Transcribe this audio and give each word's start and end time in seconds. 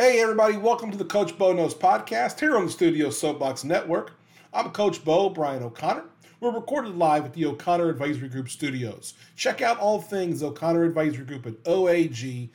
Hey, 0.00 0.18
everybody, 0.22 0.56
welcome 0.56 0.90
to 0.90 0.96
the 0.96 1.04
Coach 1.04 1.36
Bo 1.36 1.52
Knows 1.52 1.74
podcast 1.74 2.40
here 2.40 2.56
on 2.56 2.64
the 2.64 2.72
Studio 2.72 3.10
Soapbox 3.10 3.64
Network. 3.64 4.12
I'm 4.50 4.70
Coach 4.70 5.04
Bo, 5.04 5.28
Brian 5.28 5.62
O'Connor. 5.62 6.04
We're 6.40 6.54
recorded 6.54 6.96
live 6.96 7.26
at 7.26 7.34
the 7.34 7.44
O'Connor 7.44 7.90
Advisory 7.90 8.30
Group 8.30 8.48
studios. 8.48 9.12
Check 9.36 9.60
out 9.60 9.78
all 9.78 10.00
things 10.00 10.42
O'Connor 10.42 10.84
Advisory 10.84 11.26
Group 11.26 11.44
at 11.44 11.62
oagks.com. 11.64 12.48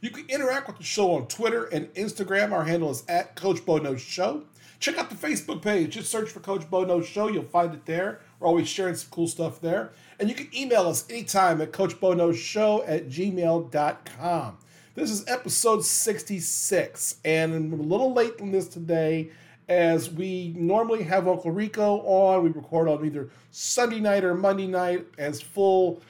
You 0.00 0.10
can 0.10 0.28
interact 0.28 0.66
with 0.66 0.78
the 0.78 0.82
show 0.82 1.12
on 1.12 1.28
Twitter 1.28 1.66
and 1.66 1.86
Instagram. 1.94 2.50
Our 2.50 2.64
handle 2.64 2.90
is 2.90 3.04
at 3.08 3.36
Coach 3.36 3.64
Bo 3.64 3.78
Knows 3.78 4.00
Show. 4.00 4.42
Check 4.80 4.98
out 4.98 5.08
the 5.08 5.14
Facebook 5.14 5.62
page. 5.62 5.92
Just 5.94 6.10
search 6.10 6.30
for 6.30 6.40
Coach 6.40 6.68
Bo 6.68 6.84
Knows 6.84 7.06
Show. 7.06 7.28
You'll 7.28 7.44
find 7.44 7.72
it 7.72 7.86
there. 7.86 8.22
We're 8.40 8.48
always 8.48 8.66
sharing 8.66 8.96
some 8.96 9.10
cool 9.12 9.28
stuff 9.28 9.60
there. 9.60 9.92
And 10.18 10.28
you 10.28 10.34
can 10.34 10.48
email 10.52 10.88
us 10.88 11.08
anytime 11.08 11.60
at 11.60 11.70
CoachBoKnowsShow 11.70 12.88
at 12.88 13.08
gmail.com. 13.08 14.58
This 14.94 15.10
is 15.10 15.24
episode 15.26 15.84
66, 15.84 17.16
and 17.24 17.52
I'm 17.52 17.72
a 17.72 17.82
little 17.82 18.12
late 18.12 18.40
on 18.40 18.52
this 18.52 18.68
today 18.68 19.30
as 19.68 20.08
we 20.08 20.54
normally 20.56 21.02
have 21.02 21.26
Uncle 21.26 21.50
Rico 21.50 21.96
on. 22.02 22.44
We 22.44 22.50
record 22.50 22.88
on 22.88 23.04
either 23.04 23.28
Sunday 23.50 23.98
night 23.98 24.22
or 24.22 24.34
Monday 24.34 24.68
night. 24.68 25.04
As 25.18 25.42
full 25.42 26.00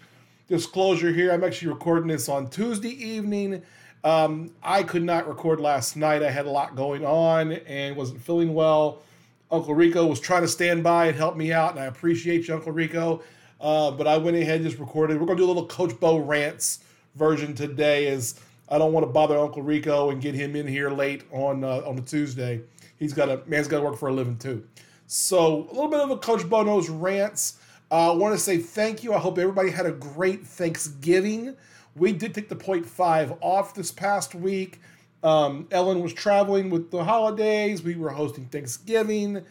disclosure 0.49 1.11
here, 1.11 1.33
I'm 1.33 1.43
actually 1.43 1.69
recording 1.69 2.09
this 2.09 2.29
on 2.29 2.51
Tuesday 2.51 2.91
evening. 2.91 3.63
Um, 4.05 4.51
I 4.63 4.83
could 4.83 5.03
not 5.03 5.27
record 5.27 5.61
last 5.61 5.97
night. 5.97 6.23
I 6.23 6.31
had 6.31 6.45
a 6.45 6.51
lot 6.51 6.77
going 6.77 7.07
on 7.07 7.53
and 7.53 7.97
wasn't 7.97 8.21
feeling 8.21 8.53
well. 8.53 9.01
Uncle 9.51 9.75
Rico 9.75 10.05
was 10.05 10.21
trying 10.21 10.43
to 10.43 10.49
stand 10.49 10.85
by 10.85 11.07
and 11.07 11.17
help 11.17 11.39
me 11.39 11.55
out, 11.55 11.71
and 11.71 11.81
I 11.81 11.87
appreciate 11.87 12.49
you, 12.49 12.55
Uncle 12.55 12.73
Rico. 12.73 13.23
Uh, 13.63 13.93
but 13.93 14.07
I 14.07 14.19
went 14.19 14.37
ahead 14.37 14.57
and 14.57 14.65
just 14.69 14.79
recorded. 14.79 15.19
We're 15.19 15.25
going 15.25 15.39
to 15.39 15.43
do 15.43 15.47
a 15.47 15.53
little 15.55 15.69
Coach 15.69 15.99
Bo 15.99 16.19
rants 16.19 16.81
version 17.15 17.55
today 17.55 18.09
as 18.09 18.39
I 18.69 18.79
don't 18.79 18.93
want 18.93 19.05
to 19.07 19.13
bother 19.13 19.39
Uncle 19.39 19.63
Rico 19.63 20.11
and 20.11 20.21
get 20.21 20.35
him 20.35 20.57
in 20.57 20.67
here 20.67 20.91
late 20.91 21.25
on 21.31 21.65
uh, 21.65 21.83
on 21.87 21.99
a 21.99 22.03
Tuesday. 22.03 22.63
He's 22.99 23.13
got 23.13 23.29
a 23.29 23.43
man's 23.47 23.69
got 23.69 23.79
to 23.79 23.85
work 23.85 23.99
for 23.99 24.09
a 24.09 24.13
living 24.13 24.39
too. 24.39 24.67
So 25.07 25.69
a 25.71 25.73
little 25.73 25.89
bit 25.89 26.01
of 26.01 26.11
a 26.11 26.17
Coach 26.17 26.49
Bo 26.49 26.63
Knows 26.63 26.89
rants. 26.89 27.59
Uh, 27.91 28.13
I 28.13 28.17
want 28.17 28.35
to 28.35 28.41
say 28.41 28.59
thank 28.59 29.05
you. 29.05 29.13
I 29.13 29.19
hope 29.19 29.39
everybody 29.39 29.71
had 29.71 29.87
a 29.87 29.93
great 29.93 30.47
Thanksgiving. 30.47 31.57
We 31.95 32.13
did 32.13 32.35
take 32.35 32.49
the 32.49 32.57
point 32.57 32.87
five 32.87 33.35
off 33.41 33.75
this 33.75 33.93
past 33.93 34.35
week. 34.35 34.81
Um, 35.23 35.69
Ellen 35.71 36.01
was 36.01 36.13
traveling 36.13 36.71
with 36.71 36.91
the 36.91 37.05
holidays. 37.05 37.83
We 37.83 37.97
were 37.97 38.11
hosting 38.11 38.47
Thanksgiving, 38.47 39.43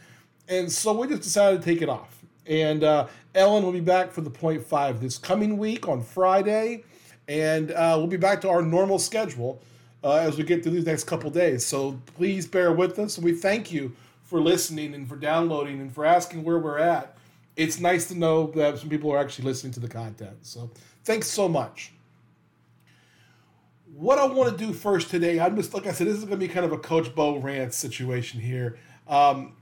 and 0.48 0.72
so 0.72 0.94
we 0.94 1.08
just 1.08 1.22
decided 1.22 1.62
to 1.62 1.66
take 1.66 1.82
it 1.82 1.90
off. 1.90 2.24
And 2.46 2.84
uh, 2.84 3.08
Ellen 3.34 3.64
will 3.64 3.72
be 3.72 3.80
back 3.80 4.12
for 4.12 4.22
the 4.22 4.30
point 4.30 4.66
five 4.66 5.00
this 5.00 5.18
coming 5.18 5.58
week 5.58 5.88
on 5.88 6.02
Friday 6.04 6.84
and 7.28 7.72
uh, 7.72 7.96
we'll 7.98 8.08
be 8.08 8.18
back 8.18 8.42
to 8.42 8.50
our 8.50 8.62
normal 8.62 9.00
schedule 9.00 9.62
uh, 10.04 10.16
as 10.16 10.38
we 10.38 10.44
get 10.44 10.64
through 10.64 10.74
these 10.74 10.86
next 10.86 11.06
couple 11.06 11.30
days. 11.30 11.66
So 11.66 12.00
please 12.16 12.46
bear 12.46 12.72
with 12.74 13.00
us. 13.00 13.18
And 13.18 13.26
we 13.26 13.34
thank 13.34 13.72
you 13.72 13.94
for 14.24 14.42
listening 14.42 14.94
and 14.94 15.08
for 15.08 15.16
downloading 15.16 15.80
and 15.80 15.94
for 15.94 16.06
asking 16.06 16.44
where 16.44 16.60
we're 16.60 16.80
at. 16.80 17.18
It's 17.56 17.80
nice 17.80 18.08
to 18.08 18.16
know 18.18 18.48
that 18.52 18.80
some 18.80 18.90
people 18.90 19.12
are 19.12 19.20
actually 19.20 19.46
listening 19.46 19.74
to 19.74 19.80
the 19.80 19.88
content. 19.88 20.38
So 20.42 20.72
thanks 21.04 21.28
so 21.28 21.48
much. 21.48 21.94
What 23.96 24.18
I 24.18 24.26
want 24.26 24.58
to 24.58 24.66
do 24.66 24.74
first 24.74 25.12
today, 25.12 25.40
I'm 25.40 25.56
just 25.56 25.74
like 25.74 25.86
I 25.86 25.92
said, 25.92 26.08
this 26.08 26.18
is 26.18 26.26
going 26.26 26.40
to 26.40 26.48
be 26.48 26.52
kind 26.52 26.66
of 26.66 26.72
a 26.72 26.80
Coach 26.80 27.14
Bo 27.14 27.38
rant 27.38 27.74
situation 27.74 28.42
here. 28.42 28.80
Um, 29.08 29.54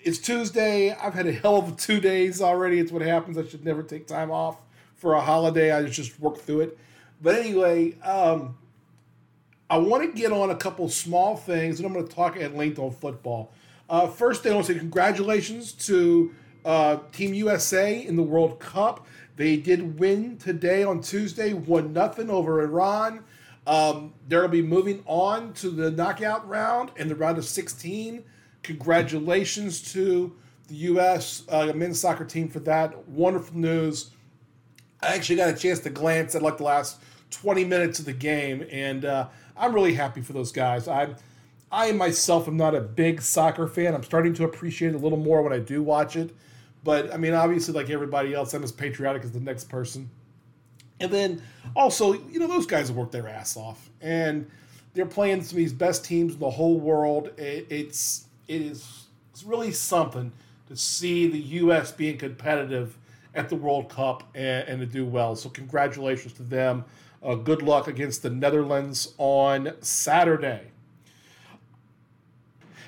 it's 0.00 0.18
Tuesday. 0.18 0.92
I've 0.92 1.12
had 1.12 1.26
a 1.26 1.32
hell 1.32 1.56
of 1.56 1.76
two 1.76 2.00
days 2.00 2.40
already. 2.40 2.78
It's 2.78 2.90
what 2.90 3.02
happens. 3.02 3.36
I 3.36 3.44
should 3.44 3.64
never 3.64 3.82
take 3.82 4.06
time 4.06 4.30
off 4.30 4.56
for 4.96 5.14
a 5.14 5.20
holiday. 5.20 5.72
I 5.72 5.84
just 5.84 6.18
worked 6.20 6.40
through 6.40 6.62
it. 6.62 6.78
But 7.22 7.36
anyway, 7.36 7.94
um, 8.02 8.56
I 9.70 9.78
want 9.78 10.02
to 10.04 10.18
get 10.18 10.32
on 10.32 10.50
a 10.50 10.56
couple 10.56 10.88
small 10.88 11.36
things, 11.36 11.78
and 11.78 11.86
I'm 11.86 11.92
going 11.92 12.06
to 12.06 12.14
talk 12.14 12.36
at 12.36 12.54
length 12.54 12.78
on 12.78 12.90
football. 12.90 13.52
Uh, 13.88 14.08
first, 14.08 14.46
I 14.46 14.52
want 14.52 14.66
to 14.66 14.72
say 14.72 14.78
congratulations 14.78 15.72
to 15.86 16.34
uh, 16.64 16.98
Team 17.12 17.34
USA 17.34 18.04
in 18.04 18.16
the 18.16 18.22
World 18.22 18.58
Cup. 18.58 19.06
They 19.36 19.56
did 19.56 19.98
win 19.98 20.38
today 20.38 20.82
on 20.82 21.00
Tuesday, 21.00 21.52
one 21.52 21.92
nothing 21.92 22.30
over 22.30 22.62
Iran. 22.62 23.22
Um, 23.66 24.14
they're 24.28 24.40
going 24.40 24.50
to 24.50 24.62
be 24.62 24.66
moving 24.66 25.02
on 25.06 25.52
to 25.54 25.70
the 25.70 25.90
knockout 25.90 26.48
round 26.48 26.92
and 26.96 27.10
the 27.10 27.16
round 27.16 27.36
of 27.36 27.44
16. 27.44 28.24
Congratulations 28.62 29.92
to 29.92 30.34
the 30.68 30.74
U.S. 30.74 31.42
Uh, 31.48 31.72
men's 31.74 32.00
soccer 32.00 32.24
team 32.24 32.48
for 32.48 32.60
that. 32.60 33.08
Wonderful 33.08 33.58
news. 33.58 34.10
I 35.02 35.14
actually 35.14 35.36
got 35.36 35.48
a 35.48 35.54
chance 35.54 35.80
to 35.80 35.90
glance 35.90 36.34
at 36.34 36.42
like 36.42 36.58
the 36.58 36.64
last 36.64 37.00
20 37.30 37.64
minutes 37.64 37.98
of 37.98 38.04
the 38.04 38.12
game, 38.12 38.66
and 38.70 39.04
uh, 39.04 39.28
I'm 39.56 39.74
really 39.74 39.94
happy 39.94 40.22
for 40.22 40.32
those 40.32 40.52
guys. 40.52 40.88
I, 40.88 41.14
I 41.70 41.92
myself 41.92 42.48
am 42.48 42.56
not 42.56 42.74
a 42.74 42.80
big 42.80 43.20
soccer 43.20 43.66
fan. 43.66 43.94
I'm 43.94 44.02
starting 44.02 44.34
to 44.34 44.44
appreciate 44.44 44.88
it 44.88 44.94
a 44.94 44.98
little 44.98 45.18
more 45.18 45.42
when 45.42 45.52
I 45.52 45.58
do 45.58 45.82
watch 45.82 46.16
it. 46.16 46.34
But 46.84 47.12
I 47.12 47.16
mean, 47.16 47.34
obviously, 47.34 47.74
like 47.74 47.90
everybody 47.90 48.32
else, 48.34 48.54
I'm 48.54 48.62
as 48.62 48.72
patriotic 48.72 49.24
as 49.24 49.32
the 49.32 49.40
next 49.40 49.64
person. 49.64 50.08
And 51.00 51.10
then 51.10 51.42
also, 51.74 52.12
you 52.12 52.38
know, 52.38 52.46
those 52.46 52.66
guys 52.66 52.88
have 52.88 52.96
worked 52.96 53.12
their 53.12 53.28
ass 53.28 53.56
off, 53.56 53.90
and 54.00 54.50
they're 54.94 55.04
playing 55.04 55.42
some 55.42 55.56
of 55.56 55.56
these 55.56 55.72
best 55.72 56.04
teams 56.04 56.34
in 56.34 56.38
the 56.38 56.50
whole 56.50 56.78
world. 56.78 57.32
It, 57.36 57.66
it's 57.68 58.26
it 58.48 58.62
is 58.62 59.06
it's 59.32 59.42
really 59.42 59.72
something 59.72 60.32
to 60.68 60.76
see 60.76 61.26
the 61.28 61.38
U.S. 61.38 61.92
being 61.92 62.16
competitive 62.16 62.96
at 63.36 63.48
the 63.48 63.56
World 63.56 63.88
Cup 63.88 64.24
and, 64.34 64.68
and 64.68 64.80
to 64.80 64.86
do 64.86 65.04
well. 65.04 65.36
So, 65.36 65.48
congratulations 65.48 66.32
to 66.34 66.42
them. 66.42 66.84
Uh, 67.22 67.34
good 67.34 67.62
luck 67.62 67.88
against 67.88 68.22
the 68.22 68.30
Netherlands 68.30 69.14
on 69.18 69.72
Saturday. 69.80 70.62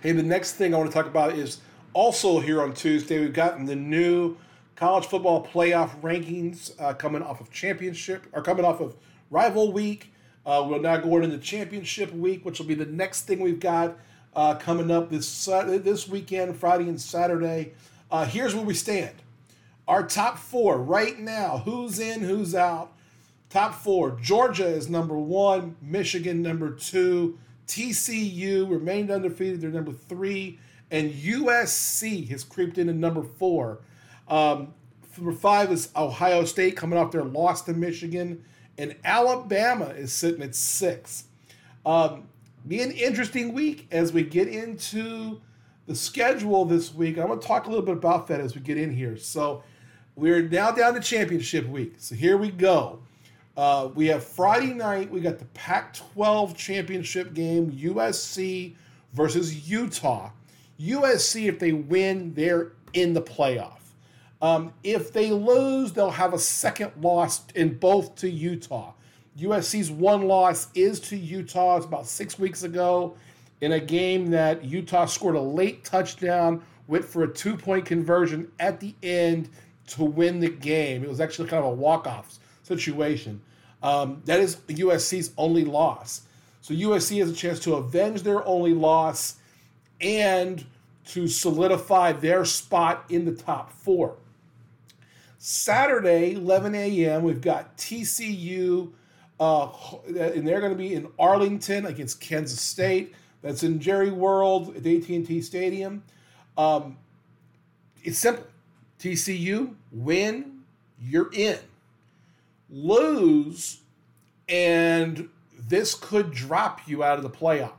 Hey, 0.03 0.13
the 0.13 0.23
next 0.23 0.53
thing 0.55 0.75
I 0.75 0.79
want 0.79 0.91
to 0.91 0.95
talk 0.95 1.07
about 1.07 1.33
is 1.33 1.59
also 1.93 2.39
here 2.39 2.63
on 2.63 2.73
Tuesday, 2.73 3.19
we've 3.19 3.33
gotten 3.33 3.67
the 3.67 3.75
new 3.75 4.37
college 4.77 5.07
football 5.07 5.45
playoff 5.45 6.01
rankings 6.01 6.71
uh, 6.81 6.95
coming 6.95 7.23
off 7.23 7.41
of 7.41 7.51
championship 7.51 8.27
or 8.33 8.43
coming 8.43 8.65
off 8.65 8.81
of 8.81 8.95
rival 9.31 9.73
week. 9.73 10.13
Uh, 10.47 10.65
we're 10.69 10.79
now 10.79 10.97
going 10.97 11.25
into 11.25 11.39
championship 11.39 12.13
week, 12.13 12.45
which 12.45 12.61
will 12.61 12.67
be 12.67 12.75
the 12.75 12.87
next 12.87 13.23
thing 13.23 13.41
we've 13.41 13.59
got 13.59 13.99
uh, 14.37 14.55
coming 14.55 14.91
up 14.91 15.11
this 15.11 15.45
this 15.47 16.09
weekend, 16.09 16.57
Friday 16.57 16.89
and 16.89 17.01
Saturday. 17.01 17.73
Uh, 18.11 18.25
here's 18.25 18.55
where 18.55 18.65
we 18.65 18.75
stand. 18.75 19.15
Our 19.89 20.07
top 20.07 20.37
four 20.37 20.77
right 20.77 21.19
now 21.19 21.63
who's 21.65 21.99
in, 21.99 22.21
who's 22.21 22.55
out. 22.55 22.93
Top 23.49 23.75
four 23.75 24.19
Georgia 24.21 24.67
is 24.67 24.91
number 24.91 25.19
one, 25.19 25.77
Michigan 25.81 26.43
number 26.43 26.71
two, 26.71 27.39
TCU 27.67 28.69
remained 28.69 29.11
undefeated, 29.11 29.63
they're 29.63 29.71
number 29.71 29.93
three, 29.93 30.59
and 30.91 31.11
USC 31.13 32.29
has 32.29 32.45
creeped 32.45 32.77
into 32.77 32.93
number 32.93 33.23
four. 33.23 33.79
Um, 34.29 34.75
number 35.17 35.33
five 35.33 35.73
is 35.73 35.89
Ohio 35.97 36.45
State 36.45 36.77
coming 36.77 36.99
off 36.99 37.11
their 37.11 37.25
loss 37.25 37.63
to 37.63 37.73
Michigan, 37.73 38.45
and 38.77 38.95
Alabama 39.05 39.87
is 39.87 40.13
sitting 40.13 40.43
at 40.43 40.55
six. 40.55 41.25
Um, 41.87 42.29
be 42.67 42.83
an 42.83 42.91
interesting 42.91 43.55
week 43.55 43.87
as 43.91 44.13
we 44.13 44.23
get 44.23 44.49
into 44.49 45.41
the 45.87 45.95
schedule 45.95 46.67
this 46.67 46.93
week. 46.93 47.17
I'm 47.17 47.29
going 47.29 47.41
to 47.41 47.47
talk 47.47 47.67
a 47.67 47.71
little 47.71 47.85
bit 47.85 47.97
about 47.97 48.27
that 48.27 48.41
as 48.41 48.55
we 48.55 48.61
get 48.61 48.77
in 48.77 48.95
here. 48.95 49.17
So, 49.17 49.63
we're 50.19 50.43
now 50.43 50.73
down 50.73 50.95
to 50.95 51.01
championship 51.01 51.69
week. 51.69 51.95
So 51.99 52.17
here 52.17 52.37
we 52.37 52.51
go. 52.51 52.99
Uh, 53.57 53.91
we 53.95 54.09
have 54.09 54.25
Friday 54.25 54.75
night. 54.75 55.09
We 55.11 55.21
got 55.21 55.39
the 55.39 55.45
Pac 55.47 55.95
12 55.95 56.57
championship 56.57 57.35
game, 57.35 57.71
USC 57.71 58.75
versus 59.13 59.71
Utah. 59.71 60.31
USC, 60.81 61.49
if 61.49 61.61
they 61.61 61.73
win, 61.73 62.35
they're 62.35 62.73
in 62.95 63.13
the 63.13 63.23
playoff. 63.23 63.79
Um, 64.43 64.73
if 64.83 65.13
they 65.13 65.31
lose, 65.31 65.93
they'll 65.93 66.11
have 66.11 66.35
a 66.35 66.39
second 66.39 66.93
loss 67.01 67.43
in 67.55 67.79
both 67.79 68.17
to 68.17 68.29
Utah. 68.29 68.95
USC's 69.39 69.89
one 69.89 70.23
loss 70.23 70.67
is 70.75 70.99
to 71.01 71.17
Utah. 71.17 71.77
It's 71.77 71.87
about 71.87 72.07
six 72.07 72.41
weeks 72.41 72.65
ago 72.65 73.17
in 73.61 73.71
a 73.71 73.81
game 73.81 74.31
that 74.31 74.65
Utah 74.65 75.07
scored 75.07 75.37
a 75.37 75.41
late 75.41 75.85
touchdown, 75.85 76.63
went 76.89 77.05
for 77.05 77.23
a 77.23 77.33
two 77.33 77.57
point 77.57 77.87
conversion 77.87 78.51
at 78.59 78.81
the 78.81 78.97
end 79.05 79.49
to 79.89 80.05
win 80.05 80.41
the 80.41 80.49
game. 80.49 81.03
It 81.03 81.09
was 81.09 81.21
actually 81.21 81.49
kind 81.49 81.65
of 81.65 81.73
a 81.73 81.75
walk-off 81.75 82.39
situation. 82.63 83.41
Um, 83.83 84.23
that 84.25 84.41
is 84.41 84.57
USC's 84.69 85.33
only 85.37 85.65
loss. 85.65 86.23
So 86.61 86.75
USC 86.75 87.19
has 87.21 87.31
a 87.31 87.35
chance 87.35 87.61
to 87.61 87.75
avenge 87.75 88.23
their 88.23 88.47
only 88.47 88.75
loss 88.75 89.37
and 90.01 90.65
to 91.07 91.27
solidify 91.27 92.13
their 92.13 92.45
spot 92.45 93.05
in 93.09 93.25
the 93.25 93.33
top 93.33 93.73
four. 93.73 94.17
Saturday, 95.39 96.35
11 96.35 96.75
a.m., 96.75 97.23
we've 97.23 97.41
got 97.41 97.77
TCU, 97.79 98.91
uh, 99.39 99.69
and 100.07 100.47
they're 100.47 100.61
going 100.61 100.73
to 100.73 100.79
be 100.79 100.95
in 100.95 101.09
Arlington 101.19 101.87
against 101.87 102.21
Kansas 102.21 102.61
State. 102.61 103.15
That's 103.41 103.63
in 103.63 103.79
Jerry 103.79 104.11
World 104.11 104.77
at 104.77 104.85
AT&T 104.85 105.41
Stadium. 105.43 106.03
Um, 106.57 106.99
it's 108.03 108.19
simple. 108.19 108.45
TCU, 108.99 109.75
win, 109.93 110.63
you're 111.01 111.31
in. 111.33 111.59
Lose, 112.71 113.81
and 114.49 115.29
this 115.69 115.95
could 115.95 116.33
drop 116.33 116.87
you 116.87 117.03
out 117.03 117.17
of 117.17 117.23
the 117.23 117.31
playoff. 117.31 117.73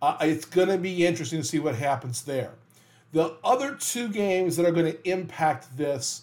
Uh, 0.00 0.16
it's 0.20 0.44
going 0.44 0.68
to 0.68 0.78
be 0.78 1.06
interesting 1.06 1.40
to 1.40 1.46
see 1.46 1.58
what 1.58 1.74
happens 1.74 2.22
there. 2.22 2.52
The 3.12 3.36
other 3.44 3.74
two 3.74 4.08
games 4.08 4.56
that 4.56 4.66
are 4.66 4.72
going 4.72 4.92
to 4.92 5.08
impact 5.08 5.76
this 5.76 6.22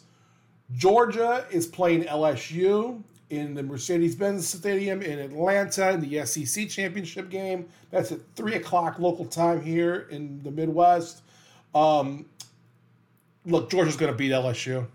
Georgia 0.75 1.45
is 1.49 1.65
playing 1.65 2.03
LSU 2.03 3.01
in 3.29 3.53
the 3.53 3.63
Mercedes 3.63 4.15
Benz 4.15 4.47
Stadium 4.47 5.01
in 5.01 5.19
Atlanta 5.19 5.91
in 5.91 6.01
the 6.01 6.25
SEC 6.25 6.67
championship 6.67 7.29
game. 7.29 7.67
That's 7.91 8.11
at 8.11 8.19
3 8.35 8.55
o'clock 8.55 8.99
local 8.99 9.25
time 9.25 9.61
here 9.61 10.07
in 10.09 10.41
the 10.43 10.51
Midwest. 10.51 11.21
Um, 11.73 12.25
look, 13.50 13.69
Georgia's 13.69 13.98
going 13.98 14.12
to 14.12 14.18
beat 14.18 14.31
LSU. 14.31 14.88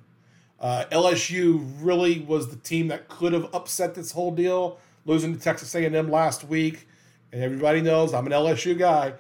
Uh, 0.61 0.85
LSU 0.91 1.67
really 1.81 2.21
was 2.21 2.49
the 2.49 2.57
team 2.57 2.89
that 2.89 3.09
could 3.09 3.33
have 3.33 3.55
upset 3.55 3.95
this 3.95 4.13
whole 4.13 4.31
deal, 4.31 4.79
losing 5.05 5.35
to 5.35 5.41
Texas 5.41 5.75
A&M 5.75 6.11
last 6.11 6.45
week. 6.45 6.89
And 7.33 7.43
everybody 7.43 7.83
knows 7.83 8.15
I'm 8.15 8.27
an 8.27 8.33
LSU 8.33 8.79
guy. 8.79 9.15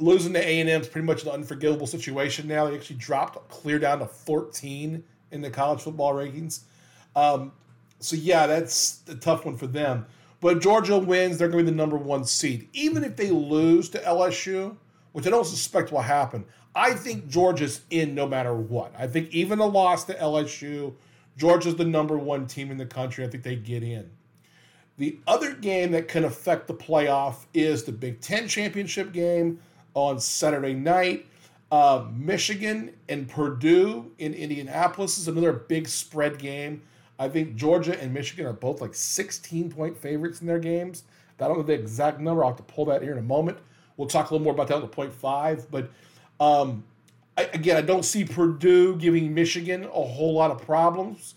Losing 0.00 0.32
to 0.32 0.40
A&M 0.40 0.80
is 0.80 0.88
pretty 0.88 1.06
much 1.06 1.22
an 1.22 1.28
unforgivable 1.28 1.86
situation 1.86 2.48
now. 2.48 2.66
They 2.66 2.74
actually 2.74 2.96
dropped 2.96 3.48
clear 3.48 3.78
down 3.78 4.00
to 4.00 4.06
14 4.06 5.04
in 5.30 5.40
the 5.40 5.50
college 5.50 5.82
football 5.82 6.14
rankings. 6.14 6.60
Um, 7.14 7.52
so 8.00 8.16
yeah, 8.16 8.46
that's 8.46 9.02
a 9.08 9.14
tough 9.14 9.44
one 9.44 9.56
for 9.56 9.66
them. 9.66 10.06
But 10.40 10.60
Georgia 10.60 10.98
wins, 10.98 11.38
they're 11.38 11.48
going 11.48 11.64
to 11.64 11.70
be 11.70 11.74
the 11.74 11.76
number 11.76 11.96
one 11.96 12.24
seed. 12.24 12.68
Even 12.72 13.04
if 13.04 13.16
they 13.16 13.30
lose 13.30 13.88
to 13.90 13.98
LSU, 14.00 14.76
which 15.12 15.26
I 15.26 15.30
don't 15.30 15.46
suspect 15.46 15.92
will 15.92 16.02
happen, 16.02 16.44
I 16.74 16.94
think 16.94 17.28
Georgia's 17.28 17.82
in 17.90 18.14
no 18.14 18.26
matter 18.26 18.54
what. 18.54 18.92
I 18.98 19.06
think 19.06 19.30
even 19.30 19.58
a 19.60 19.66
loss 19.66 20.04
to 20.04 20.14
LSU, 20.14 20.94
Georgia's 21.36 21.76
the 21.76 21.84
number 21.84 22.18
one 22.18 22.46
team 22.46 22.70
in 22.70 22.78
the 22.78 22.86
country. 22.86 23.24
I 23.24 23.28
think 23.28 23.42
they 23.42 23.56
get 23.56 23.82
in. 23.82 24.10
The 24.96 25.18
other 25.26 25.54
game 25.54 25.92
that 25.92 26.08
can 26.08 26.24
affect 26.24 26.66
the 26.66 26.74
playoff 26.74 27.46
is 27.52 27.84
the 27.84 27.92
Big 27.92 28.20
Ten 28.20 28.46
championship 28.46 29.12
game 29.12 29.60
on 29.94 30.20
Saturday 30.20 30.74
night. 30.74 31.26
Uh, 31.72 32.06
Michigan 32.14 32.94
and 33.08 33.28
Purdue 33.28 34.12
in 34.18 34.34
Indianapolis 34.34 35.18
is 35.18 35.26
another 35.26 35.52
big 35.52 35.88
spread 35.88 36.38
game. 36.38 36.82
I 37.18 37.28
think 37.28 37.56
Georgia 37.56 38.00
and 38.00 38.12
Michigan 38.12 38.46
are 38.46 38.52
both 38.52 38.80
like 38.80 38.94
16 38.94 39.70
point 39.70 39.96
favorites 39.96 40.40
in 40.40 40.46
their 40.46 40.58
games. 40.58 41.04
I 41.40 41.48
don't 41.48 41.56
know 41.56 41.62
the 41.64 41.72
exact 41.72 42.20
number. 42.20 42.44
I'll 42.44 42.50
have 42.50 42.56
to 42.58 42.62
pull 42.62 42.84
that 42.86 43.02
here 43.02 43.12
in 43.12 43.18
a 43.18 43.22
moment. 43.22 43.58
We'll 43.96 44.08
talk 44.08 44.30
a 44.30 44.34
little 44.34 44.44
more 44.44 44.54
about 44.54 44.68
that 44.68 44.76
on 44.76 44.82
the 44.82 44.86
point 44.86 45.12
five. 45.12 45.68
But 45.70 45.90
um, 46.40 46.84
I, 47.36 47.44
again, 47.52 47.76
I 47.76 47.80
don't 47.80 48.04
see 48.04 48.24
Purdue 48.24 48.96
giving 48.96 49.34
Michigan 49.34 49.84
a 49.84 49.88
whole 49.88 50.34
lot 50.34 50.50
of 50.50 50.64
problems. 50.64 51.34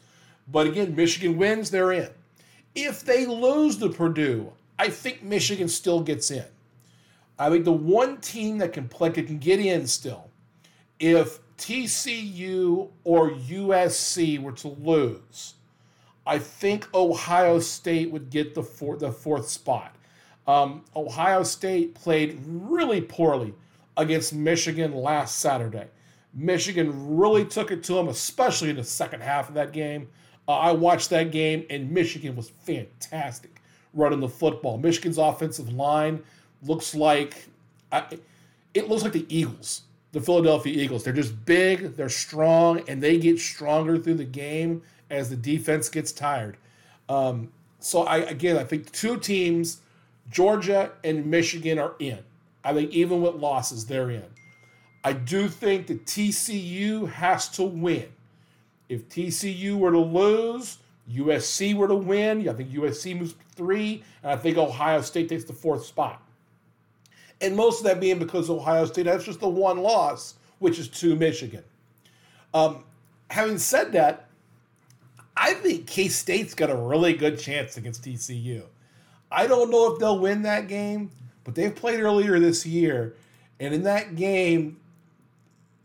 But 0.48 0.68
again, 0.68 0.96
Michigan 0.96 1.38
wins, 1.38 1.70
they're 1.70 1.92
in. 1.92 2.10
If 2.76 3.04
they 3.04 3.26
lose 3.26 3.78
to 3.78 3.90
Purdue, 3.90 4.52
I 4.80 4.90
think 4.90 5.24
Michigan 5.24 5.68
still 5.68 6.02
gets 6.02 6.32
in. 6.32 6.46
I 7.40 7.50
think 7.50 7.66
the 7.66 7.72
one 7.74 8.18
team 8.18 8.58
that 8.60 8.74
can 8.74 8.88
play 8.88 9.12
can 9.12 9.38
get 9.38 9.60
in 9.60 9.88
still, 9.88 10.30
if 11.00 11.40
TCU 11.58 12.90
or 13.04 13.32
USC 13.32 14.40
were 14.42 14.52
to 14.54 14.70
lose, 14.70 15.56
I 16.26 16.40
think 16.40 16.94
Ohio 16.94 17.60
State 17.60 18.12
would 18.12 18.30
get 18.30 18.54
the 18.54 18.64
four, 18.64 18.98
the 18.98 19.12
fourth 19.12 19.48
spot. 19.48 19.96
Um, 20.48 20.84
Ohio 20.96 21.44
State 21.44 21.94
played 21.94 22.40
really 22.46 23.02
poorly 23.02 23.54
against 23.98 24.34
Michigan 24.34 24.94
last 24.94 25.40
Saturday. 25.40 25.88
Michigan 26.34 27.18
really 27.18 27.44
took 27.44 27.72
it 27.72 27.84
to 27.84 27.94
them, 27.94 28.08
especially 28.08 28.70
in 28.70 28.76
the 28.76 28.84
second 28.84 29.22
half 29.22 29.50
of 29.50 29.56
that 29.56 29.74
game. 29.74 30.08
Uh, 30.48 30.52
I 30.54 30.72
watched 30.72 31.10
that 31.10 31.32
game, 31.32 31.66
and 31.70 31.92
Michigan 31.92 32.36
was 32.36 32.50
fantastic 32.50 33.62
running 33.94 34.20
the 34.20 34.30
football. 34.30 34.78
Michigan's 34.78 35.18
offensive 35.18 35.74
line 35.74 36.24
looks 36.64 36.94
like 36.96 37.48
it 38.74 38.90
looks 38.90 39.04
like 39.04 39.14
the 39.14 39.26
Eagles, 39.36 39.84
the 40.12 40.22
Philadelphia 40.22 40.74
Eagles. 40.74 41.04
They're 41.04 41.14
just 41.14 41.46
big, 41.46 41.96
they're 41.96 42.10
strong, 42.10 42.82
and 42.88 43.02
they 43.02 43.18
get 43.18 43.40
stronger 43.40 43.98
through 43.98 44.16
the 44.16 44.26
game 44.26 44.84
as 45.10 45.30
the 45.30 45.36
defense 45.36 45.90
gets 45.90 46.12
tired. 46.12 46.58
Um, 47.10 47.52
so 47.80 48.04
I 48.04 48.18
again, 48.18 48.58
I 48.58 48.64
think 48.64 48.92
two 48.92 49.18
teams, 49.18 49.82
Georgia 50.30 50.92
and 51.04 51.26
Michigan, 51.26 51.80
are 51.80 51.96
in. 52.00 52.20
I 52.68 52.74
think 52.74 52.92
even 52.92 53.22
with 53.22 53.36
losses, 53.36 53.86
they're 53.86 54.10
in. 54.10 54.26
I 55.02 55.14
do 55.14 55.48
think 55.48 55.88
that 55.88 56.06
TCU 56.06 57.10
has 57.10 57.48
to 57.52 57.64
win. 57.64 58.10
If 58.90 59.08
TCU 59.08 59.78
were 59.78 59.92
to 59.92 60.00
lose, 60.00 60.80
USC 61.10 61.74
were 61.76 61.88
to 61.88 61.96
win. 61.96 62.50
I 62.50 62.52
think 62.52 62.72
USC 62.72 63.18
moves 63.18 63.36
three, 63.56 64.04
and 64.22 64.34
I 64.34 64.36
think 64.36 64.58
Ohio 64.58 65.00
State 65.00 65.30
takes 65.30 65.46
the 65.46 65.54
fourth 65.54 65.86
spot. 65.86 66.22
And 67.40 67.56
most 67.56 67.80
of 67.80 67.86
that 67.86 68.02
being 68.02 68.20
because 68.20 68.50
Ohio 68.50 68.84
State 68.84 69.06
has 69.06 69.24
just 69.24 69.40
the 69.40 69.48
one 69.48 69.78
loss, 69.78 70.36
which 70.60 70.78
is 70.78 70.90
to 70.90 71.16
Michigan. 71.16 71.64
Um, 72.54 72.84
having 73.30 73.60
said 73.60 73.94
that, 73.94 74.28
I 75.38 75.54
think 75.54 75.88
K 75.88 76.10
State's 76.10 76.54
got 76.54 76.70
a 76.70 76.76
really 76.76 77.14
good 77.14 77.40
chance 77.40 77.78
against 77.78 78.04
TCU. 78.04 78.64
I 79.32 79.48
don't 79.48 79.72
know 79.72 79.94
if 79.94 80.00
they'll 80.00 80.20
win 80.20 80.42
that 80.42 80.68
game, 80.68 81.12
but 81.48 81.56
they've 81.56 81.74
played 81.74 82.02
earlier 82.02 82.38
this 82.40 82.66
year. 82.66 83.16
And 83.58 83.74
in 83.74 83.84
that 83.84 84.18
game, 84.18 84.82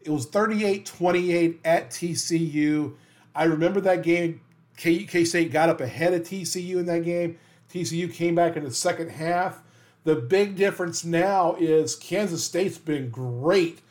it 0.00 0.11
was 0.11 0.26
38 0.26 0.85
28 0.85 1.61
at 1.64 1.91
TCU. 1.91 2.94
I 3.32 3.44
remember 3.44 3.81
that 3.82 4.03
game. 4.03 4.41
K 4.76 5.25
State 5.25 5.53
got 5.53 5.69
up 5.69 5.81
ahead 5.81 6.14
of 6.14 6.23
TCU 6.23 6.79
in 6.79 6.87
that 6.87 7.05
game. 7.05 7.38
TCU 7.73 8.12
came 8.12 8.35
back 8.35 8.56
in 8.56 8.64
the 8.64 8.73
second 8.73 9.11
half. 9.11 9.62
The 10.03 10.17
big 10.17 10.56
difference 10.56 11.05
now 11.05 11.55
is 11.61 11.94
Kansas 11.94 12.43
State's 12.43 12.79
been 12.79 13.08
great 13.08 13.82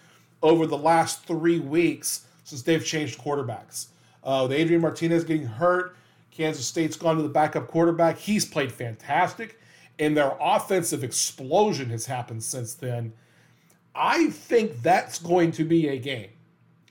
over 0.44 0.67
the 0.67 0.77
last 0.77 1.25
three 1.25 1.59
weeks 1.59 2.25
since 2.44 2.63
they've 2.63 2.85
changed 2.85 3.17
quarterbacks. 3.17 3.85
Uh, 4.25 4.45
with 4.50 4.57
Adrian 4.59 4.81
Martinez 4.81 5.24
getting 5.24 5.47
hurt, 5.47 5.95
Kansas 6.31 6.67
State's 6.67 6.97
gone 6.97 7.15
to 7.15 7.24
the 7.24 7.29
backup 7.29 7.69
quarterback. 7.69 8.17
He's 8.17 8.44
played 8.44 8.74
fantastic, 8.74 9.57
and 10.01 10.18
their 10.18 10.36
offensive 10.42 11.03
explosion 11.03 11.91
has 11.91 12.08
happened 12.08 12.43
since 12.43 12.74
then. 12.74 13.13
I 13.93 14.31
think 14.31 14.81
that's 14.81 15.20
going 15.20 15.51
to 15.53 15.63
be 15.63 15.89
a 15.89 15.98
game. 15.98 16.29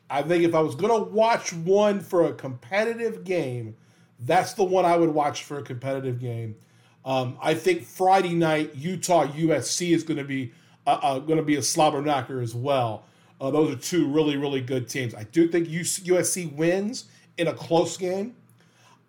I 0.09 0.23
think 0.23 0.45
if 0.45 0.55
I 0.55 0.61
was 0.61 0.77
going 0.77 0.93
to 0.93 1.11
watch 1.11 1.53
one 1.53 2.01
for 2.01 2.27
a 2.27 2.33
competitive 2.33 3.25
game, 3.25 3.77
that's 4.21 4.53
the 4.53 4.63
one 4.65 4.85
I 4.85 4.97
would 4.97 5.11
watch 5.11 5.43
for 5.43 5.59
a 5.59 5.63
competitive 5.63 6.21
game. 6.21 6.55
Um, 7.05 7.37
I 7.43 7.55
think 7.55 7.83
Friday 7.83 8.35
night 8.35 8.77
Utah 8.77 9.27
USC 9.27 9.93
is 9.93 10.05
going 10.05 10.19
to 10.19 10.25
be 10.25 10.53
uh, 10.87 10.99
uh, 11.03 11.19
going 11.19 11.39
to 11.39 11.45
be 11.45 11.57
a 11.57 11.63
slobber 11.63 12.01
knocker 12.01 12.41
as 12.41 12.55
well. 12.55 13.05
Uh, 13.41 13.51
those 13.51 13.75
are 13.75 13.79
two 13.79 14.07
really 14.07 14.37
really 14.37 14.61
good 14.61 14.89
teams. 14.89 15.15
I 15.15 15.25
do 15.25 15.49
think 15.49 15.69
USC 15.69 16.53
wins 16.55 17.07
in 17.39 17.49
a 17.49 17.55
close 17.55 17.97
game. 17.97 18.37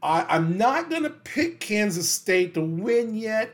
I, 0.01 0.25
I'm 0.27 0.57
not 0.57 0.89
going 0.89 1.03
to 1.03 1.09
pick 1.09 1.59
Kansas 1.59 2.09
State 2.09 2.55
to 2.55 2.61
win 2.61 3.15
yet, 3.15 3.51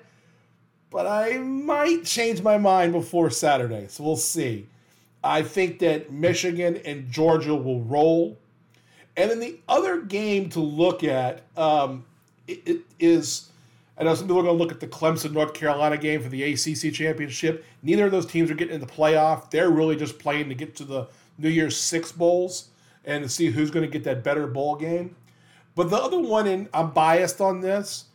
but 0.98 1.06
I 1.06 1.38
might 1.38 2.06
change 2.06 2.42
my 2.42 2.58
mind 2.58 2.92
before 2.92 3.30
Saturday. 3.30 3.86
So 3.88 4.04
we'll 4.04 4.16
see. 4.16 4.66
I 5.24 5.44
think 5.44 5.78
that 5.78 6.12
Michigan 6.12 6.78
and 6.86 7.12
Georgia 7.12 7.54
will 7.54 7.82
roll. 7.82 8.36
And 9.16 9.30
then 9.30 9.40
the 9.40 9.60
other 9.70 10.02
game 10.02 10.50
to 10.50 10.60
look 10.60 11.04
at 11.04 11.44
um, 11.56 12.04
it, 12.48 12.64
it 12.68 12.82
is, 12.98 13.50
I 13.96 14.06
know 14.06 14.16
some 14.16 14.26
people 14.26 14.40
are 14.40 14.44
going 14.46 14.58
to 14.58 14.64
look 14.64 14.72
at 14.72 14.80
the 14.80 14.88
Clemson 14.88 15.34
North 15.34 15.54
Carolina 15.54 16.00
game 16.00 16.20
for 16.24 16.30
the 16.30 16.42
ACC 16.42 16.92
championship. 16.92 17.64
Neither 17.84 18.08
of 18.08 18.12
those 18.12 18.26
teams 18.26 18.50
are 18.50 18.56
getting 18.56 18.74
in 18.74 18.82
the 18.82 18.88
playoff. 18.88 19.52
They're 19.52 19.70
really 19.70 19.98
just 19.98 20.18
playing 20.18 20.50
to 20.50 20.56
get 20.56 20.76
to 20.78 20.84
the 20.84 21.10
New 21.38 21.50
Year's 21.50 21.78
Six 21.78 22.12
bowls 22.12 22.70
and 23.06 23.24
to 23.24 23.30
see 23.30 23.52
who's 23.52 23.70
going 23.70 23.86
to 23.86 23.92
get 23.92 24.04
that 24.06 24.24
better 24.24 24.48
bowl 24.48 24.76
game. 24.76 25.16
But 25.76 25.92
the 25.92 25.98
other 25.98 26.20
one, 26.20 26.48
and 26.48 26.68
I'm 26.74 26.90
biased 26.90 27.40
on 27.40 27.62
this, 27.62 28.06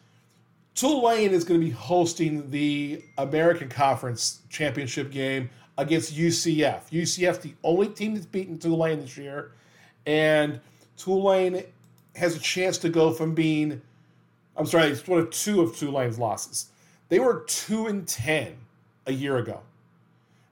Tulane 0.74 1.30
is 1.32 1.44
going 1.44 1.60
to 1.60 1.66
be 1.66 1.72
hosting 1.72 2.50
the 2.50 3.04
American 3.18 3.68
Conference 3.68 4.40
championship 4.48 5.10
game 5.10 5.50
against 5.76 6.14
UCF. 6.14 6.90
UCF, 6.90 7.42
the 7.42 7.54
only 7.62 7.88
team 7.88 8.14
that's 8.14 8.26
beaten 8.26 8.58
Tulane 8.58 9.00
this 9.00 9.16
year, 9.16 9.52
and 10.06 10.60
Tulane 10.96 11.64
has 12.16 12.36
a 12.36 12.38
chance 12.38 12.78
to 12.78 12.88
go 12.88 13.12
from 13.12 13.34
being, 13.34 13.80
I'm 14.56 14.66
sorry, 14.66 14.88
it's 14.88 15.06
one 15.06 15.20
of 15.20 15.30
two 15.30 15.60
of 15.60 15.76
Tulane's 15.76 16.18
losses. 16.18 16.70
They 17.08 17.18
were 17.18 17.44
two 17.46 17.86
and 17.86 18.08
ten 18.08 18.56
a 19.06 19.12
year 19.12 19.36
ago. 19.36 19.60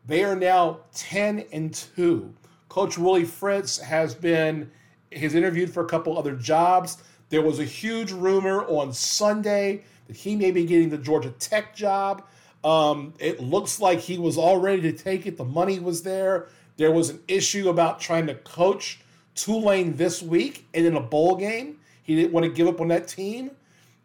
They 0.06 0.24
are 0.24 0.36
now 0.36 0.80
ten 0.92 1.44
and 1.52 1.72
two. 1.72 2.34
Coach 2.68 2.98
Willie 2.98 3.24
Fritz 3.24 3.78
has 3.78 4.14
been 4.14 4.70
he's 5.10 5.34
interviewed 5.34 5.72
for 5.72 5.84
a 5.84 5.88
couple 5.88 6.18
other 6.18 6.36
jobs. 6.36 7.02
There 7.30 7.42
was 7.42 7.58
a 7.58 7.64
huge 7.64 8.12
rumor 8.12 8.64
on 8.64 8.92
Sunday 8.92 9.84
he 10.16 10.36
may 10.36 10.50
be 10.50 10.64
getting 10.64 10.90
the 10.90 10.98
Georgia 10.98 11.30
Tech 11.38 11.74
job. 11.74 12.24
Um, 12.64 13.14
it 13.18 13.40
looks 13.40 13.80
like 13.80 14.00
he 14.00 14.18
was 14.18 14.36
all 14.36 14.58
ready 14.58 14.82
to 14.82 14.92
take 14.92 15.26
it. 15.26 15.36
The 15.36 15.44
money 15.44 15.78
was 15.78 16.02
there. 16.02 16.48
There 16.76 16.92
was 16.92 17.10
an 17.10 17.20
issue 17.28 17.68
about 17.68 18.00
trying 18.00 18.26
to 18.26 18.34
coach 18.34 19.00
Tulane 19.34 19.96
this 19.96 20.22
week 20.22 20.66
and 20.74 20.86
in 20.86 20.96
a 20.96 21.00
bowl 21.00 21.36
game. 21.36 21.78
He 22.02 22.16
didn't 22.16 22.32
want 22.32 22.44
to 22.44 22.50
give 22.52 22.68
up 22.68 22.80
on 22.80 22.88
that 22.88 23.08
team. 23.08 23.52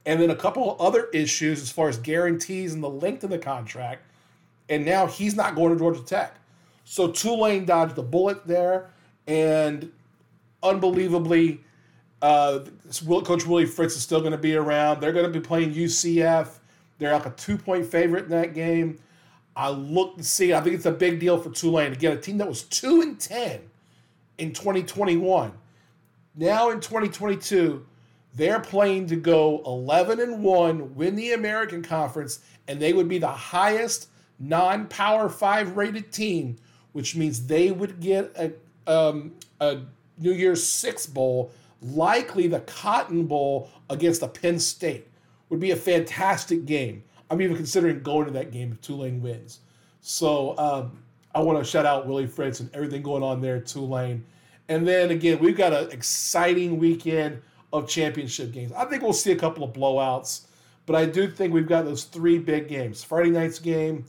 and 0.06 0.22
then 0.22 0.30
a 0.30 0.36
couple 0.36 0.72
of 0.72 0.80
other 0.80 1.06
issues 1.14 1.62
as 1.62 1.72
far 1.72 1.90
as 1.90 1.98
guarantees 1.98 2.74
and 2.74 2.84
the 2.84 2.90
length 2.90 3.24
of 3.24 3.30
the 3.30 3.40
contract. 3.40 4.04
And 4.70 4.86
now 4.86 5.08
he's 5.08 5.36
not 5.36 5.56
going 5.56 5.74
to 5.74 5.80
Georgia 5.80 6.04
Tech. 6.04 6.36
So 6.84 7.10
Tulane 7.12 7.66
dodged 7.66 7.98
a 7.98 8.04
bullet 8.04 8.46
there, 8.46 8.92
and 9.28 9.92
unbelievably, 10.62 11.62
uh, 12.26 12.66
Coach 13.22 13.46
Willie 13.46 13.68
Fritz 13.68 13.96
is 13.96 14.02
still 14.02 14.20
going 14.20 14.32
to 14.32 14.38
be 14.38 14.56
around. 14.56 15.00
They're 15.00 15.14
going 15.14 15.32
to 15.32 15.40
be 15.40 15.46
playing 15.46 15.74
UCF. 15.74 16.58
They're 16.98 17.14
like 17.14 17.28
a 17.28 17.32
two 17.32 17.56
point 17.56 17.86
favorite 17.86 18.24
in 18.24 18.32
that 18.32 18.56
game. 18.56 18.98
I 19.56 19.70
look 19.70 20.18
to 20.18 20.24
see. 20.24 20.52
I 20.52 20.60
think 20.62 20.76
it's 20.76 20.88
a 20.88 20.92
big 20.92 21.20
deal 21.20 21.38
for 21.40 21.52
Tulane 21.52 21.92
to 21.92 21.98
get 21.98 22.14
a 22.14 22.20
team 22.20 22.40
that 22.40 22.48
was 22.48 22.64
two 22.64 23.02
and 23.02 23.20
ten 23.20 23.62
in 24.40 24.54
2021. 24.54 25.54
Now 26.36 26.72
in 26.72 26.80
2022, 26.80 27.86
they're 28.34 28.60
playing 28.60 29.08
to 29.08 29.16
go 29.16 29.62
11 29.66 30.20
and 30.20 30.44
1, 30.44 30.96
win 30.96 31.16
the 31.16 31.34
American 31.34 31.82
Conference, 31.82 32.40
and 32.68 32.82
they 32.82 32.92
would 32.92 33.08
be 33.08 33.20
the 33.20 33.28
highest 33.28 34.10
non 34.40 34.88
Power 34.88 35.30
5 35.30 35.78
rated 35.78 36.12
team, 36.12 36.58
which 36.92 37.16
means 37.16 37.46
they 37.46 37.72
would 37.72 38.02
get 38.02 38.36
a, 38.36 38.52
um, 38.92 39.32
a 39.62 39.82
New 40.18 40.34
Year's 40.34 40.66
Six 40.66 41.06
Bowl, 41.06 41.52
likely 41.94 42.48
the 42.48 42.62
Cotton 42.62 43.26
Bowl 43.26 43.70
against 43.90 44.22
a 44.22 44.28
Penn 44.28 44.60
State. 44.60 45.08
Would 45.50 45.60
be 45.60 45.72
a 45.72 45.76
fantastic 45.76 46.66
game. 46.66 47.04
I'm 47.30 47.42
even 47.42 47.56
considering 47.56 48.02
going 48.02 48.26
to 48.26 48.32
that 48.34 48.52
game 48.52 48.72
if 48.72 48.82
Tulane 48.82 49.22
wins. 49.22 49.60
So 50.02 50.58
um, 50.58 51.04
I 51.34 51.42
want 51.42 51.60
to 51.60 51.66
shout 51.66 51.86
out 51.86 52.08
Willie 52.08 52.28
Fritz 52.28 52.60
and 52.60 52.74
everything 52.76 53.02
going 53.02 53.24
on 53.24 53.42
there 53.42 53.58
at 53.58 53.68
Tulane. 53.68 54.26
And 54.68 54.88
then 54.88 55.12
again, 55.12 55.40
we've 55.40 55.58
got 55.58 55.74
an 55.74 55.92
exciting 55.92 56.80
weekend 56.80 57.42
of 57.72 57.88
championship 57.88 58.52
games. 58.52 58.72
I 58.72 58.86
think 58.86 59.04
we'll 59.04 59.14
see 59.14 59.32
a 59.32 59.36
couple 59.36 59.64
of 59.64 59.74
blowouts, 59.74 60.46
but 60.86 60.96
I 60.96 61.06
do 61.06 61.30
think 61.30 61.54
we've 61.54 61.68
got 61.68 61.86
those 61.86 62.06
three 62.06 62.40
big 62.40 62.68
games 62.68 63.04
Friday 63.04 63.30
night's 63.30 63.60
game, 63.60 64.06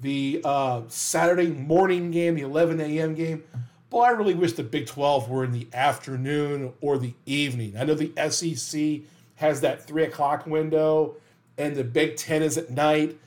the 0.00 0.40
uh, 0.44 0.82
Saturday 0.88 1.48
morning 1.48 2.10
game, 2.10 2.36
the 2.36 2.42
11 2.42 2.80
a.m. 2.80 3.14
game. 3.14 3.42
Boy, 3.90 4.02
I 4.02 4.10
really 4.10 4.34
wish 4.34 4.52
the 4.52 4.62
Big 4.62 4.86
12 4.86 5.30
were 5.30 5.44
in 5.44 5.52
the 5.52 5.66
afternoon 5.72 6.74
or 6.80 6.98
the 6.98 7.14
evening. 7.24 7.74
I 7.78 7.84
know 7.84 7.94
the 7.94 8.12
SEC 8.30 9.00
has 9.36 9.60
that 9.62 9.86
3 9.86 10.04
o'clock 10.04 10.46
window 10.46 11.16
and 11.56 11.74
the 11.74 11.84
Big 11.84 12.16
10 12.16 12.42
is 12.42 12.58
at 12.58 12.70
night, 12.70 13.18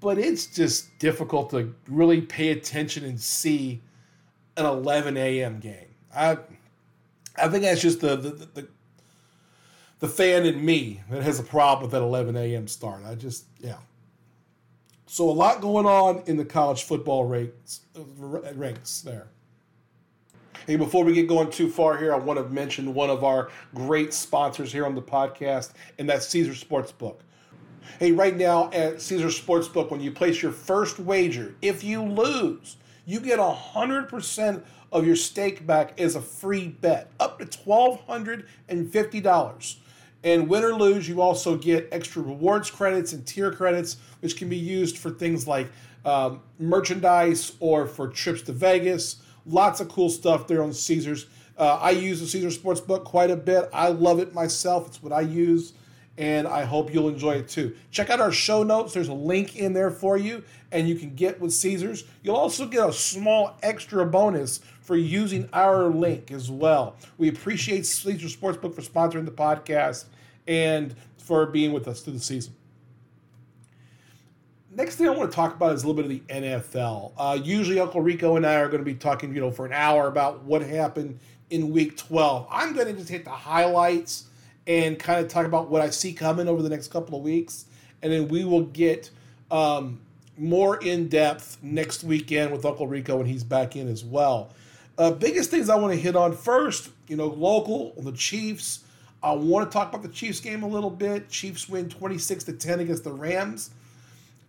but 0.00 0.18
it's 0.18 0.46
just 0.46 0.98
difficult 0.98 1.50
to 1.50 1.74
really 1.88 2.20
pay 2.20 2.50
attention 2.50 3.04
and 3.04 3.20
see 3.20 3.80
an 4.56 4.66
11 4.66 5.16
a.m. 5.16 5.60
game. 5.60 5.86
I 6.14 6.38
I 7.36 7.48
think 7.48 7.62
that's 7.62 7.80
just 7.80 8.00
the 8.00 8.16
the, 8.16 8.30
the 8.30 8.68
the 10.00 10.08
fan 10.08 10.44
in 10.46 10.64
me 10.64 11.00
that 11.10 11.22
has 11.22 11.38
a 11.38 11.42
problem 11.42 11.82
with 11.82 11.92
that 11.92 12.02
11 12.02 12.36
a.m. 12.36 12.66
start. 12.68 13.02
I 13.04 13.14
just 13.14 13.44
yeah. 13.60 13.78
So 15.06 15.28
a 15.28 15.32
lot 15.32 15.60
going 15.60 15.86
on 15.86 16.22
in 16.26 16.36
the 16.36 16.44
college 16.44 16.84
football 16.84 17.24
ranks 17.24 17.80
ranks 18.54 19.00
there. 19.00 19.28
Hey, 20.66 20.76
before 20.76 21.04
we 21.04 21.14
get 21.14 21.26
going 21.26 21.50
too 21.50 21.70
far 21.70 21.96
here, 21.96 22.12
I 22.12 22.18
want 22.18 22.38
to 22.38 22.44
mention 22.52 22.92
one 22.92 23.08
of 23.08 23.24
our 23.24 23.48
great 23.74 24.12
sponsors 24.12 24.70
here 24.70 24.84
on 24.84 24.94
the 24.94 25.00
podcast, 25.00 25.72
and 25.98 26.06
that's 26.06 26.28
Caesar 26.28 26.52
Sportsbook. 26.52 27.20
Hey, 27.98 28.12
right 28.12 28.36
now 28.36 28.70
at 28.70 29.00
Caesar 29.00 29.28
Sportsbook, 29.28 29.90
when 29.90 30.00
you 30.00 30.12
place 30.12 30.42
your 30.42 30.52
first 30.52 30.98
wager, 30.98 31.54
if 31.62 31.82
you 31.82 32.02
lose, 32.02 32.76
you 33.06 33.20
get 33.20 33.38
a 33.38 33.50
hundred 33.50 34.10
percent 34.10 34.62
of 34.92 35.06
your 35.06 35.16
stake 35.16 35.66
back 35.66 35.98
as 35.98 36.14
a 36.14 36.20
free 36.20 36.68
bet, 36.68 37.10
up 37.18 37.38
to 37.38 37.46
$1,250. 37.46 39.76
And 40.22 40.46
win 40.46 40.62
or 40.62 40.74
lose, 40.74 41.08
you 41.08 41.22
also 41.22 41.56
get 41.56 41.88
extra 41.90 42.20
rewards 42.20 42.70
credits 42.70 43.14
and 43.14 43.26
tier 43.26 43.50
credits, 43.50 43.96
which 44.20 44.36
can 44.36 44.50
be 44.50 44.58
used 44.58 44.98
for 44.98 45.10
things 45.10 45.48
like 45.48 45.68
um, 46.04 46.42
merchandise 46.58 47.52
or 47.60 47.86
for 47.86 48.08
trips 48.08 48.42
to 48.42 48.52
Vegas. 48.52 49.22
Lots 49.46 49.80
of 49.80 49.88
cool 49.88 50.10
stuff 50.10 50.46
there 50.46 50.62
on 50.62 50.72
Caesars. 50.72 51.26
Uh, 51.58 51.78
I 51.80 51.90
use 51.90 52.20
the 52.20 52.26
Caesar 52.26 52.48
Sportsbook 52.48 53.04
quite 53.04 53.30
a 53.30 53.36
bit. 53.36 53.68
I 53.72 53.88
love 53.88 54.18
it 54.18 54.34
myself. 54.34 54.86
It's 54.86 55.02
what 55.02 55.12
I 55.12 55.20
use 55.20 55.74
and 56.20 56.46
I 56.46 56.64
hope 56.64 56.92
you'll 56.92 57.08
enjoy 57.08 57.36
it 57.36 57.48
too. 57.48 57.74
Check 57.90 58.10
out 58.10 58.20
our 58.20 58.30
show 58.30 58.62
notes. 58.62 58.92
There's 58.92 59.08
a 59.08 59.14
link 59.14 59.56
in 59.56 59.72
there 59.72 59.90
for 59.90 60.18
you, 60.18 60.44
and 60.70 60.86
you 60.86 60.94
can 60.94 61.14
get 61.14 61.40
with 61.40 61.52
Caesars. 61.54 62.04
You'll 62.22 62.36
also 62.36 62.66
get 62.66 62.86
a 62.86 62.92
small 62.92 63.56
extra 63.62 64.04
bonus 64.04 64.60
for 64.82 64.96
using 64.96 65.48
our 65.54 65.86
link 65.86 66.30
as 66.30 66.50
well. 66.50 66.96
We 67.16 67.28
appreciate 67.28 67.86
Caesar 67.86 68.26
Sportsbook 68.26 68.74
for 68.74 68.82
sponsoring 68.82 69.24
the 69.24 69.30
podcast 69.30 70.04
and 70.46 70.94
for 71.16 71.46
being 71.46 71.72
with 71.72 71.88
us 71.88 72.02
through 72.02 72.14
the 72.14 72.20
season. 72.20 72.54
Next 74.80 74.96
thing 74.96 75.08
I 75.08 75.10
want 75.10 75.30
to 75.30 75.36
talk 75.36 75.54
about 75.54 75.74
is 75.74 75.84
a 75.84 75.86
little 75.86 76.02
bit 76.02 76.10
of 76.10 76.26
the 76.26 76.32
NFL. 76.32 77.12
Uh, 77.18 77.38
usually, 77.44 77.78
Uncle 77.78 78.00
Rico 78.00 78.36
and 78.36 78.46
I 78.46 78.54
are 78.54 78.66
going 78.66 78.78
to 78.78 78.84
be 78.84 78.94
talking, 78.94 79.34
you 79.34 79.38
know, 79.38 79.50
for 79.50 79.66
an 79.66 79.74
hour 79.74 80.08
about 80.08 80.42
what 80.44 80.62
happened 80.62 81.18
in 81.50 81.70
Week 81.70 81.98
12. 81.98 82.46
I'm 82.50 82.72
going 82.72 82.86
to 82.86 82.94
just 82.94 83.10
hit 83.10 83.26
the 83.26 83.30
highlights 83.30 84.28
and 84.66 84.98
kind 84.98 85.22
of 85.22 85.30
talk 85.30 85.44
about 85.44 85.68
what 85.68 85.82
I 85.82 85.90
see 85.90 86.14
coming 86.14 86.48
over 86.48 86.62
the 86.62 86.70
next 86.70 86.88
couple 86.88 87.18
of 87.18 87.22
weeks. 87.22 87.66
And 88.00 88.10
then 88.10 88.28
we 88.28 88.46
will 88.46 88.62
get 88.62 89.10
um, 89.50 90.00
more 90.38 90.78
in 90.78 91.08
depth 91.08 91.58
next 91.60 92.02
weekend 92.02 92.50
with 92.50 92.64
Uncle 92.64 92.86
Rico 92.86 93.18
when 93.18 93.26
he's 93.26 93.44
back 93.44 93.76
in 93.76 93.86
as 93.86 94.02
well. 94.02 94.54
Uh, 94.96 95.10
biggest 95.10 95.50
things 95.50 95.68
I 95.68 95.74
want 95.74 95.92
to 95.92 96.00
hit 96.00 96.16
on 96.16 96.34
first, 96.34 96.88
you 97.06 97.16
know, 97.16 97.26
local, 97.26 97.92
the 97.98 98.12
Chiefs. 98.12 98.84
I 99.22 99.32
want 99.32 99.70
to 99.70 99.74
talk 99.74 99.90
about 99.90 100.00
the 100.02 100.08
Chiefs 100.08 100.40
game 100.40 100.62
a 100.62 100.68
little 100.68 100.88
bit. 100.88 101.28
Chiefs 101.28 101.68
win 101.68 101.90
26 101.90 102.44
to 102.44 102.54
10 102.54 102.80
against 102.80 103.04
the 103.04 103.12
Rams. 103.12 103.72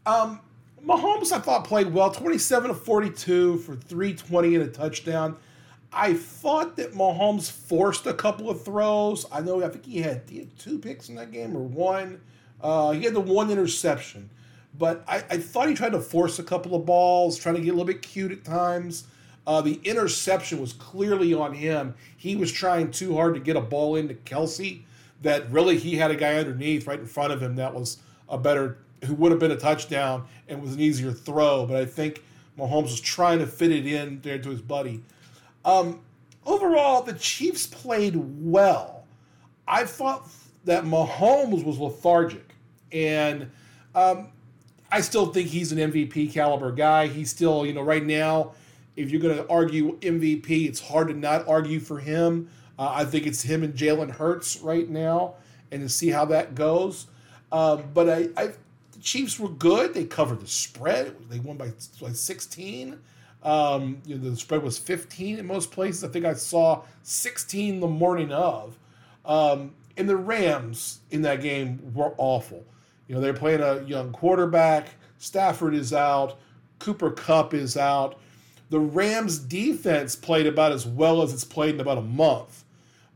Um, 0.06 0.40
Mahomes, 0.86 1.32
I 1.32 1.40
thought, 1.40 1.66
played 1.66 1.94
well 1.94 2.12
27 2.12 2.70
to 2.70 2.74
42 2.76 3.58
for 3.60 3.76
320 3.76 4.56
and 4.56 4.64
a 4.64 4.68
touchdown. 4.68 5.38
I 5.94 6.14
thought 6.14 6.78
that 6.78 6.94
Mahomes 6.94 7.52
forced 7.52 8.08
a 8.08 8.14
couple 8.14 8.50
of 8.50 8.64
throws. 8.64 9.26
I 9.32 9.42
know, 9.42 9.64
I 9.64 9.68
think 9.68 9.86
he 9.86 10.02
had, 10.02 10.24
he 10.30 10.40
had 10.40 10.58
two 10.58 10.80
picks 10.80 11.10
in 11.10 11.16
that 11.16 11.32
game 11.32 11.56
or 11.56 11.62
one. 11.62 12.22
Uh, 12.62 12.92
he 12.92 13.04
had 13.04 13.14
the 13.14 13.20
one 13.20 13.52
interception. 13.52 14.30
But 14.78 15.04
I, 15.08 15.18
I, 15.30 15.38
thought 15.38 15.68
he 15.68 15.74
tried 15.74 15.92
to 15.92 16.00
force 16.00 16.40
a 16.40 16.44
couple 16.44 16.76
of 16.76 16.86
balls, 16.86 17.38
trying 17.38 17.56
to 17.56 17.62
get 17.62 17.70
a 17.70 17.74
little 17.74 17.86
bit 17.86 18.02
cute 18.02 18.32
at 18.32 18.46
times. 18.46 19.06
Uh, 19.46 19.60
the 19.60 19.82
interception 19.84 20.62
was 20.62 20.72
clearly 20.74 21.34
on 21.34 21.54
him. 21.54 21.94
He 22.16 22.38
was 22.38 22.52
trying 22.52 22.92
too 22.92 23.16
hard 23.16 23.34
to 23.34 23.42
get 23.42 23.58
a 23.58 23.62
ball 23.62 23.96
into 23.98 24.14
Kelce 24.14 24.84
that 25.24 25.52
really 25.52 25.78
he 25.78 25.98
had 25.98 26.10
a 26.10 26.16
guy 26.16 26.36
underneath 26.36 26.88
right 26.88 27.00
in 27.00 27.06
front 27.06 27.34
of 27.34 27.42
him 27.42 27.56
that 27.58 27.74
was 27.74 27.98
a 28.30 28.38
better, 28.38 28.78
who 29.06 29.16
would 29.16 29.32
have 29.32 29.40
been 29.40 29.52
a 29.52 29.58
touchdown 29.58 30.28
and 30.48 30.62
was 30.62 30.74
an 30.74 30.80
easier 30.80 31.12
throw. 31.12 31.66
But 31.66 31.78
I 31.78 31.86
think 31.86 32.24
Mahomes 32.58 32.84
was 32.84 33.02
trying 33.02 33.40
to 33.40 33.48
fit 33.48 33.72
it 33.72 33.86
in 33.86 34.22
there 34.22 34.38
to 34.38 34.50
his 34.50 34.62
buddy. 34.62 35.04
Um, 35.66 36.02
overall, 36.46 37.02
the 37.02 37.14
Chiefs 37.14 37.68
played 37.68 38.16
well. 38.16 39.06
I 39.68 39.86
thought 39.86 40.28
that 40.66 40.84
Mahomes 40.84 41.64
was 41.64 41.80
lethargic, 41.80 42.54
and 42.92 43.50
um, 43.96 44.30
I 44.92 45.02
still 45.02 45.28
think 45.28 45.50
he's 45.50 45.72
an 45.72 45.78
MVP 45.78 46.34
caliber 46.34 46.72
guy. 46.72 47.08
He's 47.08 47.30
still, 47.30 47.66
you 47.66 47.74
know, 47.74 47.82
right 47.82 48.06
now, 48.06 48.54
if 48.96 49.10
you're 49.10 49.22
going 49.22 49.38
to 49.38 49.50
argue 49.50 49.98
MVP, 50.00 50.68
it's 50.68 50.80
hard 50.80 51.08
to 51.08 51.14
not 51.14 51.48
argue 51.48 51.80
for 51.80 52.00
him. 52.00 52.50
Uh, 52.78 52.92
I 52.96 53.06
think 53.06 53.26
it's 53.26 53.42
him 53.42 53.64
and 53.64 53.74
Jalen 53.74 54.12
Hurts 54.12 54.60
right 54.60 54.90
now, 54.90 55.36
and 55.72 55.82
to 55.82 55.90
see 55.90 56.10
how 56.10 56.26
that 56.26 56.56
goes. 56.56 57.08
Um, 57.52 57.84
but 57.94 58.10
I, 58.10 58.30
I, 58.36 58.52
Chiefs 59.02 59.40
were 59.40 59.50
good. 59.50 59.94
They 59.94 60.06
covered 60.06 60.42
the 60.42 60.48
spread. 60.48 61.16
They 61.30 61.40
won 61.40 61.58
by 61.58 61.72
like 62.00 62.16
16. 62.16 63.00
Um, 63.44 64.02
you 64.06 64.18
know, 64.18 64.30
the 64.30 64.36
spread 64.36 64.64
was 64.64 64.78
15 64.78 65.40
in 65.40 65.46
most 65.46 65.72
places. 65.72 66.04
I 66.04 66.08
think 66.10 66.26
I 66.26 66.34
saw 66.34 66.84
16 67.04 67.80
the 67.80 67.88
morning 67.88 68.32
of. 68.32 68.78
Um, 69.26 69.74
and 69.98 70.08
the 70.08 70.18
Rams 70.18 71.00
in 71.10 71.24
that 71.24 71.42
game 71.42 71.94
were 71.94 72.14
awful. 72.18 72.66
You 73.08 73.16
know, 73.16 73.22
they're 73.22 73.34
playing 73.34 73.62
a 73.62 73.82
young 73.84 74.12
quarterback. 74.12 74.90
Stafford 75.18 75.74
is 75.74 75.94
out. 75.94 76.40
Cooper 76.80 77.12
Kupp 77.12 77.54
is 77.54 77.78
out. 77.78 78.20
The 78.70 78.80
Rams 78.80 79.38
defense 79.38 80.16
played 80.16 80.48
about 80.48 80.72
as 80.72 80.86
well 80.86 81.22
as 81.22 81.34
it's 81.34 81.44
played 81.44 81.76
in 81.76 81.82
about 81.82 81.98
a 81.98 82.04
month. 82.04 82.64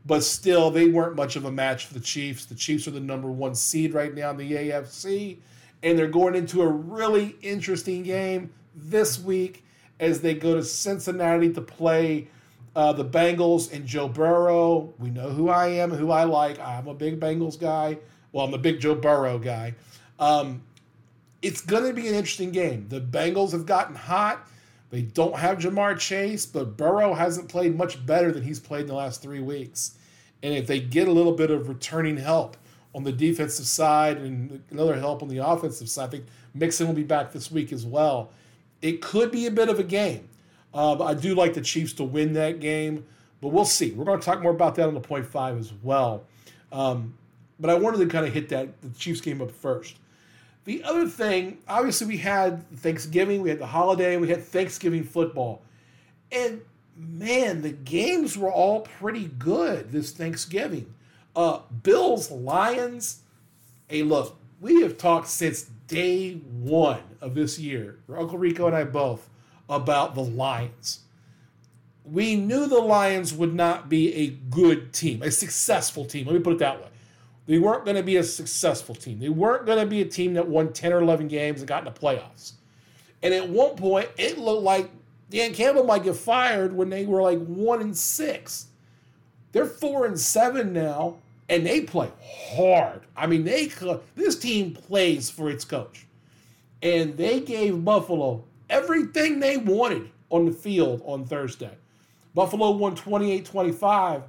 But 0.04 0.22
still, 0.22 0.70
they 0.70 0.88
weren't 0.88 1.16
much 1.16 1.34
of 1.34 1.46
a 1.46 1.50
match 1.50 1.86
for 1.86 1.94
the 1.94 2.00
Chiefs. 2.00 2.44
The 2.44 2.54
Chiefs 2.54 2.86
are 2.86 2.92
the 2.92 3.00
number 3.00 3.28
one 3.28 3.54
seed 3.54 3.92
right 3.92 4.14
now 4.14 4.30
in 4.30 4.36
the 4.36 4.52
AFC. 4.52 5.38
And 5.82 5.98
they're 5.98 6.08
going 6.08 6.34
into 6.34 6.62
a 6.62 6.68
really 6.68 7.36
interesting 7.42 8.02
game 8.02 8.52
this 8.74 9.18
week 9.18 9.64
as 10.00 10.20
they 10.20 10.34
go 10.34 10.54
to 10.54 10.64
Cincinnati 10.64 11.52
to 11.52 11.60
play 11.60 12.28
uh, 12.74 12.92
the 12.92 13.04
Bengals 13.04 13.72
and 13.72 13.86
Joe 13.86 14.08
Burrow. 14.08 14.92
We 14.98 15.10
know 15.10 15.30
who 15.30 15.48
I 15.48 15.68
am, 15.68 15.90
who 15.90 16.10
I 16.10 16.24
like. 16.24 16.58
I'm 16.60 16.86
a 16.88 16.94
big 16.94 17.18
Bengals 17.18 17.58
guy. 17.58 17.98
Well, 18.32 18.44
I'm 18.44 18.54
a 18.54 18.58
big 18.58 18.80
Joe 18.80 18.94
Burrow 18.94 19.38
guy. 19.38 19.74
Um, 20.18 20.62
it's 21.40 21.60
going 21.60 21.84
to 21.84 21.92
be 21.92 22.08
an 22.08 22.14
interesting 22.14 22.50
game. 22.50 22.86
The 22.88 23.00
Bengals 23.00 23.52
have 23.52 23.66
gotten 23.66 23.94
hot. 23.94 24.46
They 24.90 25.02
don't 25.02 25.36
have 25.36 25.58
Ja'Marr 25.58 25.98
Chase, 25.98 26.46
but 26.46 26.76
Burrow 26.76 27.14
hasn't 27.14 27.48
played 27.48 27.76
much 27.76 28.04
better 28.04 28.30
than 28.30 28.42
he's 28.42 28.60
played 28.60 28.82
in 28.82 28.86
the 28.86 28.94
last 28.94 29.22
three 29.22 29.40
weeks. 29.40 29.96
And 30.42 30.54
if 30.54 30.66
they 30.66 30.80
get 30.80 31.08
a 31.08 31.12
little 31.12 31.32
bit 31.32 31.50
of 31.50 31.68
returning 31.68 32.16
help 32.18 32.56
on 32.96 33.04
the 33.04 33.12
defensive 33.12 33.66
side 33.66 34.16
and 34.16 34.64
another 34.70 34.98
help 34.98 35.22
on 35.22 35.28
the 35.28 35.36
offensive 35.36 35.88
side. 35.88 36.08
I 36.08 36.10
think 36.12 36.24
Mixon 36.54 36.86
will 36.86 36.94
be 36.94 37.04
back 37.04 37.30
this 37.30 37.50
week 37.52 37.70
as 37.70 37.84
well. 37.84 38.30
It 38.80 39.02
could 39.02 39.30
be 39.30 39.46
a 39.46 39.50
bit 39.50 39.68
of 39.68 39.78
a 39.78 39.84
game. 39.84 40.30
Uh, 40.72 41.02
I 41.04 41.12
do 41.12 41.34
like 41.34 41.52
the 41.52 41.60
Chiefs 41.60 41.92
to 41.94 42.04
win 42.04 42.32
that 42.32 42.58
game, 42.58 43.04
but 43.42 43.48
we'll 43.48 43.66
see. 43.66 43.92
We're 43.92 44.06
going 44.06 44.18
to 44.18 44.24
talk 44.24 44.42
more 44.42 44.50
about 44.50 44.76
that 44.76 44.88
on 44.88 44.94
the 44.94 45.00
point 45.00 45.26
five 45.26 45.58
as 45.58 45.74
well. 45.82 46.24
Um, 46.72 47.14
but 47.60 47.68
I 47.68 47.74
wanted 47.74 47.98
to 47.98 48.06
kind 48.06 48.26
of 48.26 48.32
hit 48.32 48.48
that 48.48 48.80
the 48.80 48.88
Chiefs 48.98 49.20
game 49.20 49.42
up 49.42 49.50
first. 49.50 49.96
The 50.64 50.82
other 50.82 51.06
thing, 51.06 51.58
obviously, 51.68 52.06
we 52.06 52.16
had 52.16 52.68
Thanksgiving, 52.78 53.42
we 53.42 53.50
had 53.50 53.58
the 53.58 53.66
holiday, 53.66 54.16
we 54.16 54.28
had 54.28 54.42
Thanksgiving 54.42 55.04
football. 55.04 55.62
And 56.32 56.62
man, 56.96 57.60
the 57.60 57.72
games 57.72 58.38
were 58.38 58.50
all 58.50 58.80
pretty 58.80 59.26
good 59.38 59.92
this 59.92 60.12
Thanksgiving. 60.12 60.94
Uh, 61.36 61.60
Bills, 61.82 62.30
Lions. 62.30 63.20
Hey, 63.88 64.02
look, 64.02 64.38
we 64.58 64.80
have 64.80 64.96
talked 64.96 65.28
since 65.28 65.64
day 65.86 66.32
one 66.32 67.02
of 67.20 67.34
this 67.34 67.58
year, 67.58 67.98
Uncle 68.08 68.38
Rico 68.38 68.66
and 68.66 68.74
I 68.74 68.84
both, 68.84 69.28
about 69.68 70.14
the 70.14 70.22
Lions. 70.22 71.00
We 72.04 72.36
knew 72.36 72.66
the 72.66 72.80
Lions 72.80 73.34
would 73.34 73.54
not 73.54 73.90
be 73.90 74.14
a 74.14 74.28
good 74.28 74.94
team, 74.94 75.22
a 75.22 75.30
successful 75.30 76.06
team. 76.06 76.26
Let 76.26 76.34
me 76.34 76.40
put 76.40 76.54
it 76.54 76.58
that 76.60 76.80
way. 76.80 76.88
They 77.46 77.58
weren't 77.58 77.84
going 77.84 77.96
to 77.96 78.02
be 78.02 78.16
a 78.16 78.24
successful 78.24 78.94
team. 78.94 79.18
They 79.18 79.28
weren't 79.28 79.66
going 79.66 79.78
to 79.78 79.86
be 79.86 80.00
a 80.00 80.04
team 80.06 80.34
that 80.34 80.48
won 80.48 80.72
10 80.72 80.92
or 80.92 81.00
11 81.00 81.28
games 81.28 81.60
and 81.60 81.68
got 81.68 81.86
in 81.86 81.92
the 81.92 82.00
playoffs. 82.00 82.52
And 83.22 83.34
at 83.34 83.48
one 83.48 83.76
point, 83.76 84.08
it 84.16 84.38
looked 84.38 84.62
like 84.62 84.90
Dan 85.30 85.52
Campbell 85.52 85.84
might 85.84 86.04
get 86.04 86.16
fired 86.16 86.72
when 86.72 86.88
they 86.88 87.04
were 87.04 87.22
like 87.22 87.44
one 87.44 87.80
and 87.80 87.96
six. 87.96 88.68
They're 89.52 89.66
four 89.66 90.06
and 90.06 90.18
seven 90.18 90.72
now, 90.72 91.16
and 91.48 91.66
they 91.66 91.82
play 91.82 92.10
hard. 92.22 93.02
I 93.16 93.26
mean, 93.26 93.44
they 93.44 93.70
this 94.14 94.38
team 94.38 94.72
plays 94.72 95.30
for 95.30 95.50
its 95.50 95.64
coach, 95.64 96.06
and 96.82 97.16
they 97.16 97.40
gave 97.40 97.84
Buffalo 97.84 98.44
everything 98.68 99.40
they 99.40 99.56
wanted 99.56 100.10
on 100.30 100.46
the 100.46 100.52
field 100.52 101.02
on 101.04 101.24
Thursday. 101.24 101.76
Buffalo 102.34 102.72
won 102.72 102.96
28-25, 102.96 104.22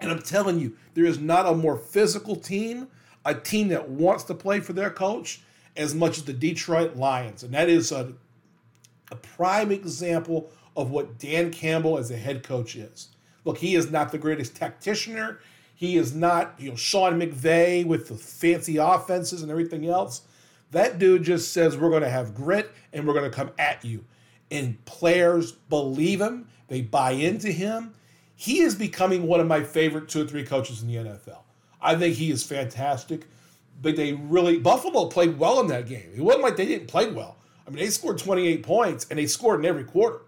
and 0.00 0.10
I'm 0.10 0.22
telling 0.22 0.58
you, 0.58 0.76
there 0.94 1.04
is 1.04 1.18
not 1.18 1.46
a 1.46 1.54
more 1.54 1.76
physical 1.76 2.36
team, 2.36 2.88
a 3.24 3.34
team 3.34 3.68
that 3.68 3.88
wants 3.88 4.24
to 4.24 4.34
play 4.34 4.60
for 4.60 4.72
their 4.72 4.90
coach 4.90 5.40
as 5.76 5.94
much 5.94 6.18
as 6.18 6.24
the 6.24 6.32
Detroit 6.32 6.96
Lions, 6.96 7.42
and 7.42 7.52
that 7.52 7.68
is 7.68 7.92
a 7.92 8.12
a 9.10 9.16
prime 9.16 9.70
example 9.70 10.50
of 10.76 10.90
what 10.90 11.18
Dan 11.18 11.50
Campbell 11.50 11.98
as 11.98 12.10
a 12.10 12.16
head 12.16 12.42
coach 12.42 12.76
is. 12.76 13.08
Look, 13.44 13.58
he 13.58 13.74
is 13.74 13.90
not 13.90 14.12
the 14.12 14.18
greatest 14.18 14.54
tacticianer. 14.54 15.38
He 15.78 15.96
is 15.96 16.12
not, 16.12 16.56
you 16.58 16.70
know, 16.70 16.74
Sean 16.74 17.20
McVay 17.20 17.86
with 17.86 18.08
the 18.08 18.16
fancy 18.16 18.78
offenses 18.78 19.42
and 19.42 19.50
everything 19.50 19.86
else. 19.86 20.22
That 20.72 20.98
dude 20.98 21.22
just 21.22 21.52
says 21.52 21.76
we're 21.76 21.88
going 21.88 22.02
to 22.02 22.10
have 22.10 22.34
grit 22.34 22.72
and 22.92 23.06
we're 23.06 23.14
going 23.14 23.30
to 23.30 23.36
come 23.36 23.52
at 23.60 23.84
you. 23.84 24.04
And 24.50 24.84
players 24.86 25.52
believe 25.52 26.20
him. 26.20 26.48
They 26.66 26.80
buy 26.80 27.12
into 27.12 27.52
him. 27.52 27.94
He 28.34 28.58
is 28.58 28.74
becoming 28.74 29.28
one 29.28 29.38
of 29.38 29.46
my 29.46 29.62
favorite 29.62 30.08
two 30.08 30.24
or 30.24 30.26
three 30.26 30.42
coaches 30.42 30.82
in 30.82 30.88
the 30.88 30.96
NFL. 30.96 31.42
I 31.80 31.94
think 31.94 32.16
he 32.16 32.32
is 32.32 32.42
fantastic. 32.42 33.28
But 33.80 33.94
they 33.94 34.14
really 34.14 34.58
Buffalo 34.58 35.06
played 35.06 35.38
well 35.38 35.60
in 35.60 35.68
that 35.68 35.86
game. 35.86 36.10
It 36.12 36.20
wasn't 36.20 36.42
like 36.42 36.56
they 36.56 36.66
didn't 36.66 36.88
play 36.88 37.08
well. 37.08 37.36
I 37.64 37.70
mean, 37.70 37.78
they 37.78 37.90
scored 37.90 38.18
28 38.18 38.64
points 38.64 39.06
and 39.10 39.16
they 39.16 39.26
scored 39.26 39.60
in 39.60 39.66
every 39.66 39.84
quarter. 39.84 40.22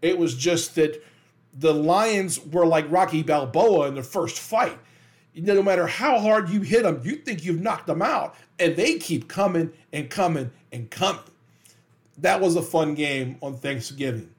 It 0.00 0.16
was 0.16 0.34
just 0.34 0.74
that 0.76 1.04
the 1.52 1.74
Lions 1.74 2.42
were 2.46 2.64
like 2.66 2.90
Rocky 2.90 3.22
Balboa 3.22 3.88
in 3.88 3.94
the 3.94 4.02
first 4.02 4.38
fight. 4.38 4.78
No 5.36 5.62
matter 5.62 5.86
how 5.86 6.18
hard 6.18 6.48
you 6.48 6.62
hit 6.62 6.84
them, 6.84 7.02
you 7.04 7.16
think 7.16 7.44
you've 7.44 7.60
knocked 7.60 7.86
them 7.86 8.00
out, 8.00 8.34
and 8.58 8.74
they 8.74 8.98
keep 8.98 9.28
coming 9.28 9.70
and 9.92 10.08
coming 10.08 10.50
and 10.72 10.90
coming. 10.90 11.20
That 12.18 12.40
was 12.40 12.56
a 12.56 12.62
fun 12.62 12.94
game 12.94 13.36
on 13.42 13.56
Thanksgiving. 13.56 14.30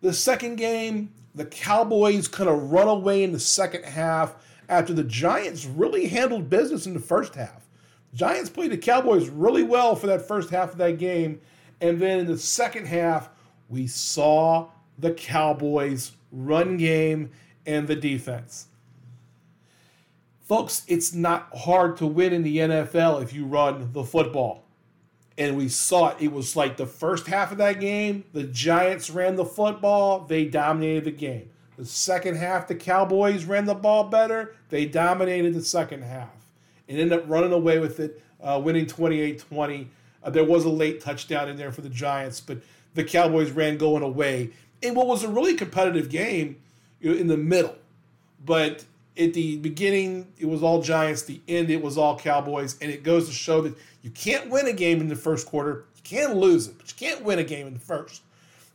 The 0.00 0.14
second 0.14 0.56
game, 0.56 1.12
the 1.34 1.44
Cowboys 1.44 2.26
kind 2.26 2.48
of 2.48 2.72
run 2.72 2.88
away 2.88 3.22
in 3.22 3.32
the 3.32 3.38
second 3.38 3.84
half 3.84 4.34
after 4.70 4.94
the 4.94 5.04
Giants 5.04 5.66
really 5.66 6.06
handled 6.06 6.48
business 6.48 6.86
in 6.86 6.94
the 6.94 7.00
first 7.00 7.34
half. 7.34 7.68
Giants 8.14 8.48
played 8.48 8.72
the 8.72 8.78
Cowboys 8.78 9.28
really 9.28 9.62
well 9.62 9.94
for 9.94 10.06
that 10.06 10.26
first 10.26 10.48
half 10.48 10.72
of 10.72 10.78
that 10.78 10.98
game, 10.98 11.40
and 11.82 12.00
then 12.00 12.20
in 12.20 12.26
the 12.26 12.38
second 12.38 12.86
half, 12.86 13.28
we 13.68 13.86
saw 13.86 14.68
the 14.98 15.12
Cowboys' 15.12 16.12
run 16.32 16.78
game 16.78 17.30
and 17.66 17.86
the 17.86 17.96
defense. 17.96 18.68
Folks, 20.50 20.82
it's 20.88 21.14
not 21.14 21.48
hard 21.58 21.96
to 21.98 22.06
win 22.08 22.32
in 22.32 22.42
the 22.42 22.56
NFL 22.56 23.22
if 23.22 23.32
you 23.32 23.46
run 23.46 23.92
the 23.92 24.02
football. 24.02 24.64
And 25.38 25.56
we 25.56 25.68
saw 25.68 26.08
it. 26.08 26.16
It 26.18 26.32
was 26.32 26.56
like 26.56 26.76
the 26.76 26.88
first 26.88 27.28
half 27.28 27.52
of 27.52 27.58
that 27.58 27.78
game, 27.78 28.24
the 28.32 28.42
Giants 28.42 29.10
ran 29.10 29.36
the 29.36 29.44
football, 29.44 30.24
they 30.24 30.46
dominated 30.46 31.04
the 31.04 31.12
game. 31.12 31.50
The 31.76 31.86
second 31.86 32.34
half, 32.34 32.66
the 32.66 32.74
Cowboys 32.74 33.44
ran 33.44 33.64
the 33.64 33.76
ball 33.76 34.08
better, 34.08 34.56
they 34.70 34.86
dominated 34.86 35.54
the 35.54 35.62
second 35.62 36.02
half 36.02 36.34
and 36.88 36.98
ended 36.98 37.20
up 37.20 37.30
running 37.30 37.52
away 37.52 37.78
with 37.78 38.00
it, 38.00 38.20
uh, 38.42 38.60
winning 38.60 38.88
28 38.88 39.38
20 39.38 39.88
uh, 40.24 40.30
there 40.30 40.42
was 40.42 40.64
a 40.64 40.68
late 40.68 41.00
touchdown 41.00 41.48
in 41.48 41.56
there 41.56 41.70
for 41.70 41.82
the 41.82 41.88
Giants, 41.88 42.40
but 42.40 42.58
the 42.94 43.04
Cowboys 43.04 43.52
ran 43.52 43.78
going 43.78 44.02
away 44.02 44.50
in 44.82 44.96
what 44.96 45.06
was 45.06 45.22
a 45.22 45.28
really 45.28 45.54
competitive 45.54 46.08
game 46.08 46.60
in 47.00 47.28
the 47.28 47.36
middle. 47.36 47.76
But 48.44 48.84
at 49.20 49.34
the 49.34 49.58
beginning, 49.58 50.26
it 50.38 50.46
was 50.46 50.62
all 50.62 50.82
Giants. 50.82 51.22
The 51.22 51.40
end, 51.46 51.70
it 51.70 51.82
was 51.82 51.98
all 51.98 52.18
Cowboys. 52.18 52.78
And 52.80 52.90
it 52.90 53.02
goes 53.02 53.28
to 53.28 53.34
show 53.34 53.60
that 53.62 53.76
you 54.02 54.10
can't 54.10 54.48
win 54.48 54.66
a 54.66 54.72
game 54.72 55.00
in 55.00 55.08
the 55.08 55.16
first 55.16 55.46
quarter. 55.46 55.84
You 55.96 56.02
can 56.02 56.34
lose 56.34 56.68
it, 56.68 56.78
but 56.78 56.88
you 56.88 57.08
can't 57.08 57.24
win 57.24 57.38
a 57.38 57.44
game 57.44 57.66
in 57.66 57.74
the 57.74 57.80
first. 57.80 58.22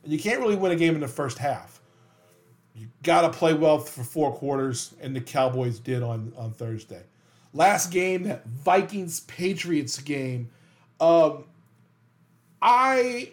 And 0.04 0.12
you 0.12 0.18
can't 0.18 0.40
really 0.40 0.56
win 0.56 0.72
a 0.72 0.76
game 0.76 0.94
in 0.94 1.00
the 1.00 1.08
first 1.08 1.38
half. 1.38 1.80
You 2.74 2.88
got 3.02 3.22
to 3.22 3.30
play 3.30 3.54
well 3.54 3.78
for 3.78 4.04
four 4.04 4.32
quarters, 4.32 4.94
and 5.00 5.16
the 5.16 5.20
Cowboys 5.20 5.78
did 5.78 6.02
on, 6.02 6.32
on 6.36 6.52
Thursday. 6.52 7.02
Last 7.52 7.90
game, 7.90 8.24
that 8.24 8.46
Vikings 8.46 9.20
Patriots 9.20 9.98
game 9.98 10.50
um, 11.00 11.44
I 12.60 13.30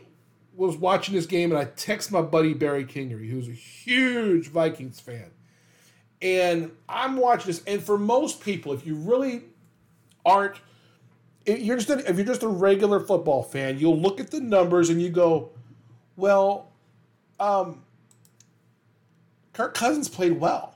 was 0.56 0.78
watching 0.78 1.16
this 1.16 1.26
game 1.26 1.52
and 1.52 1.60
I 1.60 1.66
text 1.66 2.12
my 2.12 2.22
buddy 2.22 2.54
Barry 2.54 2.86
Kingery, 2.86 3.30
who's 3.30 3.48
a 3.48 3.54
huge 3.54 4.50
Vikings 4.50 5.00
fan. 5.00 5.32
And 6.24 6.72
I'm 6.88 7.18
watching 7.18 7.48
this, 7.48 7.62
and 7.68 7.84
for 7.84 7.98
most 7.98 8.42
people, 8.42 8.72
if 8.72 8.88
you 8.88 8.96
really 8.96 9.44
aren't, 10.26 10.56
if 11.46 11.60
you're 11.60 11.76
just 11.76 11.90
a, 11.90 12.10
if 12.10 12.16
you're 12.16 12.26
just 12.26 12.44
a 12.44 12.48
regular 12.48 13.02
football 13.02 13.44
fan, 13.44 13.78
you'll 13.78 14.00
look 14.00 14.22
at 14.22 14.32
the 14.32 14.40
numbers 14.40 14.90
and 14.90 15.02
you 15.02 15.10
go, 15.10 15.50
"Well, 16.16 16.72
um, 17.42 17.84
Kirk 19.52 19.74
Cousins 19.74 20.08
played 20.08 20.40
well. 20.40 20.76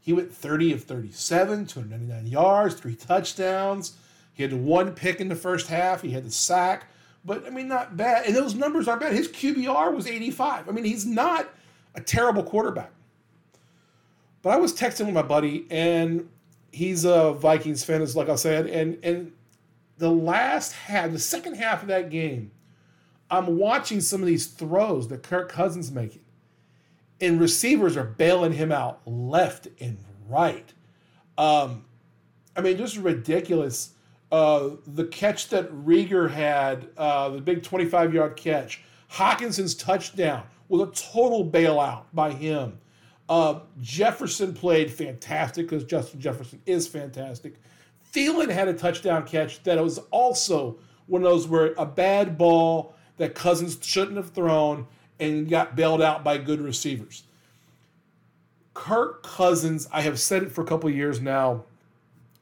He 0.00 0.12
went 0.12 0.34
30 0.34 0.72
of 0.72 0.82
37, 0.82 1.66
299 1.66 2.26
yards, 2.26 2.74
three 2.74 2.96
touchdowns. 2.96 3.96
He 4.34 4.42
had 4.42 4.52
one 4.52 4.94
pick 4.94 5.20
in 5.20 5.28
the 5.28 5.36
first 5.36 5.68
half. 5.68 6.02
He 6.02 6.10
had 6.10 6.24
the 6.24 6.30
sack, 6.32 6.88
but 7.24 7.46
I 7.46 7.50
mean, 7.50 7.68
not 7.68 7.96
bad. 7.96 8.26
And 8.26 8.34
those 8.34 8.56
numbers 8.56 8.88
aren't 8.88 9.02
bad. 9.02 9.12
His 9.12 9.28
QBR 9.28 9.94
was 9.94 10.08
85. 10.08 10.68
I 10.68 10.72
mean, 10.72 10.84
he's 10.84 11.06
not 11.06 11.48
a 11.94 12.00
terrible 12.00 12.42
quarterback. 12.42 12.90
But 14.42 14.50
I 14.50 14.56
was 14.56 14.74
texting 14.74 15.06
with 15.06 15.14
my 15.14 15.22
buddy, 15.22 15.66
and 15.70 16.28
he's 16.72 17.04
a 17.04 17.32
Vikings 17.32 17.84
fan, 17.84 18.02
as 18.02 18.16
like 18.16 18.28
I 18.28 18.34
said, 18.34 18.66
and 18.66 18.98
and 19.04 19.32
the 19.98 20.10
last 20.10 20.72
half, 20.72 21.12
the 21.12 21.18
second 21.18 21.54
half 21.54 21.82
of 21.82 21.88
that 21.88 22.10
game, 22.10 22.50
I'm 23.30 23.56
watching 23.56 24.00
some 24.00 24.20
of 24.20 24.26
these 24.26 24.46
throws 24.46 25.08
that 25.08 25.22
Kirk 25.22 25.48
Cousins 25.48 25.92
making, 25.92 26.24
and 27.20 27.40
receivers 27.40 27.96
are 27.96 28.04
bailing 28.04 28.52
him 28.52 28.72
out 28.72 29.00
left 29.06 29.68
and 29.80 29.98
right. 30.28 30.72
Um, 31.38 31.84
I 32.56 32.60
mean, 32.60 32.76
just 32.76 32.96
ridiculous 32.96 33.94
uh, 34.32 34.70
the 34.86 35.04
catch 35.04 35.50
that 35.50 35.70
Reagor 35.70 36.30
had, 36.30 36.88
uh, 36.96 37.28
the 37.28 37.40
big 37.40 37.62
25 37.62 38.14
yard 38.14 38.34
catch, 38.34 38.82
Hockenson's 39.12 39.74
touchdown 39.74 40.44
was 40.68 40.88
a 40.88 40.92
total 40.92 41.48
bailout 41.48 42.04
by 42.14 42.32
him. 42.32 42.78
Uh, 43.28 43.60
Jefferson 43.80 44.52
played 44.52 44.92
fantastic 44.92 45.68
because 45.68 45.84
Justin 45.84 46.20
Jefferson 46.20 46.60
is 46.66 46.86
fantastic. 46.86 47.54
Thielen 48.12 48.50
had 48.50 48.68
a 48.68 48.74
touchdown 48.74 49.26
catch 49.26 49.62
that 49.62 49.82
was 49.82 49.98
also 50.10 50.76
one 51.06 51.22
of 51.22 51.30
those 51.30 51.48
where 51.48 51.74
a 51.78 51.86
bad 51.86 52.36
ball 52.36 52.94
that 53.16 53.34
Cousins 53.34 53.78
shouldn't 53.80 54.16
have 54.16 54.30
thrown 54.30 54.86
and 55.18 55.48
got 55.48 55.76
bailed 55.76 56.02
out 56.02 56.24
by 56.24 56.36
good 56.36 56.60
receivers. 56.60 57.22
Kirk 58.74 59.22
Cousins, 59.22 59.88
I 59.92 60.02
have 60.02 60.18
said 60.18 60.42
it 60.42 60.52
for 60.52 60.62
a 60.62 60.66
couple 60.66 60.90
years 60.90 61.20
now, 61.20 61.64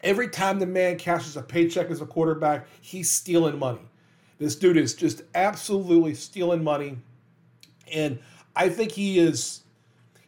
Every 0.02 0.28
time 0.28 0.58
the 0.58 0.66
man 0.66 0.96
cashes 0.96 1.36
a 1.36 1.42
paycheck 1.42 1.90
as 1.90 2.00
a 2.00 2.06
quarterback, 2.06 2.66
he's 2.80 3.10
stealing 3.10 3.58
money. 3.58 3.82
This 4.38 4.56
dude 4.56 4.78
is 4.78 4.94
just 4.94 5.22
absolutely 5.34 6.14
stealing 6.14 6.64
money. 6.64 6.98
And 7.92 8.18
I 8.56 8.70
think 8.70 8.92
he 8.92 9.18
is 9.18 9.60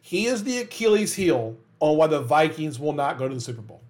he 0.05 0.25
is 0.25 0.43
the 0.43 0.57
Achilles 0.57 1.15
heel 1.15 1.55
on 1.79 1.95
why 1.95 2.07
the 2.07 2.19
Vikings 2.19 2.77
will 2.77 2.91
not 2.91 3.17
go 3.17 3.29
to 3.29 3.33
the 3.33 3.39
Super 3.39 3.61
Bowl. 3.61 3.81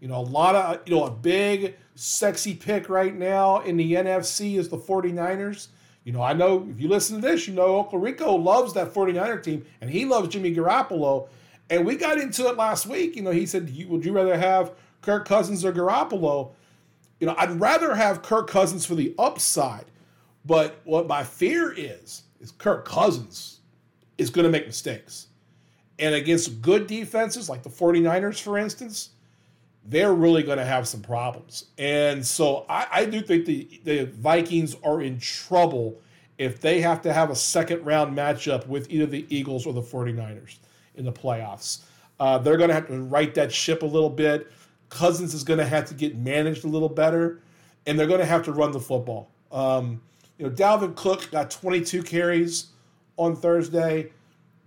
You 0.00 0.08
know, 0.08 0.16
a 0.16 0.22
lot 0.22 0.54
of, 0.54 0.88
you 0.88 0.94
know, 0.94 1.04
a 1.04 1.10
big, 1.10 1.76
sexy 1.96 2.54
pick 2.54 2.88
right 2.88 3.14
now 3.14 3.60
in 3.60 3.76
the 3.76 3.92
NFC 3.92 4.56
is 4.56 4.70
the 4.70 4.78
49ers. 4.78 5.68
You 6.04 6.12
know, 6.12 6.22
I 6.22 6.32
know 6.32 6.66
if 6.70 6.80
you 6.80 6.88
listen 6.88 7.20
to 7.20 7.28
this, 7.28 7.46
you 7.46 7.52
know, 7.52 7.78
Uncle 7.78 7.98
Rico 7.98 8.34
loves 8.36 8.72
that 8.72 8.94
49er 8.94 9.42
team 9.42 9.66
and 9.82 9.90
he 9.90 10.06
loves 10.06 10.30
Jimmy 10.30 10.54
Garoppolo. 10.54 11.28
And 11.68 11.84
we 11.84 11.96
got 11.96 12.16
into 12.16 12.46
it 12.46 12.56
last 12.56 12.86
week. 12.86 13.16
You 13.16 13.22
know, 13.22 13.32
he 13.32 13.44
said, 13.44 13.70
Would 13.88 14.02
you 14.02 14.12
rather 14.12 14.38
have 14.38 14.72
Kirk 15.02 15.28
Cousins 15.28 15.62
or 15.62 15.74
Garoppolo? 15.74 16.52
You 17.20 17.26
know, 17.26 17.34
I'd 17.36 17.60
rather 17.60 17.94
have 17.94 18.22
Kirk 18.22 18.48
Cousins 18.48 18.86
for 18.86 18.94
the 18.94 19.14
upside. 19.18 19.84
But 20.46 20.80
what 20.84 21.06
my 21.06 21.22
fear 21.22 21.74
is, 21.76 22.22
is 22.40 22.50
Kirk 22.50 22.86
Cousins 22.86 23.56
is 24.18 24.30
going 24.30 24.44
to 24.44 24.50
make 24.50 24.66
mistakes. 24.66 25.28
And 25.98 26.14
against 26.14 26.60
good 26.60 26.86
defenses 26.86 27.48
like 27.48 27.62
the 27.62 27.70
49ers, 27.70 28.40
for 28.40 28.58
instance, 28.58 29.10
they're 29.88 30.12
really 30.12 30.42
going 30.42 30.58
to 30.58 30.64
have 30.64 30.86
some 30.88 31.00
problems. 31.00 31.66
And 31.78 32.24
so 32.24 32.66
I, 32.68 32.86
I, 32.90 33.04
do 33.04 33.20
think 33.20 33.46
the, 33.46 33.80
the 33.84 34.04
Vikings 34.06 34.76
are 34.84 35.00
in 35.00 35.18
trouble 35.18 36.00
if 36.38 36.60
they 36.60 36.80
have 36.80 37.00
to 37.02 37.12
have 37.12 37.30
a 37.30 37.36
second 37.36 37.84
round 37.84 38.16
matchup 38.16 38.66
with 38.66 38.90
either 38.90 39.06
the 39.06 39.26
Eagles 39.34 39.64
or 39.66 39.72
the 39.72 39.82
49ers 39.82 40.56
in 40.96 41.04
the 41.04 41.12
playoffs. 41.12 41.82
Uh, 42.18 42.38
they're 42.38 42.56
going 42.56 42.68
to 42.68 42.74
have 42.74 42.88
to 42.88 43.00
right 43.02 43.34
that 43.34 43.52
ship 43.52 43.82
a 43.82 43.86
little 43.86 44.10
bit. 44.10 44.50
Cousins 44.88 45.34
is 45.34 45.44
going 45.44 45.58
to 45.58 45.66
have 45.66 45.86
to 45.86 45.94
get 45.94 46.16
managed 46.16 46.64
a 46.64 46.68
little 46.68 46.88
better, 46.88 47.40
and 47.86 47.98
they're 47.98 48.06
going 48.06 48.20
to 48.20 48.26
have 48.26 48.44
to 48.44 48.52
run 48.52 48.72
the 48.72 48.80
football. 48.80 49.30
Um, 49.52 50.00
you 50.38 50.46
know, 50.46 50.52
Dalvin 50.52 50.94
Cook 50.96 51.30
got 51.30 51.50
22 51.50 52.02
carries 52.02 52.66
on 53.16 53.36
Thursday. 53.36 54.12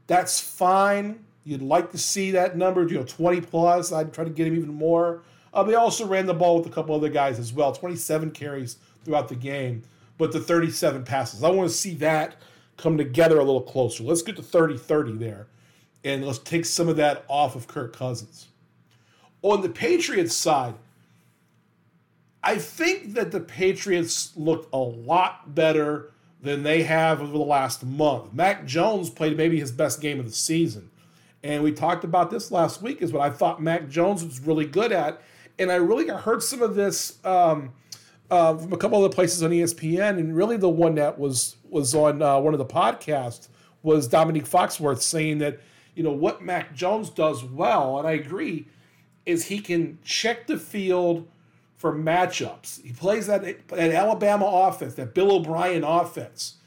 That's 0.08 0.40
fine. 0.40 1.24
You'd 1.44 1.62
like 1.62 1.92
to 1.92 1.98
see 1.98 2.32
that 2.32 2.58
number, 2.58 2.88
you 2.88 2.96
know, 2.96 3.04
20 3.04 3.42
plus. 3.42 3.92
I'd 3.92 4.14
try 4.14 4.24
to 4.24 4.30
get 4.30 4.48
him 4.48 4.56
even 4.56 4.74
more. 4.74 5.24
Uh, 5.54 5.64
they 5.64 5.76
also 5.76 6.06
ran 6.06 6.26
the 6.26 6.34
ball 6.34 6.58
with 6.58 6.68
a 6.68 6.70
couple 6.70 6.96
other 6.96 7.10
guys 7.10 7.40
as 7.40 7.52
well, 7.54 7.72
27 7.72 8.32
carries 8.32 8.78
throughout 9.04 9.28
the 9.30 9.36
game, 9.36 9.84
but 10.18 10.32
the 10.32 10.40
37 10.40 11.04
passes. 11.04 11.44
I 11.44 11.50
want 11.50 11.70
to 11.70 11.76
see 11.76 11.96
that 11.96 12.36
come 12.78 12.98
together 12.98 13.40
a 13.40 13.44
little 13.44 13.62
closer. 13.62 14.04
Let's 14.04 14.22
get 14.22 14.36
to 14.36 14.44
30 14.44 14.78
30 14.78 15.18
there, 15.18 15.48
and 16.04 16.26
let's 16.26 16.40
take 16.40 16.66
some 16.66 16.88
of 16.88 16.98
that 16.98 17.26
off 17.28 17.56
of 17.56 17.68
Kirk 17.68 17.96
Cousins. 17.96 18.48
On 19.42 19.62
the 19.62 19.70
Patriots 19.70 20.36
side, 20.36 20.76
I 22.44 22.58
think 22.58 23.14
that 23.14 23.32
the 23.32 23.40
Patriots 23.40 24.34
looked 24.36 24.74
a 24.74 24.78
lot 24.78 25.56
better 25.56 26.12
than 26.42 26.64
they 26.64 26.84
have 26.84 27.22
over 27.22 27.32
the 27.32 27.38
last 27.38 27.84
month. 27.84 28.34
Mac 28.34 28.66
Jones 28.66 29.10
played 29.10 29.36
maybe 29.36 29.60
his 29.60 29.72
best 29.72 30.02
game 30.02 30.20
of 30.20 30.26
the 30.26 30.32
season. 30.32 30.90
And 31.44 31.64
we 31.64 31.72
talked 31.72 32.04
about 32.04 32.32
this 32.32 32.52
last 32.52 32.82
week, 32.82 33.02
is 33.02 33.14
what 33.14 33.22
I 33.22 33.30
thought 33.30 33.62
Mac 33.62 33.90
Jones 33.90 34.24
was 34.24 34.40
really 34.40 34.66
good 34.66 34.92
at. 34.92 35.22
And 35.58 35.72
I 35.72 35.76
really 35.76 36.08
heard 36.08 36.42
some 36.42 36.62
of 36.62 36.76
this 36.76 37.24
um, 37.26 37.74
uh, 38.32 38.58
from 38.58 38.74
a 38.74 38.78
couple 38.78 39.04
other 39.04 39.14
places 39.14 39.44
on 39.44 39.52
ESPN, 39.52 40.20
and 40.20 40.36
really 40.36 40.58
the 40.58 40.70
one 40.70 40.96
that 40.96 41.18
was 41.20 41.58
was 41.70 41.94
on 41.94 42.22
uh, 42.22 42.40
one 42.40 42.54
of 42.54 42.58
the 42.58 42.66
podcasts 42.66 43.50
was 43.84 44.08
Dominique 44.08 44.46
Foxworth 44.46 45.02
saying 45.02 45.40
that 45.40 45.60
you 45.96 46.04
know 46.04 46.12
what 46.12 46.42
Mac 46.42 46.74
Jones 46.74 47.10
does 47.10 47.44
well, 47.44 48.00
and 48.00 48.08
I 48.08 48.12
agree, 48.12 48.68
is 49.26 49.46
he 49.46 49.60
can 49.60 50.00
check 50.04 50.48
the 50.48 50.58
field 50.58 51.28
for 51.80 51.96
matchups. 51.96 52.84
He 52.84 52.92
plays 52.92 53.26
that 53.28 53.68
that 53.70 53.92
Alabama 53.92 54.46
offense, 54.46 54.94
that 54.96 55.16
Bill 55.16 55.32
O'Brien 55.32 55.84
offense, 55.84 56.58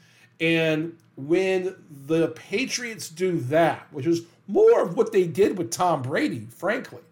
and 0.41 0.97
when 1.15 1.75
the 2.07 2.29
Patriots 2.29 3.09
do 3.09 3.37
that, 3.41 3.87
which 3.91 4.07
is 4.07 4.23
more 4.47 4.81
of 4.81 4.97
what 4.97 5.11
they 5.11 5.25
did 5.25 5.57
with 5.57 5.69
Tom 5.69 6.01
Brady, 6.01 6.47
frankly, 6.49 7.03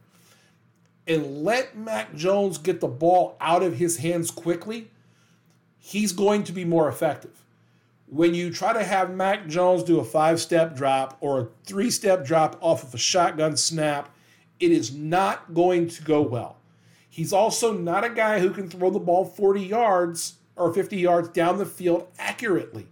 and 1.08 1.44
let 1.44 1.78
Mac 1.78 2.16
Jones 2.16 2.58
get 2.58 2.82
the 2.82 2.88
ball 2.88 3.38
out 3.40 3.62
of 3.62 3.78
his 3.78 3.98
hands 3.98 4.32
quickly, 4.32 4.90
he's 5.78 6.12
going 6.12 6.44
to 6.46 6.52
be 6.52 6.66
more 6.66 6.90
effective. 6.90 7.44
When 8.08 8.34
you 8.34 8.52
try 8.52 8.74
to 8.74 8.84
have 8.84 9.14
Mac 9.14 9.48
Jones 9.48 9.84
do 9.84 10.00
a 10.00 10.04
five 10.04 10.42
step 10.42 10.76
drop 10.76 11.18
or 11.22 11.40
a 11.40 11.48
three 11.66 11.92
step 11.92 12.26
drop 12.26 12.58
off 12.62 12.84
of 12.84 12.96
a 12.96 12.98
shotgun 12.98 13.56
snap, 13.56 14.10
it 14.60 14.72
is 14.72 14.92
not 14.92 15.54
going 15.54 15.88
to 15.90 16.04
go 16.04 16.22
well. 16.24 16.58
He's 17.12 17.34
also 17.34 17.74
not 17.74 18.06
a 18.06 18.10
guy 18.10 18.40
who 18.40 18.52
can 18.52 18.70
throw 18.70 18.90
the 18.90 18.98
ball 18.98 19.26
40 19.26 19.62
yards 19.62 20.36
or 20.56 20.74
50 20.74 20.96
yards 20.96 21.28
down 21.28 21.58
the 21.58 21.66
field 21.66 22.08
accurately. 22.18 22.88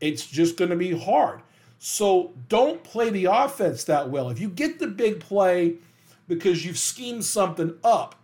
It's 0.00 0.26
just 0.26 0.56
going 0.56 0.70
to 0.70 0.76
be 0.76 0.98
hard. 0.98 1.42
So 1.78 2.32
don't 2.48 2.82
play 2.82 3.10
the 3.10 3.26
offense 3.26 3.84
that 3.84 4.08
well. 4.08 4.30
If 4.30 4.40
you 4.40 4.48
get 4.48 4.78
the 4.78 4.86
big 4.86 5.20
play 5.20 5.74
because 6.26 6.64
you've 6.64 6.78
schemed 6.78 7.26
something 7.26 7.74
up, 7.84 8.14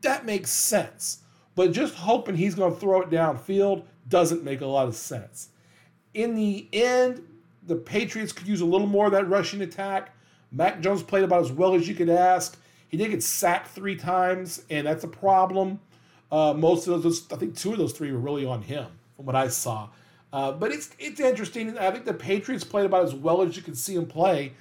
that 0.00 0.26
makes 0.26 0.50
sense. 0.50 1.20
But 1.54 1.70
just 1.70 1.94
hoping 1.94 2.34
he's 2.34 2.56
going 2.56 2.74
to 2.74 2.80
throw 2.80 3.02
it 3.02 3.08
downfield 3.08 3.84
doesn't 4.08 4.42
make 4.42 4.62
a 4.62 4.66
lot 4.66 4.88
of 4.88 4.96
sense. 4.96 5.50
In 6.12 6.34
the 6.34 6.66
end, 6.72 7.24
the 7.64 7.76
Patriots 7.76 8.32
could 8.32 8.48
use 8.48 8.62
a 8.62 8.66
little 8.66 8.88
more 8.88 9.06
of 9.06 9.12
that 9.12 9.28
rushing 9.28 9.62
attack. 9.62 10.12
Mac 10.50 10.80
Jones 10.80 11.04
played 11.04 11.22
about 11.22 11.42
as 11.42 11.52
well 11.52 11.76
as 11.76 11.86
you 11.86 11.94
could 11.94 12.10
ask. 12.10 12.58
He 12.96 13.02
did 13.02 13.10
get 13.10 13.22
sacked 13.22 13.68
three 13.68 13.94
times, 13.94 14.62
and 14.70 14.86
that's 14.86 15.04
a 15.04 15.08
problem. 15.08 15.80
Uh, 16.32 16.54
most 16.54 16.88
of 16.88 17.02
those, 17.02 17.30
I 17.30 17.36
think 17.36 17.54
two 17.54 17.72
of 17.72 17.78
those 17.78 17.92
three 17.92 18.10
were 18.10 18.18
really 18.18 18.46
on 18.46 18.62
him, 18.62 18.86
from 19.16 19.26
what 19.26 19.36
I 19.36 19.48
saw. 19.48 19.90
Uh, 20.32 20.52
but 20.52 20.72
it's 20.72 20.88
it's 20.98 21.20
interesting. 21.20 21.76
I 21.76 21.90
think 21.90 22.06
the 22.06 22.14
Patriots 22.14 22.64
played 22.64 22.86
about 22.86 23.04
as 23.04 23.14
well 23.14 23.42
as 23.42 23.54
you 23.54 23.60
can 23.60 23.74
see 23.74 23.96
him 23.96 24.06
play. 24.06 24.54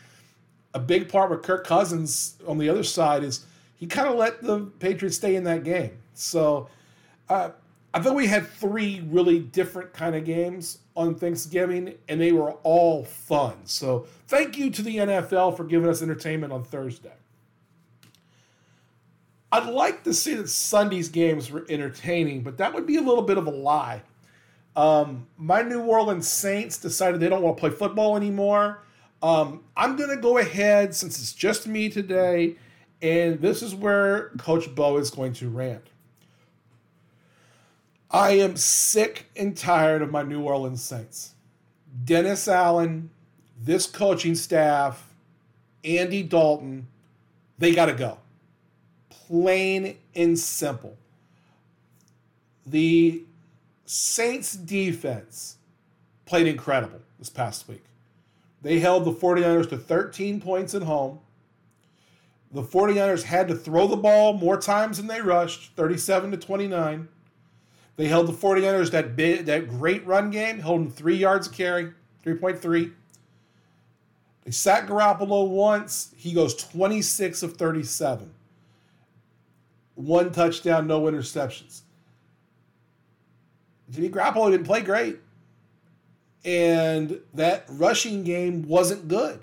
A 0.74 0.80
big 0.80 1.08
part 1.08 1.32
with 1.32 1.44
Kirk 1.44 1.66
Cousins 1.66 2.36
on 2.46 2.58
the 2.58 2.68
other 2.68 2.84
side 2.84 3.24
is 3.24 3.46
he 3.78 3.88
kind 3.88 4.10
of 4.10 4.16
let 4.16 4.44
the 4.44 4.66
Patriots 4.80 5.16
stay 5.16 5.38
in 5.38 5.46
that 5.46 5.64
game. 5.64 5.98
So 6.14 6.68
uh, 7.30 7.52
I 7.94 8.02
think 8.02 8.18
we 8.18 8.28
had 8.28 8.46
three 8.50 9.02
really 9.08 9.40
different 9.40 9.94
kind 9.94 10.14
of 10.14 10.26
games 10.26 10.80
on 10.98 11.16
Thanksgiving, 11.16 11.94
and 12.10 12.20
they 12.20 12.34
were 12.34 12.52
all 12.64 13.06
fun. 13.06 13.56
So 13.64 14.08
thank 14.28 14.58
you 14.58 14.72
to 14.72 14.82
the 14.82 14.98
NFL 14.98 15.56
for 15.56 15.64
giving 15.64 15.88
us 15.88 16.02
entertainment 16.02 16.52
on 16.52 16.66
Thursday. 16.66 17.14
I'd 19.52 19.70
like 19.70 20.04
to 20.04 20.14
see 20.14 20.34
that 20.36 20.50
Sunday's 20.50 21.10
games 21.10 21.52
were 21.52 21.66
entertaining, 21.70 22.42
but 22.42 22.58
that 22.58 22.74
would 22.74 22.86
be 22.86 22.98
a 22.98 23.02
little 23.02 23.22
bit 23.22 23.38
of 23.38 23.48
a 23.48 23.52
lie. 23.52 24.02
Um, 24.76 25.28
my 25.38 25.62
New 25.62 25.82
Orleans 25.82 26.28
Saints 26.28 26.78
decided 26.78 27.22
they 27.22 27.30
don't 27.30 27.42
want 27.42 27.56
to 27.56 27.62
play 27.62 27.70
football 27.70 28.18
anymore. 28.18 28.84
Um, 29.24 29.64
I'm 29.78 29.96
going 29.96 30.10
to 30.10 30.18
go 30.18 30.38
ahead, 30.38 30.94
since 30.94 31.20
it's 31.20 31.34
just 31.34 31.68
me 31.68 31.90
today, 31.90 32.58
and 33.02 33.40
this 33.40 33.62
is 33.62 33.74
where 33.74 34.30
Coach 34.38 34.74
Bo 34.76 34.98
is 34.98 35.10
going 35.10 35.34
to 35.34 35.50
rant. 35.50 35.90
I 38.12 38.32
am 38.32 38.56
sick 38.56 39.30
and 39.36 39.56
tired 39.56 40.02
of 40.02 40.12
my 40.12 40.24
New 40.24 40.42
Orleans 40.42 40.84
Saints. 40.84 41.34
Dennis 42.04 42.48
Allen, 42.48 43.10
this 43.62 43.86
coaching 43.86 44.36
staff, 44.36 45.14
Andy 45.84 46.24
Dalton, 46.24 46.88
they 47.58 47.74
got 47.74 47.86
to 47.86 47.94
go. 47.94 48.18
Plain 49.28 49.98
and 50.16 50.38
simple. 50.38 50.98
The 52.66 53.24
Saints 53.86 54.56
defense 54.56 55.58
played 56.26 56.48
incredible 56.48 57.02
this 57.20 57.30
past 57.30 57.68
week. 57.68 57.84
They 58.62 58.80
held 58.80 59.06
the 59.06 59.14
49ers 59.14 59.70
to 59.70 59.78
13 59.78 60.42
points 60.42 60.74
at 60.74 60.82
home. 60.82 61.20
The 62.52 62.64
49ers 62.64 63.24
had 63.24 63.48
to 63.50 63.56
throw 63.56 63.88
the 63.88 63.96
ball 63.96 64.34
more 64.34 64.58
times 64.58 64.98
than 64.98 65.08
they 65.08 65.22
rushed, 65.22 65.76
37 65.76 66.32
to 66.32 66.38
29. 66.38 67.08
They 67.98 68.08
held 68.08 68.28
the 68.28 68.34
49ers 68.34 68.92
that 68.92 69.46
that 69.46 69.70
great 69.70 70.06
run 70.06 70.32
game, 70.32 70.60
holding 70.60 70.92
three 70.92 71.16
yards 71.16 71.48
a 71.48 71.50
carry, 71.50 71.92
3.3. 72.26 72.92
They 74.44 74.52
sacked 74.52 74.90
Garoppolo 74.90 75.48
once. 75.48 76.14
He 76.16 76.34
goes 76.34 76.56
26 76.56 77.44
of 77.44 77.58
37. 77.58 78.32
One 79.96 80.32
touchdown, 80.32 80.88
no 80.88 81.02
interceptions. 81.04 81.82
Jimmy 83.90 84.10
Garoppolo 84.10 84.52
didn't 84.52 84.66
play 84.66 84.82
great. 84.82 85.20
And 86.44 87.20
that 87.34 87.66
rushing 87.70 88.24
game 88.24 88.68
wasn't 88.68 89.08
good. 89.08 89.40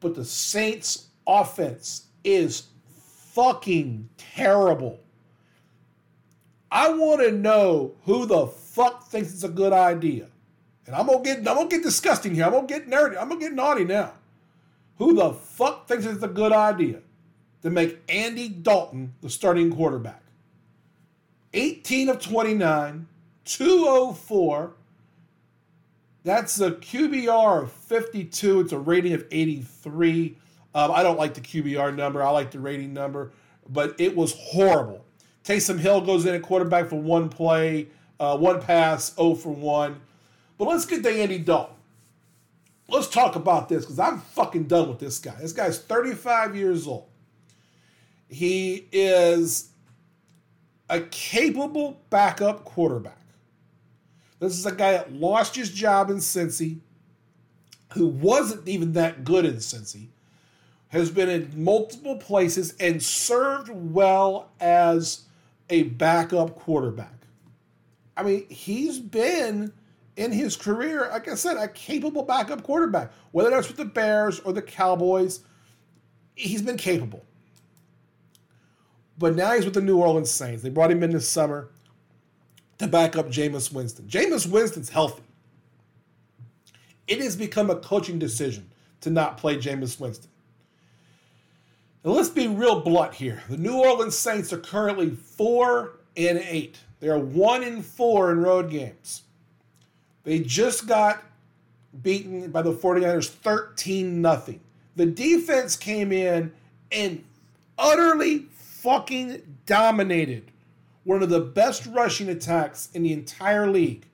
But 0.00 0.14
the 0.14 0.24
Saints' 0.24 1.06
offense 1.26 2.06
is 2.22 2.64
fucking 3.32 4.08
terrible. 4.18 5.00
I 6.70 6.90
want 6.90 7.22
to 7.22 7.30
know 7.30 7.94
who 8.04 8.26
the 8.26 8.48
fuck 8.48 9.06
thinks 9.08 9.32
it's 9.32 9.44
a 9.44 9.48
good 9.48 9.72
idea. 9.72 10.26
And 10.86 10.94
I'm 10.94 11.06
gonna 11.06 11.22
get 11.22 11.38
I'm 11.38 11.44
gonna 11.44 11.68
get 11.68 11.82
disgusting 11.82 12.34
here. 12.34 12.44
I'm 12.44 12.52
gonna 12.52 12.66
get 12.66 12.88
nerdy. 12.88 13.16
I'm 13.20 13.28
gonna 13.28 13.40
get 13.40 13.52
naughty 13.52 13.84
now. 13.84 14.12
Who 14.98 15.14
the 15.14 15.32
fuck 15.32 15.88
thinks 15.88 16.04
it's 16.04 16.22
a 16.22 16.28
good 16.28 16.52
idea 16.52 17.00
to 17.66 17.70
make 17.70 17.98
Andy 18.08 18.48
Dalton 18.48 19.12
the 19.22 19.28
starting 19.28 19.74
quarterback? 19.74 20.22
18 21.52 22.08
of 22.10 22.20
29, 22.20 23.08
204. 23.44 24.72
That's 26.22 26.60
a 26.60 26.70
QBR 26.72 27.62
of 27.64 27.72
52. 27.72 28.60
It's 28.60 28.72
a 28.72 28.78
rating 28.78 29.14
of 29.14 29.24
83. 29.30 30.36
Um, 30.74 30.92
I 30.92 31.02
don't 31.02 31.18
like 31.18 31.34
the 31.34 31.40
QBR 31.40 31.94
number. 31.96 32.22
I 32.22 32.30
like 32.30 32.52
the 32.52 32.60
rating 32.60 32.94
number, 32.94 33.32
but 33.68 33.94
it 33.98 34.14
was 34.14 34.32
horrible. 34.32 35.04
Taysom 35.42 35.80
Hill 35.80 36.02
goes 36.02 36.24
in 36.24 36.34
at 36.34 36.42
quarterback 36.42 36.88
for 36.88 37.00
one 37.00 37.28
play, 37.28 37.88
uh, 38.20 38.36
one 38.36 38.60
pass, 38.60 39.14
0 39.16 39.34
for 39.34 39.52
1. 39.52 40.00
But 40.58 40.68
let's 40.68 40.84
get 40.84 41.02
to 41.02 41.10
Andy 41.10 41.38
Dalton. 41.38 41.74
Let's 42.88 43.08
talk 43.08 43.34
about 43.34 43.68
this 43.68 43.84
because 43.84 43.98
I'm 43.98 44.20
fucking 44.20 44.64
done 44.64 44.88
with 44.88 45.00
this 45.00 45.18
guy. 45.18 45.34
This 45.40 45.52
guy's 45.52 45.78
35 45.78 46.54
years 46.54 46.86
old. 46.86 47.08
He 48.28 48.88
is 48.92 49.70
a 50.88 51.00
capable 51.00 52.00
backup 52.10 52.64
quarterback. 52.64 53.18
This 54.38 54.58
is 54.58 54.66
a 54.66 54.72
guy 54.72 54.92
that 54.92 55.12
lost 55.12 55.56
his 55.56 55.70
job 55.70 56.10
in 56.10 56.16
Cincy, 56.18 56.80
who 57.94 58.06
wasn't 58.06 58.68
even 58.68 58.92
that 58.92 59.24
good 59.24 59.44
in 59.44 59.56
Cincy, 59.56 60.08
has 60.88 61.10
been 61.10 61.28
in 61.28 61.64
multiple 61.64 62.16
places 62.16 62.74
and 62.78 63.02
served 63.02 63.70
well 63.70 64.50
as 64.60 65.22
a 65.70 65.84
backup 65.84 66.54
quarterback. 66.54 67.12
I 68.16 68.22
mean, 68.22 68.48
he's 68.48 68.98
been 68.98 69.72
in 70.16 70.32
his 70.32 70.56
career, 70.56 71.08
like 71.10 71.28
I 71.28 71.34
said, 71.34 71.56
a 71.56 71.68
capable 71.68 72.22
backup 72.22 72.62
quarterback. 72.62 73.12
Whether 73.32 73.50
that's 73.50 73.68
with 73.68 73.76
the 73.76 73.84
Bears 73.84 74.40
or 74.40 74.52
the 74.52 74.62
Cowboys, 74.62 75.40
he's 76.34 76.62
been 76.62 76.78
capable. 76.78 77.24
But 79.18 79.34
now 79.34 79.54
he's 79.54 79.64
with 79.64 79.74
the 79.74 79.80
New 79.80 79.98
Orleans 79.98 80.30
Saints. 80.30 80.62
They 80.62 80.68
brought 80.68 80.90
him 80.90 81.02
in 81.02 81.10
this 81.10 81.28
summer 81.28 81.68
to 82.78 82.86
back 82.86 83.16
up 83.16 83.28
Jameis 83.28 83.72
Winston. 83.72 84.06
Jameis 84.06 84.46
Winston's 84.46 84.90
healthy. 84.90 85.22
It 87.06 87.20
has 87.20 87.36
become 87.36 87.70
a 87.70 87.76
coaching 87.76 88.18
decision 88.18 88.70
to 89.00 89.10
not 89.10 89.38
play 89.38 89.56
Jameis 89.56 89.98
Winston. 89.98 90.30
And 92.04 92.12
let's 92.12 92.28
be 92.28 92.46
real 92.46 92.80
blunt 92.80 93.14
here. 93.14 93.42
The 93.48 93.56
New 93.56 93.78
Orleans 93.78 94.16
Saints 94.16 94.52
are 94.52 94.58
currently 94.58 95.10
four 95.10 95.98
and 96.16 96.38
eight. 96.38 96.78
They 97.00 97.08
are 97.08 97.18
one 97.18 97.62
and 97.62 97.84
four 97.84 98.30
in 98.30 98.40
road 98.40 98.70
games. 98.70 99.22
They 100.24 100.40
just 100.40 100.86
got 100.86 101.22
beaten 102.02 102.50
by 102.50 102.62
the 102.62 102.72
49ers 102.72 103.28
13 103.28 104.22
0. 104.22 104.60
The 104.96 105.06
defense 105.06 105.76
came 105.76 106.12
in 106.12 106.52
and 106.90 107.24
utterly 107.78 108.46
fucking 108.86 109.42
dominated 109.66 110.52
one 111.02 111.20
of 111.20 111.28
the 111.28 111.40
best 111.40 111.86
rushing 111.86 112.28
attacks 112.28 112.88
in 112.94 113.02
the 113.02 113.12
entire 113.12 113.68
league. 113.68 114.06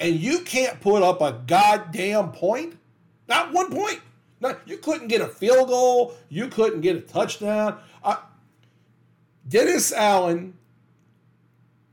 And 0.00 0.16
you 0.16 0.40
can't 0.40 0.80
put 0.80 1.00
up 1.04 1.20
a 1.20 1.40
goddamn 1.46 2.32
point? 2.32 2.76
Not 3.28 3.52
one 3.52 3.70
point. 3.70 4.00
Not, 4.40 4.58
you 4.66 4.78
couldn't 4.78 5.06
get 5.06 5.20
a 5.20 5.28
field 5.28 5.68
goal. 5.68 6.14
You 6.28 6.48
couldn't 6.48 6.80
get 6.80 6.96
a 6.96 7.00
touchdown. 7.02 7.78
Uh, 8.02 8.16
Dennis 9.48 9.92
Allen 9.92 10.58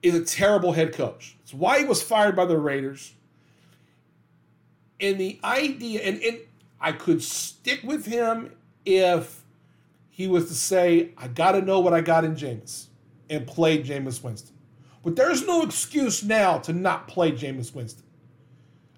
is 0.01 0.15
a 0.15 0.25
terrible 0.25 0.71
head 0.71 0.93
coach. 0.93 1.37
It's 1.43 1.53
why 1.53 1.77
he 1.77 1.85
was 1.85 2.01
fired 2.01 2.35
by 2.35 2.45
the 2.45 2.57
Raiders. 2.57 3.13
And 4.99 5.19
the 5.19 5.39
idea, 5.43 6.01
and, 6.01 6.19
and 6.23 6.39
I 6.81 6.93
could 6.93 7.21
stick 7.21 7.81
with 7.83 8.07
him 8.07 8.53
if 8.85 9.38
he 10.19 10.27
was 10.27 10.49
to 10.49 10.53
say, 10.53 11.11
I 11.17 11.29
got 11.29 11.53
to 11.53 11.61
know 11.61 11.79
what 11.79 11.93
I 11.93 12.01
got 12.01 12.25
in 12.25 12.35
Jameis 12.35 12.87
and 13.29 13.47
play 13.47 13.81
Jameis 13.81 14.21
Winston. 14.21 14.53
But 15.01 15.15
there's 15.15 15.47
no 15.47 15.61
excuse 15.61 16.25
now 16.25 16.57
to 16.57 16.73
not 16.73 17.07
play 17.07 17.31
Jameis 17.31 17.73
Winston. 17.73 18.03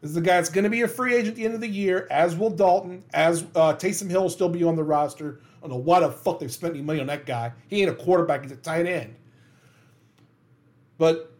This 0.01 0.09
is 0.09 0.15
the 0.15 0.21
guy 0.21 0.37
that's 0.37 0.49
going 0.49 0.63
to 0.63 0.69
be 0.71 0.81
a 0.81 0.87
free 0.87 1.13
agent 1.13 1.27
at 1.27 1.35
the 1.35 1.45
end 1.45 1.53
of 1.53 1.61
the 1.61 1.67
year, 1.67 2.07
as 2.09 2.35
will 2.35 2.49
Dalton, 2.49 3.03
as 3.13 3.43
uh, 3.55 3.75
Taysom 3.75 4.09
Hill 4.09 4.23
will 4.23 4.29
still 4.31 4.49
be 4.49 4.63
on 4.63 4.75
the 4.75 4.83
roster. 4.83 5.41
I 5.59 5.67
don't 5.67 5.69
know 5.69 5.83
why 5.83 5.99
the 5.99 6.09
fuck 6.09 6.39
they've 6.39 6.51
spent 6.51 6.73
any 6.73 6.81
money 6.81 6.99
on 6.99 7.05
that 7.05 7.27
guy. 7.27 7.53
He 7.67 7.83
ain't 7.83 7.91
a 7.91 7.93
quarterback, 7.93 8.41
he's 8.41 8.51
a 8.51 8.55
tight 8.55 8.87
end. 8.87 9.13
But 10.97 11.35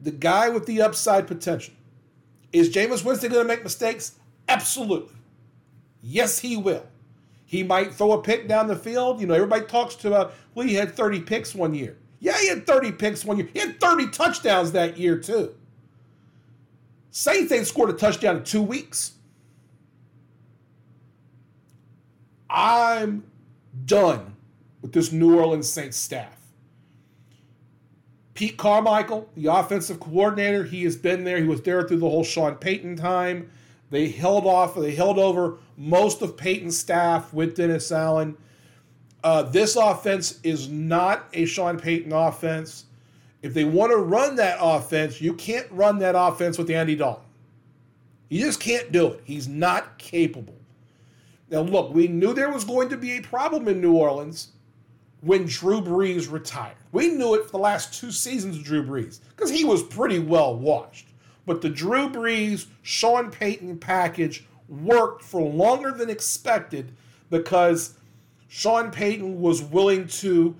the 0.00 0.12
guy 0.12 0.48
with 0.48 0.64
the 0.64 0.80
upside 0.80 1.26
potential. 1.26 1.74
Is 2.54 2.70
Jameis 2.70 3.04
Winston 3.04 3.32
going 3.32 3.44
to 3.44 3.48
make 3.48 3.62
mistakes? 3.62 4.18
Absolutely. 4.48 5.14
Yes, 6.00 6.38
he 6.38 6.56
will. 6.56 6.86
He 7.48 7.62
might 7.62 7.94
throw 7.94 8.12
a 8.12 8.20
pick 8.20 8.46
down 8.46 8.68
the 8.68 8.76
field. 8.76 9.22
You 9.22 9.26
know, 9.26 9.32
everybody 9.32 9.64
talks 9.64 9.94
to, 9.96 10.14
uh, 10.14 10.30
well, 10.54 10.66
he 10.66 10.74
had 10.74 10.94
30 10.94 11.22
picks 11.22 11.54
one 11.54 11.72
year. 11.72 11.96
Yeah, 12.20 12.38
he 12.38 12.46
had 12.46 12.66
30 12.66 12.92
picks 12.92 13.24
one 13.24 13.38
year. 13.38 13.48
He 13.50 13.58
had 13.58 13.80
30 13.80 14.10
touchdowns 14.10 14.72
that 14.72 14.98
year, 14.98 15.18
too. 15.18 15.54
Saints 17.10 17.50
ain't 17.50 17.66
scored 17.66 17.88
a 17.88 17.94
touchdown 17.94 18.36
in 18.36 18.44
two 18.44 18.60
weeks. 18.60 19.12
I'm 22.50 23.24
done 23.86 24.36
with 24.82 24.92
this 24.92 25.10
New 25.10 25.38
Orleans 25.38 25.70
Saints 25.70 25.96
staff. 25.96 26.36
Pete 28.34 28.58
Carmichael, 28.58 29.30
the 29.34 29.46
offensive 29.46 30.00
coordinator, 30.00 30.64
he 30.64 30.84
has 30.84 30.96
been 30.96 31.24
there. 31.24 31.38
He 31.38 31.48
was 31.48 31.62
there 31.62 31.82
through 31.88 32.00
the 32.00 32.10
whole 32.10 32.24
Sean 32.24 32.56
Payton 32.56 32.96
time. 32.96 33.50
They 33.90 34.08
held 34.08 34.46
off, 34.46 34.74
they 34.74 34.94
held 34.94 35.18
over 35.18 35.58
most 35.76 36.22
of 36.22 36.36
Payton's 36.36 36.78
staff 36.78 37.32
with 37.32 37.56
Dennis 37.56 37.90
Allen. 37.90 38.36
Uh, 39.24 39.42
this 39.42 39.76
offense 39.76 40.38
is 40.42 40.68
not 40.68 41.26
a 41.32 41.44
Sean 41.44 41.78
Payton 41.78 42.12
offense. 42.12 42.84
If 43.42 43.54
they 43.54 43.64
want 43.64 43.92
to 43.92 43.98
run 43.98 44.36
that 44.36 44.58
offense, 44.60 45.20
you 45.20 45.34
can't 45.34 45.66
run 45.70 45.98
that 46.00 46.14
offense 46.16 46.58
with 46.58 46.70
Andy 46.70 46.96
Dalton. 46.96 47.24
You 48.28 48.44
just 48.44 48.60
can't 48.60 48.92
do 48.92 49.08
it. 49.08 49.20
He's 49.24 49.48
not 49.48 49.98
capable. 49.98 50.54
Now, 51.50 51.60
look, 51.60 51.94
we 51.94 52.08
knew 52.08 52.34
there 52.34 52.50
was 52.50 52.64
going 52.64 52.90
to 52.90 52.96
be 52.96 53.12
a 53.12 53.22
problem 53.22 53.68
in 53.68 53.80
New 53.80 53.94
Orleans 53.94 54.52
when 55.22 55.46
Drew 55.46 55.80
Brees 55.80 56.30
retired. 56.30 56.76
We 56.92 57.08
knew 57.08 57.34
it 57.34 57.46
for 57.46 57.52
the 57.52 57.58
last 57.58 57.98
two 57.98 58.10
seasons 58.10 58.56
of 58.56 58.64
Drew 58.64 58.84
Brees 58.84 59.20
because 59.30 59.50
he 59.50 59.64
was 59.64 59.82
pretty 59.82 60.18
well 60.18 60.56
washed. 60.56 61.07
But 61.48 61.62
the 61.62 61.70
Drew 61.70 62.10
Brees, 62.10 62.66
Sean 62.82 63.30
Payton 63.30 63.78
package 63.78 64.44
worked 64.68 65.24
for 65.24 65.40
longer 65.40 65.90
than 65.90 66.10
expected 66.10 66.92
because 67.30 67.94
Sean 68.48 68.90
Payton 68.90 69.40
was 69.40 69.62
willing 69.62 70.08
to 70.08 70.54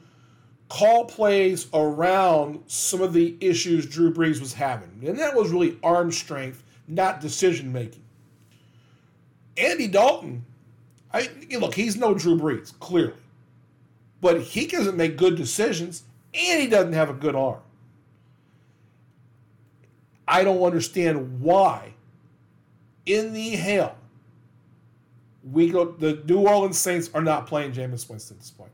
call 0.71 1.05
plays 1.05 1.67
around 1.75 2.63
some 2.69 3.03
of 3.03 3.13
the 3.13 3.37
issues 3.39 3.85
Drew 3.85 4.15
Brees 4.15 4.41
was 4.41 4.55
having. 4.55 4.89
And 5.07 5.19
that 5.19 5.37
was 5.37 5.51
really 5.51 5.79
arm 5.83 6.11
strength, 6.11 6.65
not 6.89 7.21
decision 7.21 7.71
making. 7.71 8.05
Andy 9.59 9.89
Dalton, 9.89 10.43
I 11.13 11.29
look, 11.51 11.75
he's 11.75 11.97
no 11.97 12.15
Drew 12.15 12.39
Brees, 12.39 12.73
clearly. 12.81 13.13
But 14.23 14.41
he 14.41 14.67
doesn't 14.67 14.97
make 14.97 15.19
good 15.19 15.37
decisions 15.37 16.05
and 16.33 16.63
he 16.63 16.67
doesn't 16.67 16.95
have 16.95 17.11
a 17.11 17.15
good 17.15 17.35
arm. 17.35 17.61
I 20.29 20.45
don't 20.45 20.63
understand 20.63 21.41
why 21.41 21.95
in 23.07 23.33
the 23.33 23.51
hell 23.51 23.97
we 25.43 25.71
go 25.71 25.87
the 25.87 26.23
New 26.27 26.41
Orleans 26.47 26.77
Saints 26.77 27.11
are 27.15 27.23
not 27.23 27.47
playing 27.47 27.73
Jameis 27.73 28.09
Winston 28.09 28.37
at 28.37 28.41
this 28.41 28.51
point. 28.51 28.73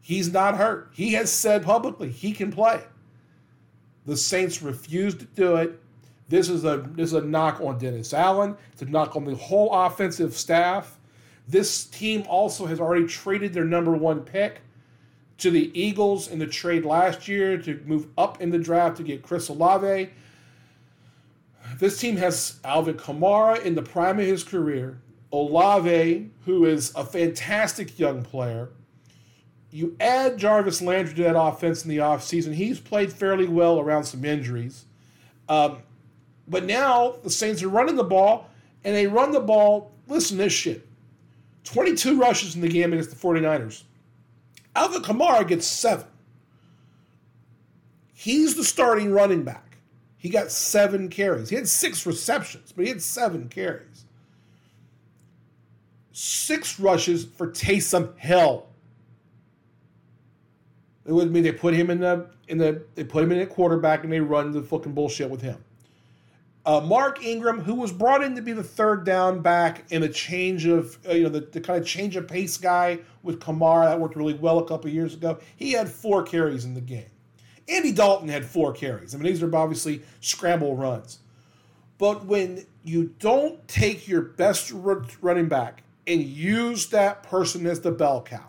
He's 0.00 0.32
not 0.32 0.56
hurt. 0.56 0.90
He 0.92 1.12
has 1.14 1.30
said 1.30 1.64
publicly 1.64 2.10
he 2.10 2.32
can 2.32 2.52
play. 2.52 2.82
The 4.06 4.16
Saints 4.16 4.62
refuse 4.62 5.14
to 5.16 5.24
do 5.24 5.56
it. 5.56 5.80
This 6.28 6.48
is 6.48 6.64
a 6.64 6.78
this 6.92 7.08
is 7.08 7.14
a 7.14 7.20
knock 7.22 7.60
on 7.60 7.78
Dennis 7.78 8.14
Allen. 8.14 8.56
It's 8.72 8.82
a 8.82 8.86
knock 8.86 9.16
on 9.16 9.24
the 9.24 9.34
whole 9.34 9.72
offensive 9.72 10.34
staff. 10.36 10.98
This 11.48 11.84
team 11.86 12.24
also 12.28 12.66
has 12.66 12.80
already 12.80 13.06
traded 13.06 13.52
their 13.52 13.64
number 13.64 13.92
one 13.92 14.20
pick 14.20 14.60
to 15.38 15.50
the 15.50 15.76
Eagles 15.78 16.28
in 16.28 16.38
the 16.38 16.46
trade 16.46 16.84
last 16.84 17.26
year 17.26 17.58
to 17.58 17.82
move 17.84 18.06
up 18.16 18.40
in 18.40 18.50
the 18.50 18.58
draft 18.58 18.96
to 18.98 19.02
get 19.02 19.22
Chris 19.22 19.48
Olave. 19.48 20.10
This 21.78 21.98
team 21.98 22.16
has 22.16 22.58
Alvin 22.64 22.96
Kamara 22.96 23.62
in 23.64 23.74
the 23.74 23.82
prime 23.82 24.18
of 24.18 24.26
his 24.26 24.44
career, 24.44 25.00
Olave, 25.32 26.30
who 26.44 26.64
is 26.64 26.92
a 26.94 27.04
fantastic 27.04 27.98
young 27.98 28.22
player, 28.22 28.70
you 29.70 29.96
add 29.98 30.36
Jarvis 30.36 30.82
Landry 30.82 31.14
to 31.14 31.22
that 31.22 31.40
offense 31.40 31.82
in 31.82 31.90
the 31.90 31.96
offseason. 31.96 32.54
He's 32.54 32.78
played 32.78 33.10
fairly 33.10 33.48
well 33.48 33.80
around 33.80 34.04
some 34.04 34.24
injuries. 34.24 34.84
Um, 35.48 35.78
but 36.46 36.64
now 36.64 37.16
the 37.22 37.30
Saints 37.30 37.62
are 37.62 37.68
running 37.68 37.96
the 37.96 38.04
ball, 38.04 38.50
and 38.84 38.94
they 38.94 39.06
run 39.06 39.32
the 39.32 39.40
ball. 39.40 39.92
Listen 40.08 40.36
to 40.36 40.44
this 40.44 40.52
shit 40.52 40.86
22 41.64 42.20
rushes 42.20 42.54
in 42.54 42.60
the 42.60 42.68
game 42.68 42.92
against 42.92 43.10
the 43.10 43.16
49ers. 43.16 43.84
Alvin 44.76 45.02
Kamara 45.02 45.46
gets 45.46 45.66
seven. 45.66 46.06
He's 48.12 48.54
the 48.54 48.64
starting 48.64 49.10
running 49.10 49.42
back. 49.42 49.71
He 50.22 50.28
got 50.28 50.52
seven 50.52 51.08
carries. 51.08 51.48
He 51.48 51.56
had 51.56 51.66
six 51.66 52.06
receptions, 52.06 52.70
but 52.70 52.84
he 52.84 52.88
had 52.90 53.02
seven 53.02 53.48
carries. 53.48 54.04
Six 56.12 56.78
rushes 56.78 57.24
for 57.24 57.48
Taysom 57.48 58.16
Hill. 58.18 58.68
It 61.04 61.10
would 61.10 61.32
mean 61.32 61.42
they 61.42 61.50
put 61.50 61.74
him 61.74 61.90
in 61.90 61.98
the 61.98 62.28
in 62.46 62.58
the 62.58 62.84
they 62.94 63.02
put 63.02 63.24
him 63.24 63.32
in 63.32 63.40
at 63.40 63.50
quarterback 63.50 64.04
and 64.04 64.12
they 64.12 64.20
run 64.20 64.52
the 64.52 64.62
fucking 64.62 64.92
bullshit 64.92 65.28
with 65.28 65.42
him. 65.42 65.58
Uh, 66.64 66.80
Mark 66.80 67.24
Ingram, 67.24 67.58
who 67.58 67.74
was 67.74 67.90
brought 67.90 68.22
in 68.22 68.36
to 68.36 68.42
be 68.42 68.52
the 68.52 68.62
third 68.62 69.04
down 69.04 69.40
back 69.40 69.86
and 69.90 70.04
a 70.04 70.08
change 70.08 70.66
of, 70.66 70.96
uh, 71.08 71.14
you 71.14 71.24
know, 71.24 71.28
the, 71.28 71.40
the, 71.40 71.60
kind 71.60 71.80
of 71.80 71.84
change 71.84 72.14
of 72.14 72.28
pace 72.28 72.56
guy 72.56 73.00
with 73.24 73.40
Kamara 73.40 73.86
that 73.86 73.98
worked 73.98 74.14
really 74.14 74.34
well 74.34 74.60
a 74.60 74.64
couple 74.64 74.88
years 74.88 75.14
ago, 75.14 75.40
he 75.56 75.72
had 75.72 75.88
four 75.88 76.22
carries 76.22 76.64
in 76.64 76.74
the 76.74 76.80
game. 76.80 77.10
Andy 77.68 77.92
Dalton 77.92 78.28
had 78.28 78.44
four 78.44 78.72
carries. 78.72 79.14
I 79.14 79.18
mean, 79.18 79.32
these 79.32 79.42
are 79.42 79.54
obviously 79.54 80.02
scramble 80.20 80.76
runs. 80.76 81.18
But 81.98 82.24
when 82.24 82.66
you 82.82 83.14
don't 83.18 83.66
take 83.68 84.08
your 84.08 84.22
best 84.22 84.72
running 84.72 85.48
back 85.48 85.84
and 86.06 86.20
use 86.20 86.88
that 86.88 87.22
person 87.22 87.66
as 87.66 87.80
the 87.80 87.92
bell 87.92 88.22
cow, 88.22 88.48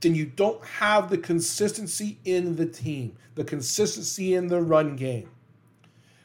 then 0.00 0.14
you 0.14 0.26
don't 0.26 0.64
have 0.64 1.10
the 1.10 1.18
consistency 1.18 2.18
in 2.24 2.56
the 2.56 2.66
team, 2.66 3.16
the 3.34 3.44
consistency 3.44 4.34
in 4.34 4.48
the 4.48 4.60
run 4.60 4.96
game. 4.96 5.30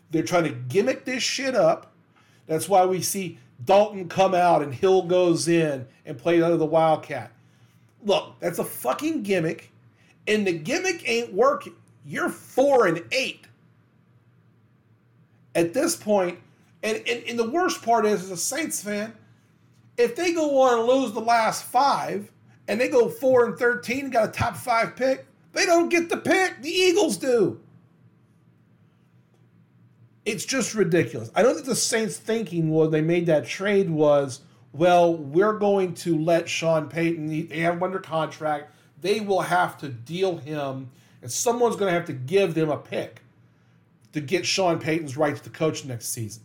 They're 0.09 0.23
trying 0.23 0.45
to 0.45 0.51
gimmick 0.51 1.05
this 1.05 1.21
shit 1.21 1.55
up. 1.55 1.93
That's 2.47 2.69
why 2.69 2.85
we 2.85 3.01
see 3.01 3.39
Dalton 3.63 4.07
come 4.07 4.33
out 4.33 4.61
and 4.61 4.73
Hill 4.73 5.03
goes 5.03 5.47
in 5.47 5.85
and 6.05 6.17
plays 6.17 6.41
under 6.41 6.57
the 6.57 6.65
Wildcat. 6.65 7.31
Look, 8.03 8.35
that's 8.39 8.59
a 8.59 8.63
fucking 8.63 9.23
gimmick, 9.23 9.71
and 10.27 10.45
the 10.45 10.53
gimmick 10.53 11.07
ain't 11.07 11.33
working. 11.33 11.73
You're 12.05 12.29
four 12.29 12.87
and 12.87 13.03
eight. 13.11 13.47
At 15.55 15.73
this 15.73 15.95
point, 15.95 16.39
and, 16.83 16.97
and, 17.07 17.23
and 17.23 17.39
the 17.39 17.49
worst 17.49 17.81
part 17.81 18.05
is, 18.05 18.23
as 18.23 18.31
a 18.31 18.37
Saints 18.37 18.83
fan, 18.83 19.13
if 19.97 20.15
they 20.15 20.33
go 20.33 20.61
on 20.61 20.79
and 20.79 20.87
lose 20.87 21.11
the 21.13 21.19
last 21.19 21.63
five, 21.63 22.31
and 22.67 22.79
they 22.79 22.89
go 22.89 23.09
four 23.09 23.45
and 23.45 23.57
thirteen 23.57 24.05
and 24.05 24.13
got 24.13 24.29
a 24.29 24.31
top 24.31 24.55
five 24.55 24.95
pick, 24.95 25.25
they 25.53 25.65
don't 25.65 25.89
get 25.89 26.09
the 26.09 26.17
pick. 26.17 26.61
The 26.61 26.69
Eagles 26.69 27.17
do. 27.17 27.59
It's 30.25 30.45
just 30.45 30.75
ridiculous. 30.75 31.31
I 31.33 31.41
know 31.41 31.53
that 31.53 31.65
the 31.65 31.75
Saints' 31.75 32.17
thinking 32.17 32.69
when 32.69 32.91
they 32.91 33.01
made 33.01 33.25
that 33.27 33.45
trade 33.45 33.89
was, 33.89 34.41
well, 34.73 35.15
we're 35.15 35.57
going 35.57 35.93
to 35.95 36.19
let 36.21 36.49
Sean 36.49 36.89
Payton. 36.89 37.47
They 37.47 37.59
have 37.59 37.75
him 37.75 37.83
under 37.83 37.99
contract. 37.99 38.73
They 39.01 39.19
will 39.19 39.41
have 39.41 39.77
to 39.79 39.89
deal 39.89 40.37
him, 40.37 40.89
and 41.21 41.31
someone's 41.31 41.75
going 41.75 41.91
to 41.91 41.97
have 41.97 42.07
to 42.07 42.13
give 42.13 42.53
them 42.53 42.69
a 42.69 42.77
pick 42.77 43.21
to 44.13 44.21
get 44.21 44.45
Sean 44.45 44.79
Payton's 44.79 45.17
rights 45.17 45.41
to 45.41 45.49
coach 45.49 45.85
next 45.85 46.09
season. 46.09 46.43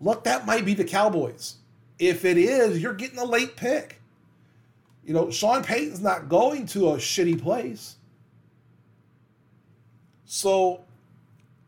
Look, 0.00 0.24
that 0.24 0.46
might 0.46 0.64
be 0.64 0.74
the 0.74 0.84
Cowboys. 0.84 1.56
If 1.98 2.24
it 2.24 2.36
is, 2.36 2.82
you're 2.82 2.94
getting 2.94 3.18
a 3.18 3.24
late 3.24 3.56
pick. 3.56 4.00
You 5.04 5.14
know, 5.14 5.30
Sean 5.30 5.62
Payton's 5.62 6.00
not 6.00 6.28
going 6.28 6.66
to 6.66 6.90
a 6.90 6.96
shitty 6.96 7.40
place. 7.40 7.96
So 10.24 10.82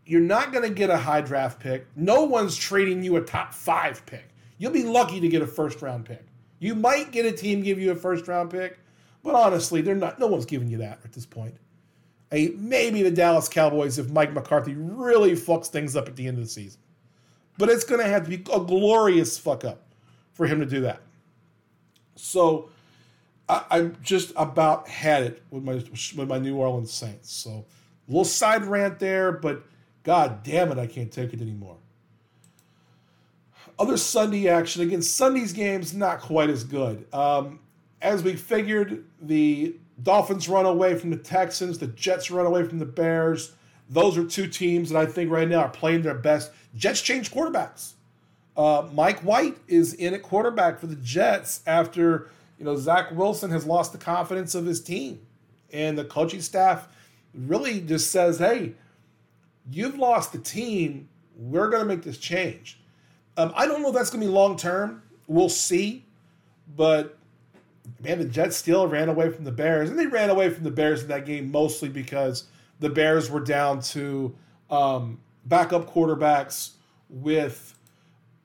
you're 0.06 0.20
not 0.20 0.52
going 0.52 0.66
to 0.68 0.74
get 0.74 0.90
a 0.90 0.96
high 0.96 1.20
draft 1.20 1.60
pick. 1.60 1.86
No 1.96 2.24
one's 2.24 2.56
trading 2.56 3.02
you 3.02 3.16
a 3.16 3.20
top 3.20 3.54
five 3.54 4.04
pick. 4.06 4.28
You'll 4.58 4.72
be 4.72 4.84
lucky 4.84 5.20
to 5.20 5.28
get 5.28 5.42
a 5.42 5.46
first 5.46 5.82
round 5.82 6.04
pick. 6.04 6.24
You 6.58 6.74
might 6.74 7.10
get 7.10 7.26
a 7.26 7.32
team 7.32 7.62
give 7.62 7.78
you 7.78 7.90
a 7.90 7.96
first 7.96 8.26
round 8.28 8.50
pick, 8.50 8.78
but 9.24 9.34
honestly, 9.34 9.80
they're 9.80 9.96
not. 9.96 10.20
No 10.20 10.28
one's 10.28 10.44
giving 10.44 10.68
you 10.68 10.78
that 10.78 11.00
at 11.02 11.12
this 11.12 11.26
point. 11.26 11.56
I 12.30 12.52
maybe 12.56 13.02
the 13.02 13.10
Dallas 13.10 13.48
Cowboys 13.48 13.98
if 13.98 14.10
Mike 14.10 14.32
McCarthy 14.32 14.74
really 14.74 15.32
fucks 15.32 15.66
things 15.66 15.96
up 15.96 16.06
at 16.06 16.14
the 16.14 16.28
end 16.28 16.38
of 16.38 16.44
the 16.44 16.50
season, 16.50 16.80
but 17.58 17.68
it's 17.68 17.84
going 17.84 18.00
to 18.00 18.06
have 18.06 18.24
to 18.24 18.28
be 18.28 18.36
a 18.52 18.60
glorious 18.60 19.38
fuck 19.38 19.64
up 19.64 19.82
for 20.34 20.46
him 20.46 20.60
to 20.60 20.66
do 20.66 20.82
that. 20.82 21.00
So 22.16 22.68
I, 23.48 23.64
I 23.70 23.80
just 24.02 24.32
about 24.36 24.88
had 24.88 25.22
it 25.22 25.42
with 25.50 25.64
my 25.64 25.74
with 25.74 26.28
my 26.28 26.38
New 26.38 26.56
Orleans 26.56 26.92
Saints. 26.92 27.32
So 27.32 27.50
a 27.50 28.10
little 28.10 28.24
side 28.24 28.64
rant 28.66 28.98
there, 28.98 29.32
but 29.32 29.64
god 30.02 30.42
damn 30.42 30.70
it, 30.70 30.78
I 30.78 30.86
can't 30.86 31.10
take 31.10 31.32
it 31.32 31.40
anymore. 31.40 31.76
Other 33.78 33.96
Sunday 33.96 34.48
action 34.48 34.82
again. 34.82 35.02
Sunday's 35.02 35.52
games 35.52 35.94
not 35.94 36.20
quite 36.20 36.50
as 36.50 36.62
good. 36.62 37.06
Um, 37.12 37.58
as 38.04 38.22
we 38.22 38.36
figured, 38.36 39.04
the 39.20 39.74
Dolphins 40.02 40.48
run 40.48 40.66
away 40.66 40.96
from 40.96 41.10
the 41.10 41.16
Texans, 41.16 41.78
the 41.78 41.88
Jets 41.88 42.30
run 42.30 42.46
away 42.46 42.62
from 42.62 42.78
the 42.78 42.86
Bears. 42.86 43.52
Those 43.88 44.16
are 44.16 44.24
two 44.24 44.46
teams 44.46 44.90
that 44.90 44.98
I 44.98 45.06
think 45.06 45.30
right 45.30 45.48
now 45.48 45.60
are 45.60 45.68
playing 45.68 46.02
their 46.02 46.14
best. 46.14 46.52
Jets 46.76 47.00
change 47.00 47.32
quarterbacks. 47.32 47.92
Uh, 48.56 48.88
Mike 48.92 49.20
White 49.20 49.56
is 49.66 49.94
in 49.94 50.14
at 50.14 50.22
quarterback 50.22 50.78
for 50.78 50.86
the 50.86 50.96
Jets 50.96 51.62
after 51.66 52.30
you 52.58 52.64
know, 52.64 52.76
Zach 52.76 53.10
Wilson 53.10 53.50
has 53.50 53.66
lost 53.66 53.92
the 53.92 53.98
confidence 53.98 54.54
of 54.54 54.64
his 54.64 54.80
team. 54.80 55.20
And 55.72 55.98
the 55.98 56.04
coaching 56.04 56.40
staff 56.40 56.88
really 57.34 57.80
just 57.80 58.10
says, 58.10 58.38
hey, 58.38 58.74
you've 59.70 59.98
lost 59.98 60.32
the 60.32 60.38
team. 60.38 61.08
We're 61.36 61.68
going 61.68 61.82
to 61.82 61.88
make 61.88 62.04
this 62.04 62.18
change. 62.18 62.78
Um, 63.36 63.52
I 63.56 63.66
don't 63.66 63.82
know 63.82 63.88
if 63.88 63.94
that's 63.94 64.10
going 64.10 64.20
to 64.20 64.26
be 64.26 64.32
long 64.32 64.56
term. 64.56 65.02
We'll 65.26 65.48
see. 65.48 66.04
But 66.76 67.18
man, 68.00 68.18
the 68.18 68.24
Jets 68.24 68.56
still 68.56 68.86
ran 68.86 69.08
away 69.08 69.30
from 69.30 69.44
the 69.44 69.52
Bears. 69.52 69.90
And 69.90 69.98
they 69.98 70.06
ran 70.06 70.30
away 70.30 70.50
from 70.50 70.64
the 70.64 70.70
Bears 70.70 71.02
in 71.02 71.08
that 71.08 71.26
game 71.26 71.50
mostly 71.50 71.88
because 71.88 72.44
the 72.80 72.90
Bears 72.90 73.30
were 73.30 73.40
down 73.40 73.80
to 73.80 74.34
um, 74.70 75.20
backup 75.44 75.92
quarterbacks 75.92 76.72
with 77.08 77.78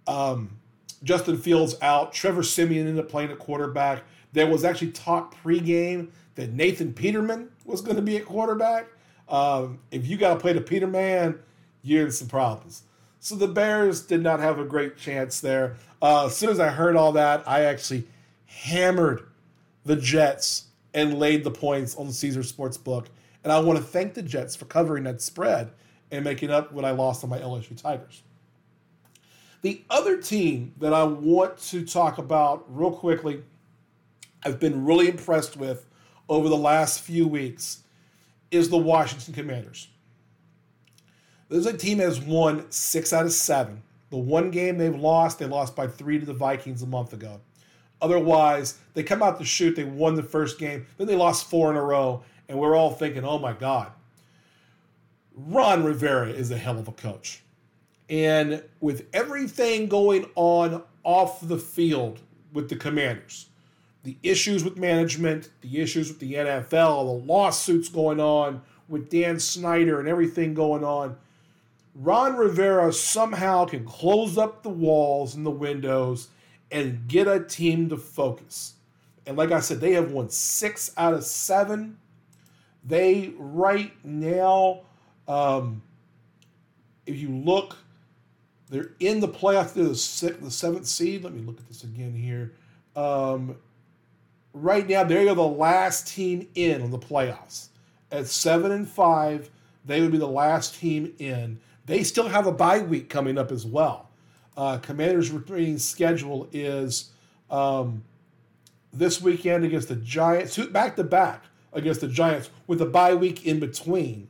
um, 0.07 0.59
Justin 1.03 1.37
Fields 1.37 1.75
out. 1.81 2.13
Trevor 2.13 2.43
Siemian 2.43 2.87
ended 2.87 3.03
up 3.03 3.09
playing 3.09 3.31
at 3.31 3.39
quarterback. 3.39 4.03
There 4.33 4.47
was 4.47 4.63
actually 4.63 4.91
talk 4.91 5.35
pregame 5.43 6.09
that 6.35 6.53
Nathan 6.53 6.93
Peterman 6.93 7.49
was 7.65 7.81
going 7.81 7.95
to 7.95 8.01
be 8.01 8.17
at 8.17 8.25
quarterback. 8.25 8.87
Um, 9.27 9.79
if 9.91 10.07
you 10.07 10.17
got 10.17 10.35
to 10.35 10.39
play 10.39 10.53
the 10.53 10.61
Peterman, 10.61 11.39
you're 11.81 12.05
in 12.05 12.11
some 12.11 12.27
problems. 12.27 12.83
So 13.19 13.35
the 13.35 13.47
Bears 13.47 14.01
did 14.01 14.21
not 14.21 14.39
have 14.39 14.59
a 14.59 14.65
great 14.65 14.97
chance 14.97 15.39
there. 15.39 15.75
Uh, 16.01 16.27
as 16.27 16.37
soon 16.37 16.49
as 16.49 16.59
I 16.59 16.69
heard 16.69 16.95
all 16.95 17.11
that, 17.13 17.47
I 17.47 17.65
actually 17.65 18.07
hammered 18.45 19.28
the 19.85 19.95
Jets 19.95 20.65
and 20.93 21.19
laid 21.19 21.43
the 21.43 21.51
points 21.51 21.95
on 21.95 22.11
Caesar 22.11 22.41
Sportsbook. 22.41 23.07
And 23.43 23.53
I 23.53 23.59
want 23.59 23.77
to 23.77 23.83
thank 23.83 24.13
the 24.13 24.21
Jets 24.21 24.55
for 24.55 24.65
covering 24.65 25.03
that 25.05 25.21
spread 25.21 25.71
and 26.11 26.23
making 26.23 26.49
up 26.49 26.71
what 26.71 26.85
I 26.85 26.91
lost 26.91 27.23
on 27.23 27.29
my 27.29 27.39
LSU 27.39 27.79
Tigers. 27.79 28.23
The 29.61 29.83
other 29.89 30.17
team 30.17 30.73
that 30.79 30.93
I 30.93 31.03
want 31.03 31.57
to 31.69 31.85
talk 31.85 32.17
about 32.17 32.65
real 32.67 32.91
quickly, 32.91 33.43
I've 34.43 34.59
been 34.59 34.85
really 34.85 35.09
impressed 35.09 35.57
with 35.57 35.85
over 36.29 36.47
the 36.47 36.57
last 36.57 37.01
few 37.01 37.27
weeks, 37.27 37.83
is 38.51 38.69
the 38.69 38.77
Washington 38.77 39.33
Commanders. 39.33 39.87
This 41.49 41.59
is 41.59 41.65
a 41.65 41.75
team 41.75 41.97
that 41.97 42.05
has 42.05 42.21
won 42.21 42.69
six 42.71 43.11
out 43.11 43.25
of 43.25 43.33
seven. 43.33 43.81
The 44.11 44.17
one 44.17 44.51
game 44.51 44.77
they've 44.77 44.95
lost, 44.95 45.39
they 45.39 45.45
lost 45.45 45.75
by 45.75 45.87
three 45.87 46.19
to 46.19 46.25
the 46.25 46.33
Vikings 46.33 46.81
a 46.81 46.87
month 46.87 47.13
ago. 47.13 47.41
Otherwise, 48.01 48.77
they 48.93 49.03
come 49.03 49.21
out 49.21 49.39
to 49.39 49.45
shoot, 49.45 49.75
they 49.75 49.83
won 49.83 50.15
the 50.15 50.23
first 50.23 50.57
game, 50.57 50.85
then 50.97 51.07
they 51.07 51.15
lost 51.15 51.49
four 51.49 51.69
in 51.69 51.75
a 51.75 51.81
row, 51.81 52.23
and 52.47 52.57
we're 52.57 52.75
all 52.75 52.91
thinking, 52.91 53.25
oh 53.25 53.39
my 53.39 53.53
God. 53.53 53.91
Ron 55.35 55.83
Rivera 55.83 56.29
is 56.29 56.51
a 56.51 56.57
hell 56.57 56.79
of 56.79 56.87
a 56.87 56.91
coach. 56.91 57.43
And 58.09 58.63
with 58.79 59.07
everything 59.13 59.87
going 59.87 60.25
on 60.35 60.83
off 61.03 61.47
the 61.47 61.57
field 61.57 62.19
with 62.51 62.69
the 62.69 62.75
commanders, 62.75 63.47
the 64.03 64.17
issues 64.23 64.63
with 64.63 64.77
management, 64.77 65.49
the 65.61 65.79
issues 65.79 66.09
with 66.09 66.19
the 66.19 66.33
NFL, 66.33 67.05
the 67.05 67.25
lawsuits 67.25 67.89
going 67.89 68.19
on 68.19 68.61
with 68.87 69.09
Dan 69.09 69.39
Snyder 69.39 69.99
and 69.99 70.09
everything 70.09 70.53
going 70.53 70.83
on, 70.83 71.15
Ron 71.95 72.35
Rivera 72.35 72.91
somehow 72.91 73.65
can 73.65 73.85
close 73.85 74.37
up 74.37 74.63
the 74.63 74.69
walls 74.69 75.35
and 75.35 75.45
the 75.45 75.51
windows 75.51 76.29
and 76.71 77.07
get 77.07 77.27
a 77.27 77.43
team 77.43 77.89
to 77.89 77.97
focus. 77.97 78.73
And 79.25 79.37
like 79.37 79.51
I 79.51 79.59
said, 79.59 79.79
they 79.79 79.93
have 79.93 80.11
won 80.11 80.29
six 80.29 80.91
out 80.97 81.13
of 81.13 81.23
seven. 81.23 81.97
They 82.83 83.33
right 83.37 83.93
now, 84.03 84.81
um, 85.27 85.81
if 87.05 87.17
you 87.17 87.29
look 87.29 87.75
they're 88.69 88.91
in 88.99 89.19
the 89.19 89.27
playoffs. 89.27 89.73
They're 89.73 89.83
the, 89.85 90.43
the 90.45 90.51
seventh 90.51 90.85
seed. 90.85 91.23
Let 91.23 91.33
me 91.33 91.41
look 91.41 91.59
at 91.59 91.67
this 91.67 91.83
again 91.83 92.13
here. 92.13 92.53
Um, 92.95 93.57
right 94.53 94.87
now, 94.87 95.03
they 95.03 95.27
are 95.27 95.35
the 95.35 95.41
last 95.43 96.07
team 96.07 96.47
in 96.55 96.81
on 96.81 96.91
the 96.91 96.99
playoffs. 96.99 97.69
At 98.11 98.27
seven 98.27 98.71
and 98.71 98.87
five, 98.87 99.49
they 99.85 100.01
would 100.01 100.11
be 100.11 100.17
the 100.17 100.27
last 100.27 100.75
team 100.75 101.13
in. 101.19 101.59
They 101.85 102.03
still 102.03 102.27
have 102.27 102.45
a 102.45 102.51
bye 102.51 102.79
week 102.79 103.09
coming 103.09 103.37
up 103.37 103.51
as 103.51 103.65
well. 103.65 104.08
Uh, 104.59 104.77
Commanders' 104.77 105.31
remaining 105.31 105.77
schedule 105.77 106.49
is 106.51 107.11
um, 107.49 108.03
this 108.91 109.21
weekend 109.21 109.63
against 109.63 109.87
the 109.87 109.95
Giants, 109.95 110.57
back 110.57 110.97
to 110.97 111.03
back 111.05 111.45
against 111.71 112.01
the 112.01 112.09
Giants 112.09 112.49
with 112.67 112.81
a 112.81 112.85
bye 112.85 113.15
week 113.15 113.45
in 113.45 113.61
between. 113.61 114.27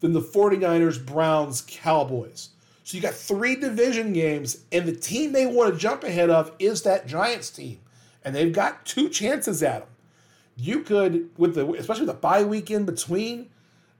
Then 0.00 0.12
the 0.12 0.20
49ers, 0.20 1.06
Browns, 1.06 1.64
Cowboys. 1.66 2.50
So 2.82 2.98
you 2.98 3.02
got 3.02 3.14
three 3.14 3.56
division 3.56 4.12
games, 4.12 4.66
and 4.70 4.84
the 4.84 4.94
team 4.94 5.32
they 5.32 5.46
want 5.46 5.72
to 5.72 5.80
jump 5.80 6.04
ahead 6.04 6.28
of 6.28 6.52
is 6.58 6.82
that 6.82 7.06
Giants 7.06 7.48
team, 7.48 7.80
and 8.22 8.34
they've 8.34 8.52
got 8.52 8.84
two 8.84 9.08
chances 9.08 9.62
at 9.62 9.78
them. 9.78 9.88
You 10.56 10.80
could, 10.80 11.30
with 11.38 11.54
the 11.54 11.66
especially 11.72 12.04
with 12.04 12.14
the 12.14 12.20
bye 12.20 12.44
week 12.44 12.70
in 12.70 12.84
between, 12.84 13.48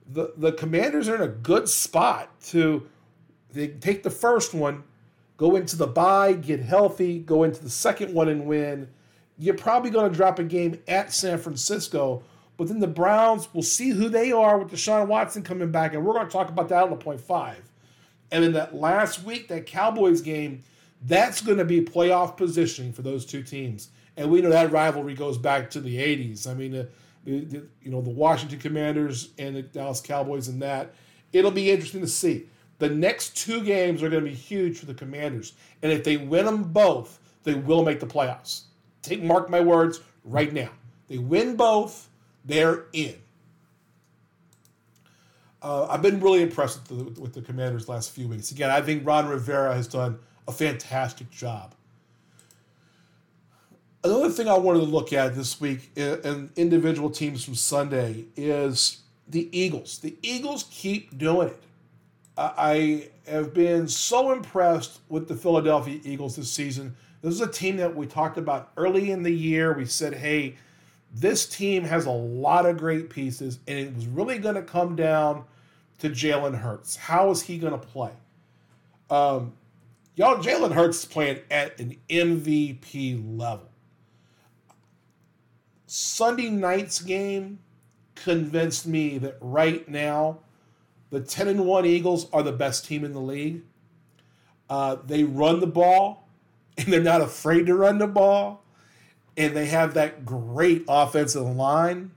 the 0.07 0.31
the 0.37 0.51
Commanders 0.51 1.09
are 1.09 1.15
in 1.15 1.23
a 1.23 1.27
good 1.27 1.67
spot 1.67 2.29
to 2.49 2.87
they 3.51 3.69
take 3.69 4.03
the 4.03 4.11
first 4.11 4.53
one, 4.53 4.83
go 5.37 5.55
into 5.55 5.75
the 5.75 5.87
bye, 5.87 6.33
get 6.33 6.61
healthy, 6.61 7.19
go 7.19 7.43
into 7.43 7.63
the 7.63 7.69
second 7.69 8.13
one 8.13 8.29
and 8.29 8.45
win. 8.45 8.89
You're 9.37 9.55
probably 9.55 9.89
going 9.89 10.09
to 10.09 10.15
drop 10.15 10.39
a 10.39 10.43
game 10.43 10.79
at 10.87 11.13
San 11.13 11.37
Francisco, 11.37 12.23
but 12.57 12.67
then 12.67 12.79
the 12.79 12.87
Browns 12.87 13.53
will 13.53 13.63
see 13.63 13.89
who 13.89 14.07
they 14.07 14.31
are 14.31 14.57
with 14.57 14.71
Deshaun 14.71 15.07
Watson 15.07 15.43
coming 15.43 15.71
back, 15.71 15.93
and 15.93 16.05
we're 16.05 16.13
going 16.13 16.25
to 16.25 16.31
talk 16.31 16.49
about 16.49 16.69
that 16.69 16.83
on 16.83 16.89
the 16.89 16.95
point 16.95 17.19
five. 17.19 17.61
And 18.31 18.43
then 18.43 18.53
that 18.53 18.73
last 18.73 19.23
week, 19.23 19.49
that 19.49 19.65
Cowboys 19.65 20.21
game, 20.21 20.63
that's 21.01 21.41
going 21.41 21.57
to 21.57 21.65
be 21.65 21.81
playoff 21.81 22.37
positioning 22.37 22.93
for 22.93 23.01
those 23.01 23.25
two 23.25 23.43
teams. 23.43 23.89
And 24.17 24.31
we 24.31 24.41
know 24.41 24.49
that 24.49 24.71
rivalry 24.71 25.13
goes 25.13 25.37
back 25.37 25.69
to 25.71 25.81
the 25.81 25.97
80s. 25.97 26.47
I 26.49 26.53
mean, 26.53 26.75
uh, 26.75 26.85
the, 27.25 27.65
you 27.81 27.91
know, 27.91 28.01
the 28.01 28.09
Washington 28.09 28.59
Commanders 28.59 29.29
and 29.37 29.55
the 29.55 29.61
Dallas 29.61 30.01
Cowboys 30.01 30.47
and 30.47 30.61
that. 30.61 30.93
It'll 31.33 31.51
be 31.51 31.69
interesting 31.69 32.01
to 32.01 32.07
see. 32.07 32.47
The 32.77 32.89
next 32.89 33.37
two 33.37 33.63
games 33.63 34.03
are 34.03 34.09
going 34.09 34.23
to 34.23 34.29
be 34.29 34.35
huge 34.35 34.79
for 34.79 34.85
the 34.85 34.93
Commanders. 34.93 35.53
And 35.81 35.91
if 35.91 36.03
they 36.03 36.17
win 36.17 36.45
them 36.45 36.63
both, 36.63 37.19
they 37.43 37.53
will 37.53 37.83
make 37.83 37.99
the 37.99 38.07
playoffs. 38.07 38.63
Take 39.01 39.23
mark 39.23 39.49
my 39.49 39.61
words 39.61 40.01
right 40.23 40.51
now. 40.51 40.69
They 41.07 41.17
win 41.17 41.55
both, 41.55 42.09
they're 42.43 42.85
in. 42.91 43.15
Uh, 45.61 45.87
I've 45.87 46.01
been 46.01 46.19
really 46.19 46.41
impressed 46.41 46.89
with 46.89 47.15
the, 47.15 47.21
with 47.21 47.33
the 47.33 47.41
Commanders 47.41 47.87
last 47.87 48.11
few 48.11 48.27
weeks. 48.27 48.51
Again, 48.51 48.69
I 48.69 48.81
think 48.81 49.05
Ron 49.05 49.27
Rivera 49.27 49.73
has 49.73 49.87
done 49.87 50.19
a 50.47 50.51
fantastic 50.51 51.29
job. 51.31 51.73
Another 54.03 54.29
thing 54.29 54.47
I 54.47 54.57
wanted 54.57 54.81
to 54.81 54.85
look 54.85 55.11
at 55.13 55.33
this 55.33 55.59
week 55.59 55.89
in 55.95 56.51
individual 56.55 57.09
teams 57.09 57.43
from 57.43 57.55
Sunday 57.55 58.25
is 58.35 59.01
the 59.27 59.49
Eagles. 59.57 59.97
The 59.97 60.15
Eagles 60.21 60.65
keep 60.69 61.17
doing 61.17 61.47
it. 61.47 61.63
I 62.37 63.09
have 63.27 63.53
been 63.53 63.87
so 63.87 64.31
impressed 64.31 64.99
with 65.09 65.27
the 65.27 65.35
Philadelphia 65.35 65.99
Eagles 66.03 66.35
this 66.35 66.51
season. 66.51 66.95
This 67.21 67.33
is 67.33 67.41
a 67.41 67.47
team 67.51 67.77
that 67.77 67.95
we 67.95 68.07
talked 68.07 68.37
about 68.37 68.71
early 68.77 69.11
in 69.11 69.23
the 69.23 69.31
year. 69.31 69.73
We 69.73 69.85
said, 69.85 70.13
hey, 70.13 70.55
this 71.13 71.47
team 71.47 71.83
has 71.85 72.05
a 72.05 72.11
lot 72.11 72.65
of 72.65 72.77
great 72.77 73.09
pieces, 73.09 73.59
and 73.67 73.79
it 73.79 73.95
was 73.95 74.05
really 74.05 74.37
going 74.37 74.55
to 74.55 74.61
come 74.61 74.95
down 74.95 75.45
to 75.99 76.09
Jalen 76.09 76.59
Hurts. 76.59 76.97
How 76.97 77.31
is 77.31 77.41
he 77.41 77.57
going 77.57 77.71
to 77.71 77.79
play? 77.79 78.11
Um, 79.09 79.53
y'all, 80.15 80.37
Jalen 80.37 80.73
Hurts 80.73 80.99
is 80.99 81.05
playing 81.05 81.39
at 81.49 81.79
an 81.79 81.95
MVP 82.09 83.37
level. 83.37 83.69
Sunday 85.87 86.49
night's 86.49 87.01
game 87.01 87.59
convinced 88.15 88.85
me 88.85 89.17
that 89.19 89.37
right 89.39 89.87
now 89.87 90.39
the 91.09 91.21
10 91.21 91.47
and 91.47 91.65
1 91.65 91.85
Eagles 91.85 92.27
are 92.31 92.43
the 92.43 92.51
best 92.51 92.85
team 92.85 93.03
in 93.03 93.13
the 93.13 93.21
league. 93.21 93.61
Uh, 94.69 94.97
they 95.05 95.23
run 95.23 95.59
the 95.59 95.67
ball 95.67 96.27
and 96.77 96.91
they're 96.91 97.01
not 97.01 97.21
afraid 97.21 97.65
to 97.67 97.75
run 97.75 97.97
the 97.97 98.07
ball. 98.07 98.63
And 99.37 99.55
they 99.55 99.65
have 99.65 99.93
that 99.95 100.25
great 100.25 100.85
offensive 100.87 101.45
line. 101.45 102.11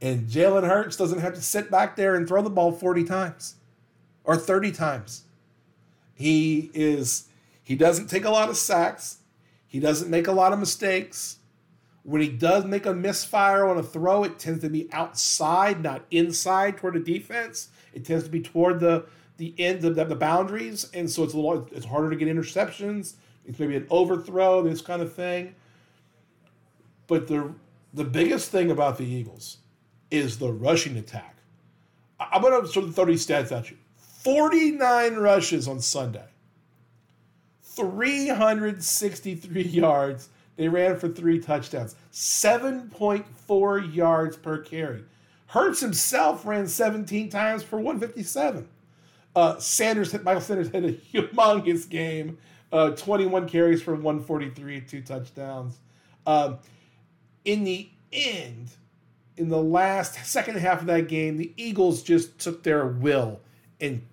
And 0.00 0.28
Jalen 0.28 0.66
Hurts 0.66 0.96
doesn't 0.96 1.18
have 1.18 1.34
to 1.34 1.42
sit 1.42 1.70
back 1.70 1.96
there 1.96 2.14
and 2.14 2.26
throw 2.26 2.40
the 2.42 2.50
ball 2.50 2.72
40 2.72 3.04
times 3.04 3.56
or 4.24 4.36
30 4.36 4.72
times. 4.72 5.24
He 6.14 6.70
is 6.74 7.28
he 7.62 7.76
doesn't 7.76 8.08
take 8.08 8.24
a 8.24 8.30
lot 8.30 8.48
of 8.48 8.56
sacks. 8.56 9.18
He 9.66 9.78
doesn't 9.78 10.10
make 10.10 10.26
a 10.26 10.32
lot 10.32 10.52
of 10.54 10.58
mistakes. 10.58 11.36
When 12.08 12.22
he 12.22 12.30
does 12.30 12.64
make 12.64 12.86
a 12.86 12.94
misfire 12.94 13.66
on 13.66 13.76
a 13.76 13.82
throw, 13.82 14.24
it 14.24 14.38
tends 14.38 14.62
to 14.62 14.70
be 14.70 14.90
outside, 14.94 15.82
not 15.82 16.06
inside 16.10 16.78
toward 16.78 16.94
the 16.94 17.00
defense. 17.00 17.68
It 17.92 18.06
tends 18.06 18.24
to 18.24 18.30
be 18.30 18.40
toward 18.40 18.80
the 18.80 19.04
the 19.36 19.54
end 19.58 19.84
of 19.84 19.94
the, 19.94 20.06
the 20.06 20.16
boundaries, 20.16 20.90
and 20.94 21.10
so 21.10 21.22
it's 21.22 21.34
a 21.34 21.36
little 21.36 21.68
it's 21.70 21.84
harder 21.84 22.08
to 22.08 22.16
get 22.16 22.26
interceptions. 22.26 23.16
It's 23.44 23.58
maybe 23.58 23.76
an 23.76 23.86
overthrow, 23.90 24.62
this 24.62 24.80
kind 24.80 25.02
of 25.02 25.12
thing. 25.12 25.54
But 27.08 27.28
the 27.28 27.52
the 27.92 28.04
biggest 28.04 28.50
thing 28.50 28.70
about 28.70 28.96
the 28.96 29.04
Eagles 29.04 29.58
is 30.10 30.38
the 30.38 30.50
rushing 30.50 30.96
attack. 30.96 31.36
I'm 32.18 32.40
going 32.40 32.58
to 32.58 32.66
sort 32.68 32.86
of 32.86 32.94
throw 32.94 33.04
these 33.04 33.26
stats 33.26 33.52
at 33.52 33.70
you. 33.70 33.76
49 33.96 35.16
rushes 35.16 35.68
on 35.68 35.78
Sunday, 35.78 36.24
363 37.64 39.62
yards, 39.68 40.30
they 40.58 40.68
ran 40.68 40.98
for 40.98 41.08
three 41.08 41.38
touchdowns, 41.38 41.94
7.4 42.12 43.94
yards 43.94 44.36
per 44.36 44.58
carry. 44.58 45.04
Hurts 45.46 45.78
himself 45.78 46.44
ran 46.44 46.66
17 46.66 47.30
times 47.30 47.62
for 47.62 47.76
157. 47.76 48.68
Uh, 49.36 49.56
Sanders 49.60 50.10
hit 50.10 50.24
Michael 50.24 50.40
Sanders 50.40 50.68
had 50.70 50.84
a 50.84 50.92
humongous 51.14 51.88
game, 51.88 52.38
uh, 52.72 52.90
21 52.90 53.48
carries 53.48 53.80
for 53.80 53.94
143, 53.94 54.80
two 54.80 55.00
touchdowns. 55.00 55.78
Um, 56.26 56.58
in 57.44 57.62
the 57.62 57.88
end, 58.12 58.70
in 59.36 59.48
the 59.50 59.62
last 59.62 60.26
second 60.26 60.56
half 60.56 60.80
of 60.80 60.88
that 60.88 61.06
game, 61.06 61.36
the 61.36 61.52
Eagles 61.56 62.02
just 62.02 62.40
took 62.40 62.64
their 62.64 62.84
will 62.84 63.38
and 63.80 64.04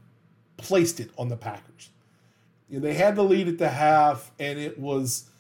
placed 0.58 1.00
it 1.00 1.10
on 1.18 1.30
the 1.30 1.38
Packers. 1.38 1.90
You 2.70 2.80
know, 2.80 2.84
they 2.84 2.94
had 2.94 3.16
the 3.16 3.24
lead 3.24 3.48
at 3.48 3.58
the 3.58 3.70
half, 3.70 4.32
and 4.38 4.60
it 4.60 4.80
was 4.80 5.32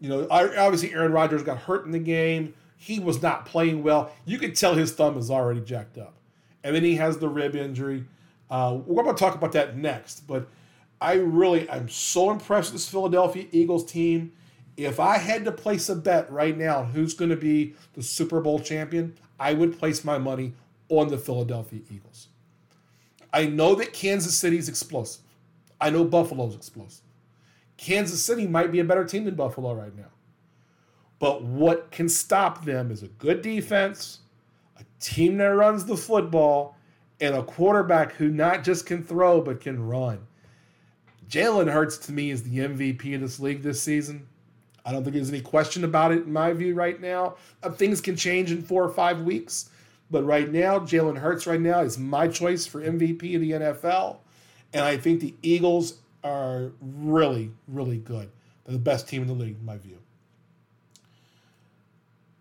you 0.00 0.08
know, 0.08 0.26
obviously 0.30 0.92
Aaron 0.92 1.12
Rodgers 1.12 1.42
got 1.42 1.58
hurt 1.58 1.84
in 1.84 1.92
the 1.92 1.98
game. 1.98 2.54
He 2.76 2.98
was 2.98 3.20
not 3.20 3.44
playing 3.44 3.82
well. 3.82 4.10
You 4.24 4.38
could 4.38 4.56
tell 4.56 4.74
his 4.74 4.92
thumb 4.92 5.18
is 5.18 5.30
already 5.30 5.60
jacked 5.60 5.98
up. 5.98 6.14
And 6.64 6.74
then 6.74 6.82
he 6.82 6.96
has 6.96 7.18
the 7.18 7.28
rib 7.28 7.54
injury. 7.54 8.04
Uh, 8.50 8.78
we're 8.86 9.04
going 9.04 9.14
to 9.14 9.20
talk 9.20 9.34
about 9.34 9.52
that 9.52 9.76
next. 9.76 10.26
But 10.26 10.48
I 11.00 11.14
really, 11.14 11.70
I'm 11.70 11.88
so 11.88 12.30
impressed 12.30 12.72
with 12.72 12.80
this 12.80 12.88
Philadelphia 12.88 13.46
Eagles 13.52 13.84
team. 13.84 14.32
If 14.76 14.98
I 14.98 15.18
had 15.18 15.44
to 15.44 15.52
place 15.52 15.88
a 15.90 15.94
bet 15.94 16.30
right 16.32 16.56
now 16.56 16.84
who's 16.84 17.12
going 17.12 17.30
to 17.30 17.36
be 17.36 17.74
the 17.94 18.02
Super 18.02 18.40
Bowl 18.40 18.58
champion, 18.58 19.14
I 19.38 19.52
would 19.52 19.78
place 19.78 20.04
my 20.04 20.16
money 20.16 20.54
on 20.88 21.08
the 21.08 21.18
Philadelphia 21.18 21.80
Eagles. 21.90 22.28
I 23.32 23.46
know 23.46 23.74
that 23.74 23.92
Kansas 23.92 24.36
City 24.36 24.56
is 24.56 24.68
explosive. 24.68 25.22
I 25.80 25.90
know 25.90 26.04
Buffalo's 26.04 26.54
explosive. 26.54 27.04
Kansas 27.80 28.22
City 28.22 28.46
might 28.46 28.70
be 28.70 28.78
a 28.78 28.84
better 28.84 29.06
team 29.06 29.24
than 29.24 29.34
Buffalo 29.34 29.72
right 29.72 29.96
now. 29.96 30.10
But 31.18 31.42
what 31.42 31.90
can 31.90 32.10
stop 32.10 32.66
them 32.66 32.90
is 32.90 33.02
a 33.02 33.08
good 33.08 33.40
defense, 33.40 34.18
a 34.78 34.84
team 35.00 35.38
that 35.38 35.46
runs 35.46 35.86
the 35.86 35.96
football, 35.96 36.76
and 37.22 37.34
a 37.34 37.42
quarterback 37.42 38.12
who 38.12 38.28
not 38.28 38.64
just 38.64 38.84
can 38.84 39.02
throw 39.02 39.40
but 39.40 39.62
can 39.62 39.86
run. 39.86 40.26
Jalen 41.26 41.72
Hurts 41.72 41.96
to 41.98 42.12
me 42.12 42.30
is 42.30 42.42
the 42.42 42.58
MVP 42.58 43.14
of 43.14 43.22
this 43.22 43.40
league 43.40 43.62
this 43.62 43.82
season. 43.82 44.26
I 44.84 44.92
don't 44.92 45.02
think 45.02 45.14
there's 45.14 45.30
any 45.30 45.40
question 45.40 45.82
about 45.82 46.12
it 46.12 46.24
in 46.24 46.32
my 46.32 46.52
view 46.52 46.74
right 46.74 47.00
now. 47.00 47.36
Uh, 47.62 47.70
things 47.70 48.02
can 48.02 48.14
change 48.14 48.52
in 48.52 48.62
four 48.62 48.84
or 48.84 48.92
five 48.92 49.22
weeks, 49.22 49.70
but 50.10 50.22
right 50.24 50.50
now, 50.52 50.80
Jalen 50.80 51.16
Hurts 51.16 51.46
right 51.46 51.60
now 51.60 51.80
is 51.80 51.96
my 51.96 52.28
choice 52.28 52.66
for 52.66 52.82
MVP 52.82 53.34
of 53.34 53.40
the 53.40 53.52
NFL. 53.52 54.18
And 54.74 54.84
I 54.84 54.98
think 54.98 55.20
the 55.20 55.34
Eagles 55.42 55.99
are 56.22 56.72
really, 56.80 57.50
really 57.68 57.98
good. 57.98 58.30
They're 58.64 58.74
the 58.74 58.78
best 58.78 59.08
team 59.08 59.22
in 59.22 59.28
the 59.28 59.34
league, 59.34 59.56
in 59.58 59.64
my 59.64 59.78
view. 59.78 59.98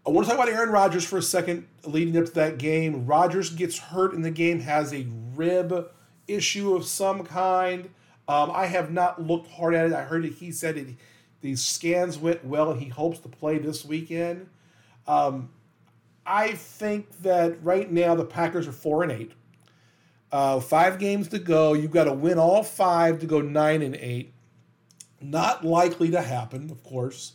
I 0.06 0.12
want 0.12 0.26
to 0.26 0.34
talk 0.34 0.44
about 0.44 0.54
Aaron 0.54 0.72
Rodgers 0.72 1.06
for 1.06 1.18
a 1.18 1.22
second 1.22 1.68
leading 1.86 2.18
up 2.18 2.26
to 2.26 2.32
that 2.32 2.58
game. 2.58 3.06
Rodgers 3.06 3.50
gets 3.52 3.78
hurt 3.78 4.14
in 4.14 4.22
the 4.22 4.32
game, 4.32 4.60
has 4.62 4.94
a 4.94 5.06
rib 5.36 5.92
issue 6.28 6.76
of 6.76 6.86
some 6.86 7.24
kind. 7.24 7.90
Um, 8.28 8.52
I 8.52 8.66
have 8.68 8.92
not 8.92 9.22
looked 9.22 9.52
hard 9.52 9.76
at 9.76 9.88
it. 9.88 9.94
I 9.94 10.04
heard 10.04 10.24
that 10.24 10.34
he 10.34 10.52
said 10.52 10.78
it, 10.78 10.96
these 11.42 11.62
scans 11.62 12.18
went 12.18 12.44
well 12.44 12.72
and 12.72 12.82
he 12.82 12.90
hopes 12.90 13.20
to 13.20 13.30
play 13.30 13.58
this 13.58 13.86
weekend. 13.86 14.50
Um, 15.08 15.50
I 16.26 16.52
think 16.52 17.22
that 17.22 17.64
right 17.64 17.92
now 17.92 18.16
the 18.16 18.26
Packers 18.26 18.68
are 18.68 18.72
4 18.72 19.04
and 19.04 19.12
8. 19.12 19.32
Uh, 20.32 20.60
five 20.60 21.00
games 21.00 21.28
to 21.30 21.40
go. 21.40 21.74
You've 21.74 21.92
got 21.92 22.04
to 22.04 22.14
win 22.14 22.38
all 22.38 22.64
five 22.64 23.20
to 23.20 23.26
go 23.26 23.42
nine 23.42 23.82
and 23.82 23.96
eight. 23.96 24.34
Not 25.22 25.66
likely 25.66 26.12
to 26.12 26.22
happen, 26.22 26.70
of 26.70 26.84
course. 26.84 27.34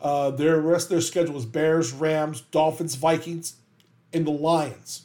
Uh, 0.00 0.30
their 0.30 0.60
rest 0.60 0.86
of 0.86 0.90
their 0.90 1.00
schedule 1.00 1.36
is 1.36 1.44
Bears, 1.44 1.92
Rams, 1.92 2.40
Dolphins, 2.40 2.94
Vikings, 2.94 3.56
and 4.12 4.26
the 4.26 4.30
Lions. 4.30 5.02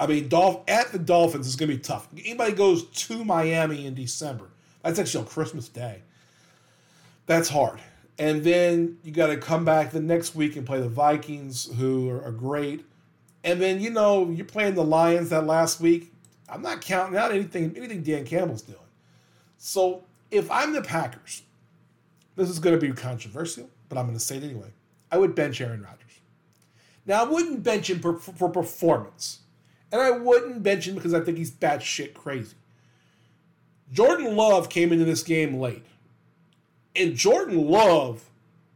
I 0.00 0.06
mean, 0.06 0.28
Dolph- 0.28 0.62
at 0.68 0.92
the 0.92 0.98
Dolphins 0.98 1.48
is 1.48 1.56
going 1.56 1.70
to 1.70 1.76
be 1.76 1.82
tough. 1.82 2.08
Anybody 2.16 2.52
goes 2.52 2.84
to 2.84 3.24
Miami 3.24 3.84
in 3.84 3.94
December, 3.94 4.48
that's 4.82 4.98
actually 4.98 5.24
on 5.24 5.30
Christmas 5.30 5.68
Day. 5.68 6.02
That's 7.26 7.48
hard. 7.48 7.80
And 8.16 8.42
then 8.42 8.98
you 9.02 9.12
got 9.12 9.26
to 9.26 9.36
come 9.36 9.64
back 9.64 9.90
the 9.90 10.00
next 10.00 10.34
week 10.34 10.56
and 10.56 10.64
play 10.64 10.80
the 10.80 10.88
Vikings, 10.88 11.68
who 11.76 12.08
are, 12.10 12.22
are 12.24 12.32
great. 12.32 12.84
And 13.44 13.60
then 13.60 13.80
you 13.80 13.90
know 13.90 14.28
you're 14.30 14.46
playing 14.46 14.74
the 14.74 14.84
Lions 14.84 15.30
that 15.30 15.46
last 15.46 15.80
week. 15.80 16.12
I'm 16.48 16.62
not 16.62 16.80
counting 16.80 17.16
out 17.18 17.30
anything 17.30 17.74
anything 17.76 18.02
Dan 18.02 18.24
Campbell's 18.24 18.62
doing. 18.62 18.78
So 19.58 20.04
if 20.30 20.50
I'm 20.50 20.72
the 20.72 20.82
Packers, 20.82 21.42
this 22.36 22.48
is 22.48 22.58
going 22.58 22.78
to 22.78 22.86
be 22.86 22.92
controversial, 22.92 23.68
but 23.88 23.98
I'm 23.98 24.06
going 24.06 24.16
to 24.16 24.24
say 24.24 24.36
it 24.36 24.44
anyway. 24.44 24.72
I 25.10 25.18
would 25.18 25.34
bench 25.34 25.60
Aaron 25.60 25.82
Rodgers. 25.82 26.20
Now 27.06 27.24
I 27.24 27.28
wouldn't 27.28 27.62
bench 27.62 27.90
him 27.90 28.00
for, 28.00 28.18
for 28.18 28.48
performance, 28.48 29.40
and 29.90 30.00
I 30.00 30.10
wouldn't 30.10 30.62
bench 30.62 30.86
him 30.86 30.94
because 30.94 31.14
I 31.14 31.20
think 31.20 31.38
he's 31.38 31.50
batshit 31.50 32.14
crazy. 32.14 32.56
Jordan 33.92 34.36
Love 34.36 34.68
came 34.68 34.92
into 34.92 35.04
this 35.04 35.22
game 35.22 35.58
late. 35.58 35.84
And 36.94 37.14
Jordan 37.14 37.68
Love 37.68 38.28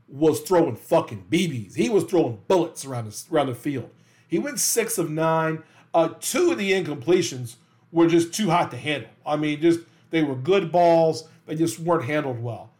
was 0.09 0.41
throwing 0.41 0.77
fucking 0.77 1.27
BBs. 1.31 1.75
He 1.75 1.89
was 1.89 2.05
throwing 2.05 2.41
bullets 2.49 2.85
around 2.85 3.11
the, 3.11 3.35
around 3.35 3.49
the 3.49 3.55
field. 3.55 3.91
He 4.33 4.39
went 4.39 4.59
six 4.59 4.97
of 4.97 5.11
nine. 5.11 5.63
Uh, 5.93 6.09
two 6.19 6.53
of 6.53 6.57
the 6.57 6.73
incompletions 6.73 7.57
were 7.93 8.07
just 8.07 8.33
too 8.33 8.49
hot 8.49 8.71
to 8.71 8.79
handle. 8.79 9.11
I 9.27 9.37
mean, 9.37 9.61
just 9.61 9.81
they 10.09 10.23
were 10.23 10.35
good 10.35 10.73
balls. 10.73 11.29
They 11.45 11.55
just 11.55 11.79
weren't 11.79 12.07
handled 12.07 12.43
well. 12.43 12.71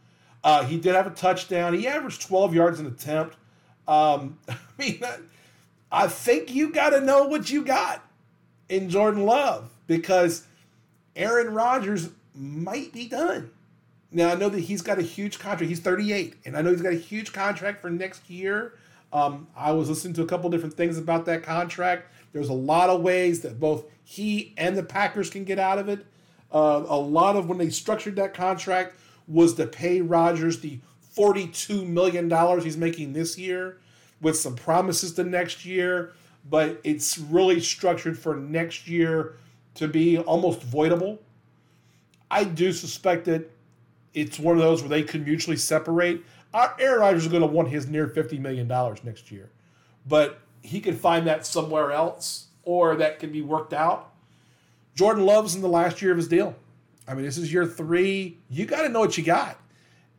Uh, 0.43 0.65
he 0.65 0.79
did 0.79 0.95
have 0.95 1.07
a 1.07 1.11
touchdown. 1.11 1.75
He 1.75 1.87
averaged 1.87 2.23
12 2.23 2.55
yards 2.55 2.81
an 2.81 2.87
attempt. 2.87 3.37
Um, 3.87 4.39
I 4.49 4.57
mean, 4.79 5.03
I 5.93 6.07
think 6.07 6.55
you 6.55 6.73
got 6.73 6.91
to 6.91 7.03
know 7.03 7.25
what 7.25 7.51
you 7.51 7.67
got 7.67 8.03
in 8.71 8.89
Jordan 8.89 9.27
Love 9.27 9.69
because 9.87 10.47
Aaron 11.15 11.53
Rodgers 11.53 12.09
might 12.35 12.95
be 12.95 13.09
done. 13.09 13.51
Now 14.11 14.31
I 14.31 14.37
know 14.37 14.49
that 14.49 14.61
he's 14.61 14.81
got 14.81 14.99
a 14.99 15.03
huge 15.03 15.39
contract. 15.39 15.69
He's 15.69 15.81
38, 15.81 16.35
and 16.47 16.57
I 16.57 16.63
know 16.63 16.71
he's 16.71 16.81
got 16.81 16.95
a 16.95 16.97
huge 16.97 17.35
contract 17.35 17.83
for 17.83 17.91
next 17.91 18.31
year. 18.31 18.73
Um, 19.13 19.47
I 19.57 19.73
was 19.73 19.89
listening 19.89 20.15
to 20.15 20.23
a 20.23 20.27
couple 20.27 20.49
different 20.51 20.75
things 20.75 20.97
about 20.99 21.27
that 21.27 21.43
contract. 21.43 22.13
There's 22.33 22.49
a 22.49 22.55
lot 22.55 22.89
of 22.89 23.03
ways 23.03 23.41
that 23.43 23.61
both 23.61 23.85
he 24.05 24.55
and 24.57 24.77
the 24.77 24.83
Packers 24.83 25.29
can 25.29 25.45
get 25.45 25.59
out 25.59 25.79
of 25.79 25.89
it. 25.89 26.07
Uh, 26.51 26.85
a 26.87 26.97
lot 26.97 27.37
of 27.37 27.49
when 27.49 27.59
they 27.59 27.71
structured 27.71 28.17
that 28.17 28.35
contract 28.35 28.95
was 29.29 29.55
to 29.55 29.67
pay 29.67 30.01
Rodgers 30.01 30.61
the 30.61 30.79
42 31.13 31.85
million 31.85 32.29
dollars 32.29 32.65
he's 32.65 32.77
making 32.77 33.13
this 33.13 33.39
year, 33.39 33.79
with 34.21 34.37
some 34.37 34.57
promises 34.57 35.13
to 35.15 35.25
next 35.25 35.65
year. 35.65 36.13
But 36.49 36.81
it's 36.85 37.19
really 37.19 37.61
structured 37.61 38.19
for 38.19 38.37
next 38.37 38.89
year 38.89 39.37
to 39.75 39.89
be 39.89 40.19
almost 40.19 40.61
voidable. 40.61 41.19
I 42.31 42.45
do 42.45 42.73
suspect 42.73 43.27
that 43.27 43.51
it's 44.15 44.39
one 44.39 44.57
of 44.57 44.63
those 44.63 44.83
where 44.83 44.89
they 44.89 45.03
could 45.03 45.25
mutually 45.27 45.57
separate. 45.57 46.23
Aaron 46.55 47.01
Rodgers 47.01 47.25
is 47.25 47.31
going 47.31 47.43
to 47.43 47.47
want 47.47 47.69
his 47.69 47.87
near 47.87 48.07
$50 48.07 48.39
million 48.39 48.69
next 49.05 49.31
year, 49.31 49.51
but 50.07 50.41
he 50.63 50.81
could 50.81 50.99
find 50.99 51.27
that 51.27 51.47
somewhere 51.47 51.93
else 51.93 52.47
or 52.65 52.97
that 52.97 53.19
can 53.19 53.33
be 53.33 53.43
worked 53.43 53.73
out. 53.73 54.13
Jordan 54.95 55.25
Love's 55.25 55.55
in 55.55 55.63
the 55.63 55.69
last 55.69 56.03
year 56.03 56.13
of 56.13 56.19
his 56.19 56.29
deal. 56.29 56.55
I 57.09 57.15
mean, 57.15 57.25
this 57.25 57.39
is 57.39 57.53
year 57.53 57.67
three. 57.67 58.39
You 58.49 58.67
got 58.67 58.83
to 58.83 58.89
know 58.89 59.01
what 59.01 59.17
you 59.17 59.25
got. 59.25 59.59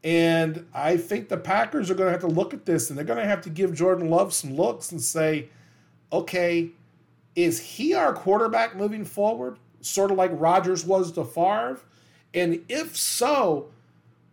And 0.04 0.66
I 0.74 0.98
think 0.98 1.30
the 1.30 1.38
Packers 1.38 1.90
are 1.90 1.96
going 1.96 2.08
to 2.08 2.12
have 2.12 2.22
to 2.22 2.28
look 2.28 2.54
at 2.54 2.66
this 2.66 2.90
and 2.90 2.98
they're 2.98 3.06
going 3.06 3.20
to 3.20 3.26
have 3.26 3.42
to 3.42 3.50
give 3.50 3.74
Jordan 3.74 4.10
Love 4.10 4.34
some 4.34 4.56
looks 4.56 4.92
and 4.92 5.02
say, 5.02 5.48
okay, 6.12 6.72
is 7.36 7.60
he 7.60 7.94
our 7.94 8.14
quarterback 8.14 8.76
moving 8.76 9.06
forward? 9.06 9.58
Sort 9.82 10.12
of 10.12 10.18
like 10.18 10.32
Rodgers 10.34 10.86
was 10.86 11.12
to 11.14 11.24
Favre? 11.24 11.80
And 12.34 12.64
if 12.68 12.98
so, 12.98 13.70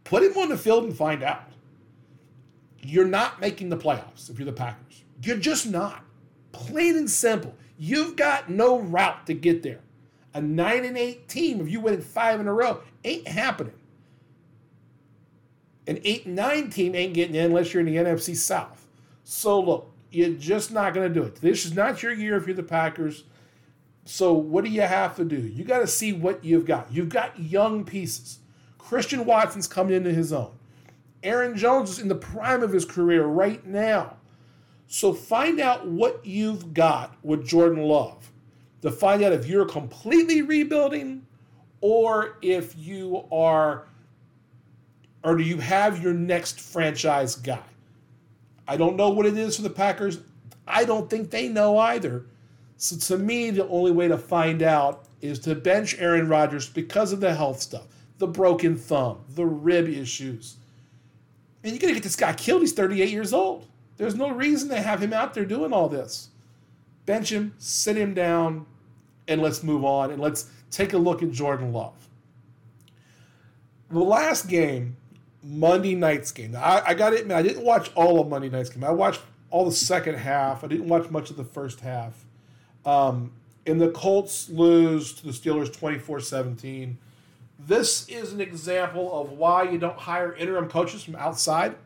put 0.05 0.23
him 0.23 0.37
on 0.37 0.49
the 0.49 0.57
field 0.57 0.85
and 0.85 0.97
find 0.97 1.23
out. 1.23 1.50
You're 2.83 3.07
not 3.07 3.41
making 3.41 3.69
the 3.69 3.77
playoffs 3.77 4.31
if 4.31 4.39
you're 4.39 4.47
the 4.47 4.53
Packers. 4.53 5.05
You're 5.23 5.37
just 5.37 5.67
not. 5.67 6.05
Plain 6.53 6.97
and 6.97 7.11
simple. 7.11 7.55
You've 7.79 8.17
got 8.17 8.51
no 8.51 8.79
route 8.79 9.27
to 9.27 9.35
get 9.35 9.63
there. 9.63 9.81
A 10.35 10.41
9 10.41 10.85
and 10.85 10.97
8 10.97 11.29
team, 11.29 11.61
if 11.61 11.71
you 11.71 11.81
win 11.81 12.01
five 12.01 12.41
in 12.41 12.47
a 12.47 12.53
row, 12.53 12.83
ain't 13.05 13.27
happening. 13.27 13.75
An 15.87 15.99
8 16.05 16.27
and 16.27 16.37
9 16.37 16.71
team 16.71 16.95
ain't 16.95 17.15
getting 17.15 17.35
in 17.35 17.47
unless 17.47 17.73
you're 17.73 17.81
in 17.81 17.87
the 17.87 17.97
NFC 17.97 18.37
South. 18.37 18.87
So 19.25 19.61
look, 19.61 19.93
you're 20.11 20.31
just 20.31 20.73
not 20.73 20.95
going 20.95 21.09
to 21.09 21.15
do 21.15 21.27
it. 21.27 21.37
This 21.37 21.65
is 21.65 21.75
not 21.75 22.03
your 22.03 22.13
year 22.13 22.37
if 22.37 22.47
you're 22.47 22.55
the 22.55 22.63
Packers. 22.63 23.25
So 24.05 24.33
what 24.33 24.65
do 24.65 24.71
you 24.71 24.83
have 24.83 25.17
to 25.17 25.25
do? 25.25 25.37
You 25.37 25.65
got 25.65 25.81
to 25.81 25.87
see 25.87 26.13
what 26.13 26.45
you've 26.45 26.65
got. 26.65 26.93
You've 26.93 27.09
got 27.09 27.39
young 27.39 27.85
pieces. 27.85 28.39
Christian 28.79 29.25
Watson's 29.25 29.69
coming 29.69 29.95
into 29.95 30.13
his 30.13 30.33
own. 30.33 30.53
Aaron 31.23 31.57
Jones 31.57 31.91
is 31.91 31.99
in 31.99 32.09
the 32.09 32.15
prime 32.15 32.63
of 32.63 32.73
his 32.73 32.85
career 32.85 33.25
right 33.25 33.65
now. 33.67 34.17
So 34.87 35.13
find 35.13 35.61
out 35.61 35.87
what 35.87 36.25
you've 36.25 36.75
got 36.75 37.15
with 37.23 37.47
Jordan 37.47 37.83
Love 37.85 38.31
to 38.83 38.91
find 38.91 39.23
out 39.23 39.33
if 39.33 39.47
you're 39.47 39.67
completely 39.67 40.43
rebuilding 40.43 41.27
or 41.81 42.39
if 42.43 42.77
you 42.77 43.25
are 43.31 43.87
or 45.23 45.37
do 45.37 45.43
you 45.43 45.59
have 45.59 46.03
your 46.03 46.15
next 46.15 46.61
franchise 46.61 47.37
guy? 47.37 47.63
I 48.67 48.77
don't 48.77 48.97
know 48.97 49.11
what 49.11 49.27
it 49.27 49.37
is 49.37 49.57
for 49.57 49.63
the 49.63 49.71
Packers. 49.71 50.19
I 50.67 50.85
don't 50.85 51.11
think 51.11 51.31
they 51.31 51.49
know 51.49 51.77
either. 51.79 52.25
So 52.77 52.97
to 52.97 53.23
me, 53.23 53.51
the 53.51 53.69
only 53.69 53.91
way 53.91 54.09
to 54.09 54.17
find 54.17 54.63
out 54.63 55.05
is 55.21 55.39
to 55.41 55.55
bench 55.55 55.97
Aaron 55.99 56.29
Rodgers 56.29 56.69
because 56.69 57.13
of 57.13 57.21
the 57.21 57.35
health 57.35 57.61
stuff, 57.61 57.87
the 58.19 58.27
broken 58.27 58.77
thumb, 58.77 59.19
the 59.35 59.45
rib 59.45 59.89
issues. 59.89 60.57
And 61.63 61.73
you're 61.73 61.81
gonna 61.81 61.95
get 61.95 62.03
this 62.03 62.17
guy 62.17 62.33
killed. 62.33 62.63
He's 62.63 62.73
38 62.73 63.11
years 63.11 63.33
old. 63.33 63.67
There's 63.97 64.15
no 64.15 64.31
reason 64.31 64.71
to 64.71 64.81
have 64.81 65.03
him 65.03 65.13
out 65.13 65.35
there 65.35 65.45
doing 65.45 65.73
all 65.73 65.89
this. 65.89 66.31
Bench 67.05 67.31
him, 67.31 67.55
sit 67.59 67.97
him 67.97 68.15
down, 68.15 68.67
and 69.29 69.43
let's 69.43 69.63
move 69.63 69.85
on 69.85 70.11
and 70.11 70.21
let's 70.21 70.51
take 70.71 70.93
a 70.93 70.99
look 70.99 71.23
at 71.23 71.31
Jordan 71.33 71.73
Love. 71.73 72.09
The 73.91 73.99
last 73.99 74.49
game, 74.49 74.97
Monday 75.43 75.95
night's 75.95 76.33
game. 76.33 76.55
I, 76.57 76.83
I 76.87 76.95
got 76.95 77.11
to 77.11 77.21
admit, 77.21 77.37
I 77.37 77.43
didn't 77.43 77.65
watch 77.65 77.91
all 77.95 78.21
of 78.21 78.29
Monday 78.29 78.49
night's 78.49 78.71
game. 78.71 78.85
I 78.85 78.91
watched 78.91 79.21
all 79.51 79.65
the 79.65 79.73
second 79.73 80.17
half. 80.17 80.63
I 80.65 80.67
didn't 80.69 80.89
watch 80.89 81.11
much 81.11 81.31
of 81.31 81.37
the 81.37 81.45
first 81.45 81.81
half. 81.81 82.25
Um, 82.85 83.33
and 83.67 83.81
the 83.81 83.91
Colts 83.91 84.49
lose 84.49 85.13
to 85.15 85.27
the 85.27 85.33
Steelers 85.33 85.73
24 85.73 86.21
17. 86.21 86.99
This 87.67 88.09
is 88.09 88.33
an 88.33 88.41
example 88.41 89.21
of 89.21 89.33
why 89.33 89.65
you 89.65 89.79
don't 89.79 89.99
hire 89.99 90.35
interim 90.35 90.69
coaches 90.69 91.03
from 91.03 91.17
outside. 91.17 91.77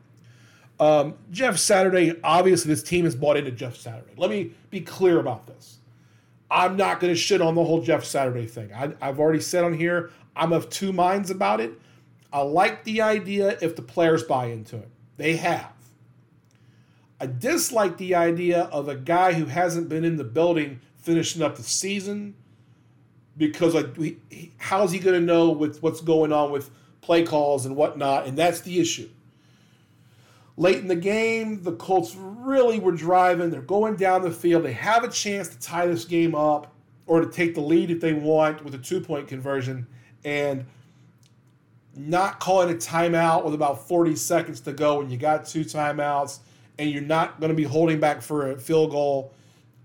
Um, 0.78 1.14
Jeff 1.30 1.58
Saturday, 1.58 2.18
obviously, 2.22 2.68
this 2.68 2.82
team 2.82 3.06
is 3.06 3.14
bought 3.14 3.36
into 3.36 3.50
Jeff 3.50 3.76
Saturday. 3.76 4.12
Let 4.16 4.30
me 4.30 4.52
be 4.70 4.80
clear 4.80 5.18
about 5.18 5.46
this. 5.46 5.78
I'm 6.50 6.76
not 6.76 7.00
going 7.00 7.12
to 7.12 7.18
shit 7.18 7.40
on 7.40 7.54
the 7.54 7.64
whole 7.64 7.82
Jeff 7.82 8.04
Saturday 8.04 8.46
thing. 8.46 8.72
I, 8.72 8.92
I've 9.00 9.18
already 9.18 9.40
said 9.40 9.64
on 9.64 9.74
here, 9.74 10.10
I'm 10.36 10.52
of 10.52 10.70
two 10.70 10.92
minds 10.92 11.30
about 11.30 11.60
it. 11.60 11.72
I 12.32 12.40
like 12.40 12.84
the 12.84 13.02
idea 13.02 13.56
if 13.60 13.76
the 13.76 13.82
players 13.82 14.22
buy 14.24 14.46
into 14.46 14.76
it. 14.76 14.88
They 15.16 15.36
have. 15.36 15.72
I 17.20 17.26
dislike 17.26 17.96
the 17.96 18.14
idea 18.16 18.62
of 18.64 18.88
a 18.88 18.96
guy 18.96 19.34
who 19.34 19.46
hasn't 19.46 19.88
been 19.88 20.04
in 20.04 20.16
the 20.16 20.24
building 20.24 20.80
finishing 20.96 21.42
up 21.42 21.56
the 21.56 21.62
season 21.62 22.34
because 23.36 23.74
like 23.74 23.96
we, 23.96 24.18
how's 24.58 24.92
he 24.92 24.98
going 24.98 25.18
to 25.18 25.24
know 25.24 25.50
with 25.50 25.82
what's 25.82 26.00
going 26.00 26.32
on 26.32 26.50
with 26.50 26.70
play 27.00 27.24
calls 27.24 27.66
and 27.66 27.76
whatnot? 27.76 28.26
And 28.26 28.36
that's 28.36 28.60
the 28.60 28.80
issue. 28.80 29.08
Late 30.56 30.78
in 30.78 30.88
the 30.88 30.96
game 30.96 31.62
the 31.62 31.72
colts 31.72 32.14
really 32.16 32.78
were 32.78 32.92
driving. 32.92 33.50
They're 33.50 33.60
going 33.60 33.96
down 33.96 34.22
the 34.22 34.30
field. 34.30 34.64
They 34.64 34.72
have 34.72 35.04
a 35.04 35.08
chance 35.08 35.48
to 35.48 35.58
tie 35.58 35.86
this 35.86 36.04
game 36.04 36.34
up 36.34 36.72
or 37.06 37.20
to 37.20 37.30
take 37.30 37.54
the 37.54 37.60
lead 37.60 37.90
if 37.90 38.00
they 38.00 38.12
want 38.12 38.64
with 38.64 38.74
a 38.74 38.78
two 38.78 39.00
point 39.00 39.28
conversion 39.28 39.86
and 40.24 40.64
not 41.96 42.40
calling 42.40 42.70
a 42.70 42.76
timeout 42.76 43.44
with 43.44 43.54
about 43.54 43.86
40 43.86 44.16
seconds 44.16 44.60
to 44.62 44.72
go 44.72 44.98
when 44.98 45.10
you 45.10 45.16
got 45.16 45.44
two 45.44 45.64
timeouts 45.64 46.38
and 46.78 46.90
you're 46.90 47.02
not 47.02 47.38
going 47.40 47.50
to 47.50 47.56
be 47.56 47.64
holding 47.64 48.00
back 48.00 48.20
for 48.20 48.50
a 48.50 48.58
field 48.58 48.90
goal 48.90 49.32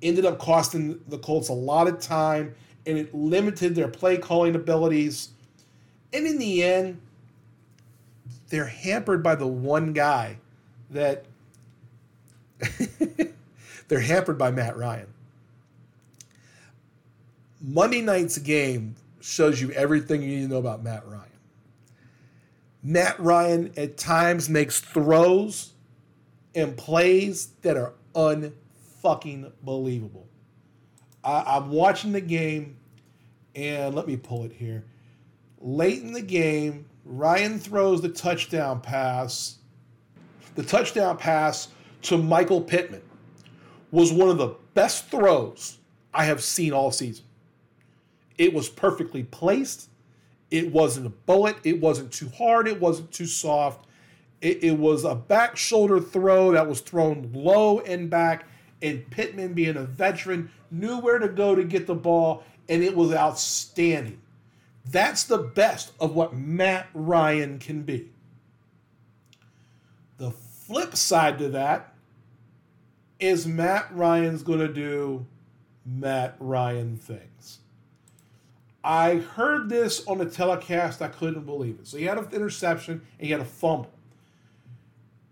ended 0.01 0.25
up 0.25 0.39
costing 0.39 0.99
the 1.07 1.17
Colts 1.17 1.49
a 1.49 1.53
lot 1.53 1.87
of 1.87 1.99
time 1.99 2.55
and 2.85 2.97
it 2.97 3.13
limited 3.13 3.75
their 3.75 3.87
play 3.87 4.17
calling 4.17 4.55
abilities. 4.55 5.29
And 6.13 6.25
in 6.25 6.39
the 6.39 6.63
end, 6.63 7.01
they're 8.49 8.65
hampered 8.65 9.21
by 9.21 9.35
the 9.35 9.47
one 9.47 9.93
guy 9.93 10.37
that 10.89 11.25
they're 13.87 13.99
hampered 13.99 14.37
by 14.37 14.51
Matt 14.51 14.77
Ryan. 14.77 15.07
Monday 17.61 18.01
night's 18.01 18.37
game 18.37 18.95
shows 19.21 19.61
you 19.61 19.71
everything 19.71 20.21
you 20.21 20.29
need 20.29 20.41
to 20.43 20.47
know 20.47 20.57
about 20.57 20.83
Matt 20.83 21.05
Ryan. 21.07 21.25
Matt 22.81 23.19
Ryan 23.19 23.73
at 23.75 23.97
times 23.97 24.49
makes 24.49 24.79
throws 24.79 25.73
and 26.55 26.77
plays 26.77 27.49
that 27.61 27.75
are 27.77 27.93
unfucking 28.15 29.51
believable. 29.61 30.27
I, 31.23 31.57
am 31.57 31.69
watching 31.71 32.11
the 32.11 32.21
game, 32.21 32.77
and 33.55 33.95
let 33.95 34.07
me 34.07 34.17
pull 34.17 34.45
it 34.45 34.53
here. 34.53 34.85
Late 35.59 36.01
in 36.01 36.13
the 36.13 36.21
game, 36.21 36.85
Ryan 37.05 37.59
throws 37.59 38.01
the 38.01 38.09
touchdown 38.09 38.81
pass. 38.81 39.57
The 40.55 40.63
touchdown 40.63 41.17
pass 41.17 41.69
to 42.03 42.17
Michael 42.17 42.61
Pittman 42.61 43.01
was 43.91 44.13
one 44.13 44.29
of 44.29 44.37
the 44.37 44.55
best 44.73 45.09
throws 45.09 45.77
I 46.13 46.25
have 46.25 46.43
seen 46.43 46.73
all 46.73 46.91
season. 46.91 47.25
It 48.37 48.53
was 48.53 48.69
perfectly 48.69 49.23
placed. 49.23 49.89
It 50.49 50.71
wasn't 50.71 51.07
a 51.07 51.09
bullet. 51.09 51.57
It 51.63 51.79
wasn't 51.81 52.11
too 52.11 52.29
hard. 52.29 52.67
It 52.67 52.79
wasn't 52.79 53.11
too 53.11 53.25
soft. 53.25 53.85
It, 54.41 54.63
it 54.63 54.77
was 54.77 55.03
a 55.03 55.15
back 55.15 55.57
shoulder 55.57 55.99
throw 55.99 56.53
that 56.53 56.67
was 56.67 56.79
thrown 56.79 57.29
low 57.33 57.79
and 57.81 58.09
back, 58.09 58.47
and 58.81 59.09
Pittman, 59.09 59.53
being 59.53 59.77
a 59.77 59.83
veteran, 59.83 60.51
knew 60.71 60.99
where 60.99 61.19
to 61.19 61.27
go 61.27 61.55
to 61.55 61.63
get 61.63 61.87
the 61.87 61.95
ball, 61.95 62.43
and 62.67 62.83
it 62.83 62.95
was 62.95 63.13
outstanding. 63.13 64.21
That's 64.85 65.23
the 65.23 65.37
best 65.37 65.91
of 65.99 66.15
what 66.15 66.33
Matt 66.33 66.87
Ryan 66.93 67.59
can 67.59 67.83
be. 67.83 68.09
The 70.17 70.31
flip 70.31 70.95
side 70.95 71.37
to 71.39 71.49
that 71.49 71.93
is 73.19 73.45
Matt 73.45 73.87
Ryan's 73.93 74.43
going 74.43 74.59
to 74.59 74.73
do 74.73 75.25
Matt 75.85 76.35
Ryan 76.39 76.95
things. 76.97 77.59
I 78.83 79.15
heard 79.15 79.69
this 79.69 80.05
on 80.07 80.17
the 80.17 80.25
telecast. 80.25 81.01
I 81.01 81.09
couldn't 81.09 81.45
believe 81.45 81.79
it. 81.79 81.87
So 81.87 81.97
he 81.97 82.05
had 82.05 82.17
an 82.17 82.27
interception 82.31 83.01
and 83.17 83.25
he 83.25 83.31
had 83.31 83.41
a 83.41 83.45
fumble. 83.45 83.91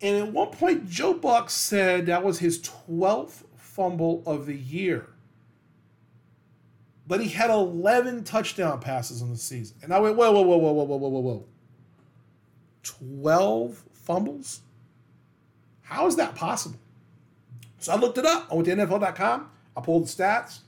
And 0.02 0.28
at 0.28 0.34
one 0.34 0.50
point, 0.50 0.88
Joe 0.88 1.14
Buck 1.14 1.50
said 1.50 2.06
that 2.06 2.24
was 2.24 2.40
his 2.40 2.60
12th 2.60 3.44
fumble 3.56 4.24
of 4.26 4.46
the 4.46 4.56
year. 4.56 5.08
But 7.08 7.22
he 7.22 7.30
had 7.30 7.50
11 7.50 8.26
touchdown 8.26 8.80
passes 8.80 9.22
in 9.22 9.30
the 9.30 9.38
season. 9.38 9.78
And 9.82 9.94
I 9.94 10.00
went, 10.00 10.18
whoa, 10.18 10.32
whoa, 10.32 10.42
whoa, 10.42 10.58
whoa, 10.58 10.72
whoa, 10.72 10.84
whoa, 10.84 10.98
whoa, 10.98 11.10
whoa, 11.10 11.20
whoa. 11.20 11.46
12 12.84 13.84
fumbles? 13.94 14.62
How 15.82 16.06
is 16.06 16.18
that 16.18 16.36
possible? 16.36 16.80
So 17.80 17.94
I 17.94 17.96
looked 17.96 18.18
it 18.18 18.26
up. 18.26 18.48
I 18.52 18.56
went 18.56 18.68
to 18.68 18.76
NFL.com. 18.76 19.50
I 19.76 19.82
pulled 19.82 20.06
the 20.06 20.10
stats. 20.10 20.60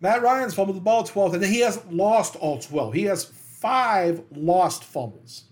Matt 0.00 0.22
Ryan's 0.22 0.54
fumbled 0.54 0.76
the 0.76 0.80
ball 0.80 1.04
12, 1.04 1.34
and 1.34 1.42
then 1.42 1.52
he 1.52 1.60
hasn't 1.60 1.92
lost 1.92 2.36
all 2.36 2.58
12. 2.58 2.94
He 2.94 3.02
has 3.04 3.24
five 3.24 4.22
lost 4.34 4.82
fumbles. 4.84 5.44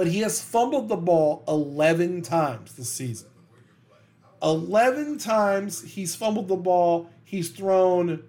But 0.00 0.06
he 0.06 0.20
has 0.20 0.40
fumbled 0.40 0.88
the 0.88 0.96
ball 0.96 1.44
11 1.46 2.22
times 2.22 2.72
this 2.74 2.90
season. 2.90 3.28
11 4.42 5.18
times 5.18 5.82
he's 5.82 6.16
fumbled 6.16 6.48
the 6.48 6.56
ball. 6.56 7.10
He's 7.22 7.50
thrown, 7.50 8.22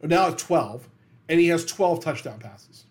now 0.00 0.28
at 0.28 0.38
12, 0.38 0.88
and 1.28 1.38
he 1.38 1.48
has 1.48 1.66
12 1.66 2.02
touchdown 2.02 2.38
passes. 2.38 2.86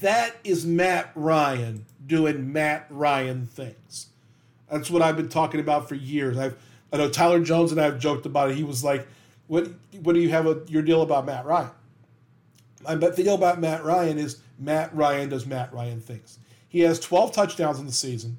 That 0.00 0.34
is 0.42 0.66
Matt 0.66 1.12
Ryan 1.14 1.86
doing 2.04 2.52
Matt 2.52 2.86
Ryan 2.90 3.46
things. 3.46 4.08
That's 4.68 4.90
what 4.90 5.00
I've 5.00 5.16
been 5.16 5.28
talking 5.28 5.60
about 5.60 5.88
for 5.88 5.94
years. 5.94 6.36
I've 6.36 6.56
I 6.92 6.96
know 6.96 7.08
Tyler 7.08 7.38
Jones 7.38 7.70
and 7.70 7.80
I 7.80 7.84
have 7.84 8.00
joked 8.00 8.26
about 8.26 8.50
it. 8.50 8.56
He 8.56 8.64
was 8.64 8.82
like, 8.82 9.06
"What 9.46 9.68
what 10.02 10.14
do 10.14 10.20
you 10.20 10.30
have 10.30 10.48
a, 10.48 10.60
your 10.66 10.82
deal 10.82 11.02
about 11.02 11.24
Matt 11.24 11.44
Ryan?" 11.44 11.70
The 12.84 13.12
deal 13.14 13.36
about 13.36 13.60
Matt 13.60 13.84
Ryan 13.84 14.18
is 14.18 14.40
Matt 14.58 14.92
Ryan 14.92 15.28
does 15.28 15.46
Matt 15.46 15.72
Ryan 15.72 16.00
things. 16.00 16.40
He 16.74 16.80
has 16.80 16.98
12 16.98 17.30
touchdowns 17.30 17.78
in 17.78 17.86
the 17.86 17.92
season. 17.92 18.38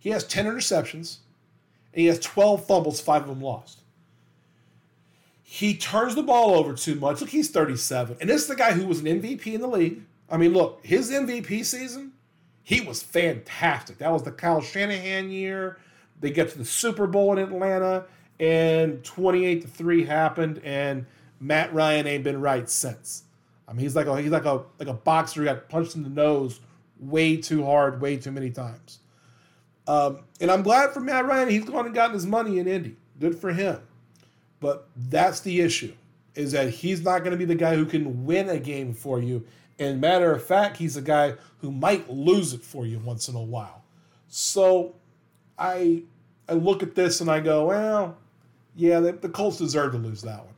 He 0.00 0.08
has 0.08 0.24
10 0.24 0.46
interceptions, 0.46 1.18
and 1.92 2.00
he 2.00 2.06
has 2.06 2.18
12 2.18 2.64
fumbles, 2.64 2.98
five 2.98 3.20
of 3.20 3.28
them 3.28 3.42
lost. 3.42 3.80
He 5.42 5.76
turns 5.76 6.14
the 6.14 6.22
ball 6.22 6.54
over 6.54 6.72
too 6.72 6.94
much. 6.94 7.20
Look, 7.20 7.28
he's 7.28 7.50
37. 7.50 8.16
And 8.22 8.30
this 8.30 8.40
is 8.40 8.48
the 8.48 8.56
guy 8.56 8.72
who 8.72 8.86
was 8.86 9.00
an 9.00 9.04
MVP 9.04 9.52
in 9.52 9.60
the 9.60 9.68
league. 9.68 10.00
I 10.30 10.38
mean, 10.38 10.54
look, 10.54 10.80
his 10.82 11.10
MVP 11.10 11.62
season 11.62 12.14
he 12.62 12.80
was 12.80 13.02
fantastic. 13.02 13.98
That 13.98 14.12
was 14.12 14.22
the 14.22 14.32
Kyle 14.32 14.62
Shanahan 14.62 15.28
year. 15.28 15.76
They 16.20 16.30
get 16.30 16.48
to 16.52 16.56
the 16.56 16.64
Super 16.64 17.06
Bowl 17.06 17.32
in 17.32 17.38
Atlanta, 17.38 18.06
and 18.40 19.04
28 19.04 19.60
to 19.60 19.68
3 19.68 20.06
happened, 20.06 20.62
and 20.64 21.04
Matt 21.38 21.74
Ryan 21.74 22.06
ain't 22.06 22.24
been 22.24 22.40
right 22.40 22.70
since. 22.70 23.24
I 23.68 23.72
mean, 23.72 23.80
he's 23.80 23.94
like 23.94 24.06
a 24.06 24.18
he's 24.22 24.30
like 24.30 24.46
a 24.46 24.62
like 24.78 24.88
a 24.88 24.94
boxer 24.94 25.40
who 25.40 25.44
got 25.44 25.68
punched 25.68 25.96
in 25.96 26.02
the 26.02 26.08
nose 26.08 26.60
way 26.98 27.36
too 27.36 27.64
hard, 27.64 28.00
way 28.00 28.16
too 28.16 28.30
many 28.30 28.50
times. 28.50 28.98
Um, 29.86 30.20
and 30.40 30.50
I'm 30.50 30.62
glad 30.62 30.90
for 30.90 31.00
Matt 31.00 31.26
Ryan. 31.26 31.48
He's 31.48 31.64
gone 31.64 31.86
and 31.86 31.94
gotten 31.94 32.14
his 32.14 32.26
money 32.26 32.58
in 32.58 32.68
Indy. 32.68 32.96
Good 33.18 33.38
for 33.38 33.52
him. 33.52 33.80
But 34.60 34.88
that's 34.96 35.40
the 35.40 35.60
issue, 35.60 35.94
is 36.34 36.52
that 36.52 36.70
he's 36.70 37.02
not 37.02 37.20
going 37.20 37.30
to 37.30 37.36
be 37.36 37.44
the 37.44 37.54
guy 37.54 37.74
who 37.74 37.86
can 37.86 38.26
win 38.26 38.48
a 38.48 38.58
game 38.58 38.92
for 38.92 39.20
you. 39.20 39.46
And 39.78 40.00
matter 40.00 40.32
of 40.32 40.42
fact, 40.42 40.76
he's 40.76 40.96
a 40.96 41.02
guy 41.02 41.34
who 41.60 41.70
might 41.70 42.10
lose 42.10 42.52
it 42.52 42.62
for 42.62 42.84
you 42.84 42.98
once 42.98 43.28
in 43.28 43.36
a 43.36 43.42
while. 43.42 43.82
So 44.28 44.96
I 45.58 46.02
I 46.48 46.54
look 46.54 46.82
at 46.82 46.94
this 46.94 47.20
and 47.20 47.30
I 47.30 47.40
go, 47.40 47.66
well, 47.66 48.16
yeah, 48.74 49.00
the, 49.00 49.12
the 49.12 49.28
Colts 49.28 49.58
deserve 49.58 49.92
to 49.92 49.98
lose 49.98 50.22
that 50.22 50.44
one. 50.44 50.54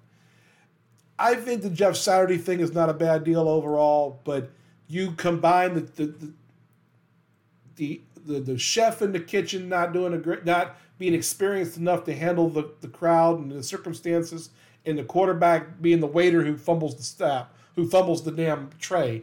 I 1.18 1.34
think 1.34 1.62
the 1.62 1.70
Jeff 1.70 1.96
Saturday 1.96 2.38
thing 2.38 2.60
is 2.60 2.72
not 2.72 2.88
a 2.88 2.94
bad 2.94 3.24
deal 3.24 3.48
overall, 3.48 4.20
but 4.24 4.50
you 4.90 5.12
combine 5.12 5.74
the 5.74 5.80
the 5.80 6.32
the, 7.76 8.00
the, 8.26 8.40
the, 8.40 8.58
chef 8.58 9.00
in 9.00 9.12
the 9.12 9.20
kitchen 9.20 9.66
not 9.66 9.94
doing 9.94 10.12
a 10.12 10.18
great, 10.18 10.44
not 10.44 10.76
being 10.98 11.14
experienced 11.14 11.78
enough 11.78 12.04
to 12.04 12.14
handle 12.14 12.50
the, 12.50 12.70
the 12.82 12.88
crowd 12.88 13.38
and 13.38 13.50
the 13.50 13.62
circumstances, 13.62 14.50
and 14.84 14.98
the 14.98 15.04
quarterback 15.04 15.80
being 15.80 16.00
the 16.00 16.06
waiter 16.06 16.44
who 16.44 16.58
fumbles 16.58 16.94
the 16.96 17.02
staff 17.02 17.46
who 17.76 17.88
fumbles 17.88 18.22
the 18.24 18.32
damn 18.32 18.68
tray, 18.78 19.22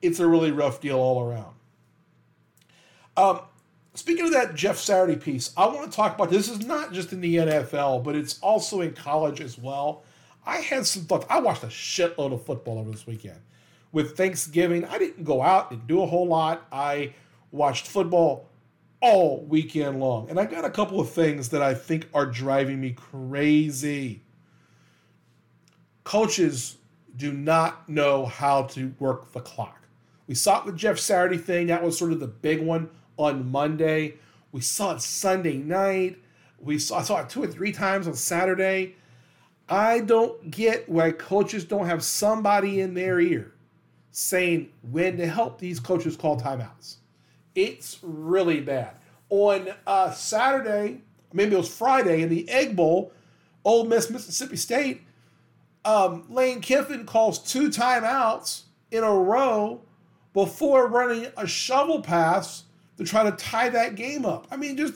it's 0.00 0.20
a 0.20 0.26
really 0.26 0.52
rough 0.52 0.80
deal 0.80 0.98
all 0.98 1.22
around. 1.22 1.54
Um, 3.16 3.40
speaking 3.94 4.26
of 4.26 4.32
that 4.32 4.54
Jeff 4.54 4.78
Saturday 4.78 5.16
piece, 5.16 5.52
I 5.56 5.66
want 5.66 5.90
to 5.90 5.94
talk 5.94 6.14
about 6.14 6.30
this. 6.30 6.48
is 6.48 6.64
not 6.64 6.92
just 6.92 7.12
in 7.12 7.20
the 7.20 7.36
NFL, 7.36 8.02
but 8.04 8.14
it's 8.14 8.38
also 8.40 8.80
in 8.80 8.92
college 8.92 9.40
as 9.40 9.58
well. 9.58 10.04
I 10.46 10.58
had 10.58 10.86
some 10.86 11.04
thoughts. 11.04 11.26
I 11.28 11.40
watched 11.40 11.64
a 11.64 11.68
shitload 11.68 12.32
of 12.32 12.44
football 12.44 12.78
over 12.78 12.90
this 12.90 13.06
weekend. 13.06 13.40
With 13.94 14.16
Thanksgiving, 14.16 14.84
I 14.86 14.98
didn't 14.98 15.22
go 15.22 15.40
out 15.40 15.70
and 15.70 15.86
do 15.86 16.02
a 16.02 16.06
whole 16.06 16.26
lot. 16.26 16.66
I 16.72 17.14
watched 17.52 17.86
football 17.86 18.50
all 19.00 19.44
weekend 19.44 20.00
long. 20.00 20.28
And 20.28 20.40
I 20.40 20.46
got 20.46 20.64
a 20.64 20.70
couple 20.70 20.98
of 20.98 21.10
things 21.10 21.50
that 21.50 21.62
I 21.62 21.74
think 21.74 22.08
are 22.12 22.26
driving 22.26 22.80
me 22.80 22.90
crazy. 22.90 24.24
Coaches 26.02 26.78
do 27.16 27.32
not 27.32 27.88
know 27.88 28.26
how 28.26 28.64
to 28.64 28.92
work 28.98 29.30
the 29.32 29.40
clock. 29.40 29.86
We 30.26 30.34
saw 30.34 30.58
it 30.58 30.66
with 30.66 30.76
Jeff 30.76 30.98
Saturday 30.98 31.38
thing. 31.38 31.68
That 31.68 31.84
was 31.84 31.96
sort 31.96 32.10
of 32.10 32.18
the 32.18 32.26
big 32.26 32.60
one 32.60 32.90
on 33.16 33.48
Monday. 33.48 34.14
We 34.50 34.60
saw 34.60 34.96
it 34.96 35.02
Sunday 35.02 35.58
night. 35.58 36.18
We 36.58 36.80
saw, 36.80 36.98
I 36.98 37.02
saw 37.02 37.20
it 37.20 37.28
two 37.28 37.44
or 37.44 37.46
three 37.46 37.70
times 37.70 38.08
on 38.08 38.14
Saturday. 38.14 38.96
I 39.68 40.00
don't 40.00 40.50
get 40.50 40.88
why 40.88 41.12
coaches 41.12 41.64
don't 41.64 41.86
have 41.86 42.02
somebody 42.02 42.80
in 42.80 42.94
their 42.94 43.20
ear 43.20 43.53
saying 44.16 44.70
when 44.92 45.16
to 45.16 45.26
help 45.26 45.58
these 45.58 45.80
coaches 45.80 46.16
call 46.16 46.40
timeouts. 46.40 46.98
It's 47.56 47.98
really 48.00 48.60
bad. 48.60 48.92
On 49.28 49.68
uh, 49.88 50.12
Saturday, 50.12 51.00
maybe 51.32 51.54
it 51.54 51.58
was 51.58 51.68
Friday 51.68 52.22
in 52.22 52.28
the 52.28 52.48
Egg 52.48 52.76
Bowl, 52.76 53.12
Ole 53.64 53.84
Miss, 53.86 54.08
Mississippi 54.10 54.56
State, 54.56 55.02
um, 55.84 56.24
Lane 56.30 56.60
Kiffin 56.60 57.06
calls 57.06 57.40
two 57.40 57.68
timeouts 57.70 58.62
in 58.92 59.02
a 59.02 59.12
row 59.12 59.82
before 60.32 60.86
running 60.86 61.26
a 61.36 61.46
shovel 61.46 62.00
pass 62.00 62.64
to 62.98 63.04
try 63.04 63.24
to 63.24 63.32
tie 63.32 63.68
that 63.68 63.96
game 63.96 64.24
up. 64.24 64.46
I 64.48 64.56
mean, 64.56 64.76
just 64.76 64.94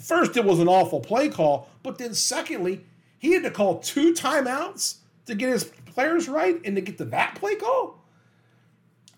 first, 0.00 0.36
it 0.36 0.44
was 0.44 0.58
an 0.58 0.66
awful 0.66 0.98
play 0.98 1.28
call, 1.28 1.70
but 1.84 1.98
then 1.98 2.14
secondly, 2.14 2.84
he 3.16 3.32
had 3.32 3.44
to 3.44 3.50
call 3.52 3.78
two 3.78 4.12
timeouts 4.12 4.96
to 5.26 5.36
get 5.36 5.50
his 5.50 5.64
players 5.64 6.28
right 6.28 6.60
and 6.64 6.74
to 6.74 6.82
get 6.82 6.98
to 6.98 7.04
that 7.04 7.36
play 7.36 7.54
call. 7.54 8.02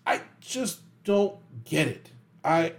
I 0.05 0.21
just 0.41 0.81
don't 1.03 1.37
get 1.65 1.87
it. 1.87 2.11
I 2.43 2.73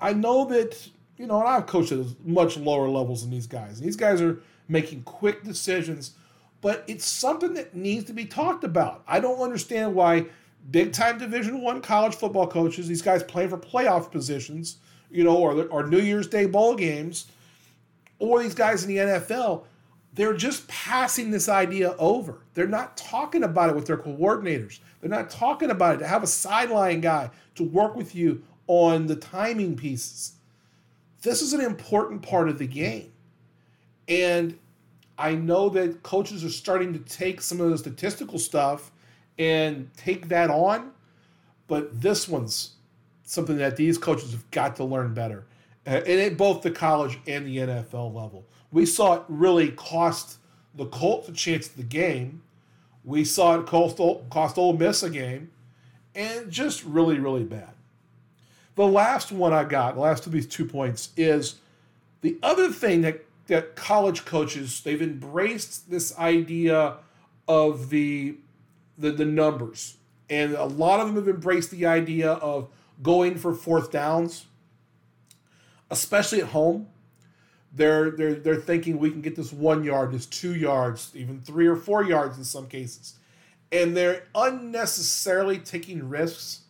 I 0.00 0.12
know 0.12 0.44
that 0.46 0.88
you 1.16 1.26
know, 1.26 1.40
and 1.40 1.48
I've 1.48 1.66
coached 1.66 1.92
at 1.92 2.04
much 2.24 2.56
lower 2.56 2.88
levels 2.88 3.22
than 3.22 3.30
these 3.30 3.46
guys. 3.46 3.80
These 3.80 3.96
guys 3.96 4.20
are 4.22 4.40
making 4.68 5.02
quick 5.02 5.42
decisions 5.42 6.14
but 6.60 6.84
it's 6.86 7.04
something 7.04 7.54
that 7.54 7.74
needs 7.74 8.04
to 8.06 8.12
be 8.12 8.24
talked 8.24 8.64
about. 8.64 9.02
I 9.06 9.20
don't 9.20 9.40
understand 9.40 9.94
why 9.94 10.26
big 10.70 10.92
time 10.92 11.18
Division 11.18 11.60
One 11.60 11.80
college 11.80 12.14
football 12.14 12.46
coaches, 12.46 12.88
these 12.88 13.02
guys 13.02 13.22
playing 13.22 13.50
for 13.50 13.58
playoff 13.58 14.10
positions, 14.10 14.78
you 15.10 15.24
know, 15.24 15.36
or, 15.36 15.64
or 15.66 15.86
New 15.86 16.00
Year's 16.00 16.26
Day 16.26 16.46
bowl 16.46 16.74
games, 16.74 17.26
or 18.18 18.42
these 18.42 18.54
guys 18.54 18.82
in 18.82 18.88
the 18.88 18.96
NFL, 18.96 19.64
they're 20.14 20.36
just 20.36 20.66
passing 20.66 21.30
this 21.30 21.48
idea 21.48 21.94
over. 21.98 22.42
They're 22.54 22.66
not 22.66 22.96
talking 22.96 23.44
about 23.44 23.70
it 23.70 23.76
with 23.76 23.86
their 23.86 23.96
coordinators. 23.96 24.80
They're 25.00 25.10
not 25.10 25.30
talking 25.30 25.70
about 25.70 25.96
it 25.96 25.98
to 25.98 26.06
have 26.06 26.22
a 26.22 26.26
sideline 26.26 27.00
guy 27.00 27.30
to 27.54 27.62
work 27.62 27.94
with 27.94 28.14
you 28.14 28.42
on 28.66 29.06
the 29.06 29.16
timing 29.16 29.76
pieces. 29.76 30.32
This 31.22 31.42
is 31.42 31.52
an 31.52 31.60
important 31.60 32.22
part 32.22 32.48
of 32.48 32.58
the 32.58 32.66
game. 32.66 33.12
And 34.08 34.58
I 35.16 35.34
know 35.34 35.68
that 35.70 36.02
coaches 36.02 36.44
are 36.44 36.50
starting 36.50 36.92
to 36.92 36.98
take 37.00 37.40
some 37.40 37.60
of 37.60 37.70
the 37.70 37.78
statistical 37.78 38.38
stuff 38.38 38.90
and 39.38 39.90
take 39.96 40.28
that 40.28 40.50
on, 40.50 40.92
but 41.66 42.00
this 42.00 42.28
one's 42.28 42.76
something 43.24 43.58
that 43.58 43.76
these 43.76 43.98
coaches 43.98 44.32
have 44.32 44.50
got 44.50 44.76
to 44.76 44.84
learn 44.84 45.14
better, 45.14 45.44
and 45.84 46.06
at 46.06 46.36
both 46.36 46.62
the 46.62 46.70
college 46.70 47.18
and 47.26 47.46
the 47.46 47.58
NFL 47.58 48.14
level. 48.14 48.46
We 48.70 48.86
saw 48.86 49.14
it 49.14 49.22
really 49.28 49.70
cost 49.72 50.38
the 50.74 50.86
Colts 50.86 51.28
a 51.28 51.32
chance 51.32 51.68
at 51.68 51.76
the 51.76 51.82
game. 51.82 52.42
We 53.08 53.24
saw 53.24 53.58
it 53.58 53.64
cost, 53.64 53.96
cost 54.28 54.58
Ole 54.58 54.74
Miss 54.74 55.02
a 55.02 55.08
game, 55.08 55.50
and 56.14 56.50
just 56.50 56.84
really, 56.84 57.18
really 57.18 57.42
bad. 57.42 57.70
The 58.74 58.86
last 58.86 59.32
one 59.32 59.54
I 59.54 59.64
got, 59.64 59.94
the 59.94 60.02
last 60.02 60.26
of 60.26 60.32
these 60.32 60.46
two 60.46 60.66
points, 60.66 61.08
is 61.16 61.54
the 62.20 62.36
other 62.42 62.70
thing 62.70 63.00
that 63.00 63.24
that 63.46 63.74
college 63.76 64.26
coaches 64.26 64.82
they've 64.82 65.00
embraced 65.00 65.90
this 65.90 66.18
idea 66.18 66.98
of 67.48 67.88
the 67.88 68.36
the, 68.98 69.10
the 69.10 69.24
numbers. 69.24 69.96
And 70.28 70.52
a 70.52 70.66
lot 70.66 71.00
of 71.00 71.06
them 71.06 71.16
have 71.16 71.28
embraced 71.34 71.70
the 71.70 71.86
idea 71.86 72.32
of 72.32 72.68
going 73.02 73.36
for 73.36 73.54
fourth 73.54 73.90
downs, 73.90 74.44
especially 75.90 76.42
at 76.42 76.48
home. 76.48 76.88
They're, 77.74 78.10
they're, 78.10 78.34
they're 78.34 78.56
thinking 78.56 78.98
we 78.98 79.10
can 79.10 79.20
get 79.20 79.36
this 79.36 79.52
one 79.52 79.84
yard, 79.84 80.12
this 80.12 80.26
two 80.26 80.54
yards, 80.54 81.12
even 81.14 81.40
three 81.40 81.66
or 81.66 81.76
four 81.76 82.02
yards 82.02 82.38
in 82.38 82.44
some 82.44 82.66
cases. 82.66 83.14
And 83.70 83.96
they're 83.96 84.24
unnecessarily 84.34 85.58
taking 85.58 86.08
risks 86.08 86.62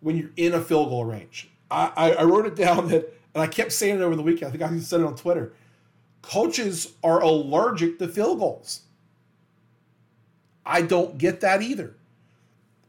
when 0.00 0.16
you're 0.16 0.30
in 0.36 0.54
a 0.54 0.60
field 0.60 0.90
goal 0.90 1.04
range. 1.04 1.50
I, 1.70 2.12
I 2.12 2.22
wrote 2.24 2.46
it 2.46 2.54
down 2.54 2.88
that, 2.88 3.12
and 3.34 3.42
I 3.42 3.46
kept 3.46 3.72
saying 3.72 3.96
it 3.96 4.02
over 4.02 4.14
the 4.14 4.22
weekend. 4.22 4.48
I 4.48 4.50
think 4.52 4.62
I 4.62 4.66
even 4.66 4.80
said 4.80 5.00
it 5.00 5.06
on 5.06 5.16
Twitter. 5.16 5.52
Coaches 6.22 6.92
are 7.02 7.20
allergic 7.20 7.98
to 7.98 8.08
field 8.08 8.38
goals. 8.38 8.82
I 10.64 10.82
don't 10.82 11.18
get 11.18 11.40
that 11.40 11.62
either. 11.62 11.94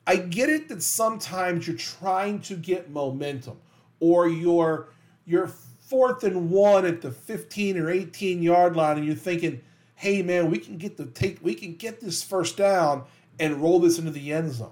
I 0.08 0.18
get 0.18 0.50
it 0.50 0.70
that 0.70 0.84
sometimes 0.84 1.68
you're 1.68 1.78
trying 1.78 2.40
to 2.42 2.56
get 2.56 2.92
momentum 2.92 3.58
or 4.00 4.28
you're 4.28 4.90
you're 5.26 5.50
fourth 5.88 6.24
and 6.24 6.50
one 6.50 6.86
at 6.86 7.02
the 7.02 7.12
15 7.12 7.78
or 7.78 7.90
18 7.90 8.42
yard 8.42 8.76
line 8.76 8.98
and 8.98 9.06
you're 9.06 9.16
thinking, 9.16 9.62
hey 9.96 10.22
man, 10.22 10.50
we 10.50 10.58
can 10.58 10.78
get 10.78 10.98
the 10.98 11.06
take 11.06 11.40
we 11.42 11.56
can 11.56 11.76
get 11.76 12.02
this 12.02 12.24
first 12.24 12.58
down 12.58 13.04
and 13.40 13.62
roll 13.62 13.80
this 13.80 14.00
into 14.00 14.12
the 14.12 14.34
end 14.34 14.52
zone. 14.52 14.72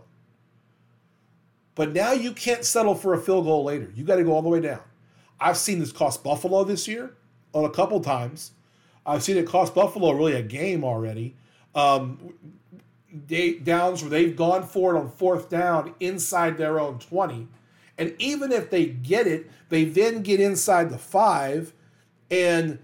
But 1.76 1.94
now 1.94 2.12
you 2.12 2.32
can't 2.34 2.64
settle 2.64 2.96
for 2.96 3.14
a 3.14 3.18
field 3.22 3.46
goal 3.46 3.64
later. 3.64 3.92
You 3.96 4.04
got 4.04 4.18
to 4.18 4.24
go 4.24 4.34
all 4.34 4.42
the 4.42 4.50
way 4.50 4.60
down. 4.60 4.82
I've 5.40 5.58
seen 5.58 5.80
this 5.80 5.92
cost 5.92 6.24
Buffalo 6.24 6.64
this 6.64 6.88
year 6.88 7.16
on 7.54 7.66
a 7.66 7.70
couple 7.70 8.00
times. 8.00 8.52
I've 9.06 9.24
seen 9.24 9.38
it 9.38 9.48
cost 9.48 9.74
Buffalo 9.74 10.12
really 10.12 10.34
a 10.34 10.42
game 10.42 10.84
already. 10.84 11.36
Um, 11.76 12.36
they, 13.12 13.56
downs 13.56 14.02
where 14.02 14.10
they've 14.10 14.36
gone 14.36 14.66
for 14.66 14.96
it 14.96 15.00
on 15.00 15.10
fourth 15.10 15.50
down 15.50 15.94
inside 16.00 16.58
their 16.58 16.80
own 16.80 17.00
20. 17.00 17.48
And 17.98 18.16
even 18.20 18.52
if 18.52 18.70
they 18.70 18.86
get 18.86 19.28
it, 19.28 19.50
they 19.70 19.86
then 19.86 20.24
get 20.24 20.40
inside 20.40 20.90
the 20.90 20.98
five. 20.98 21.74
And 22.32 22.80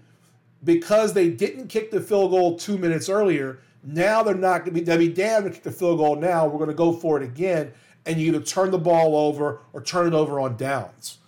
because 0.62 1.12
they 1.12 1.30
didn't 1.30 1.68
kick 1.68 1.90
the 1.90 2.00
field 2.00 2.30
goal 2.30 2.58
two 2.58 2.78
minutes 2.78 3.08
earlier, 3.08 3.58
now 3.82 4.22
they're 4.22 4.34
not 4.34 4.64
going 4.64 4.66
to 4.66 4.72
be, 4.72 4.80
they'll 4.80 4.98
be 4.98 5.08
damned 5.08 5.46
to 5.46 5.50
kick 5.50 5.62
the 5.62 5.72
field 5.72 5.98
goal 5.98 6.16
now. 6.16 6.46
We're 6.46 6.58
going 6.58 6.68
to 6.68 6.74
go 6.74 6.92
for 6.92 7.20
it 7.20 7.24
again 7.24 7.72
and 8.06 8.20
you 8.20 8.28
either 8.28 8.40
turn 8.40 8.70
the 8.70 8.78
ball 8.78 9.16
over 9.16 9.60
or 9.72 9.82
turn 9.82 10.06
it 10.06 10.14
over 10.14 10.40
on 10.40 10.56
downs. 10.56 11.18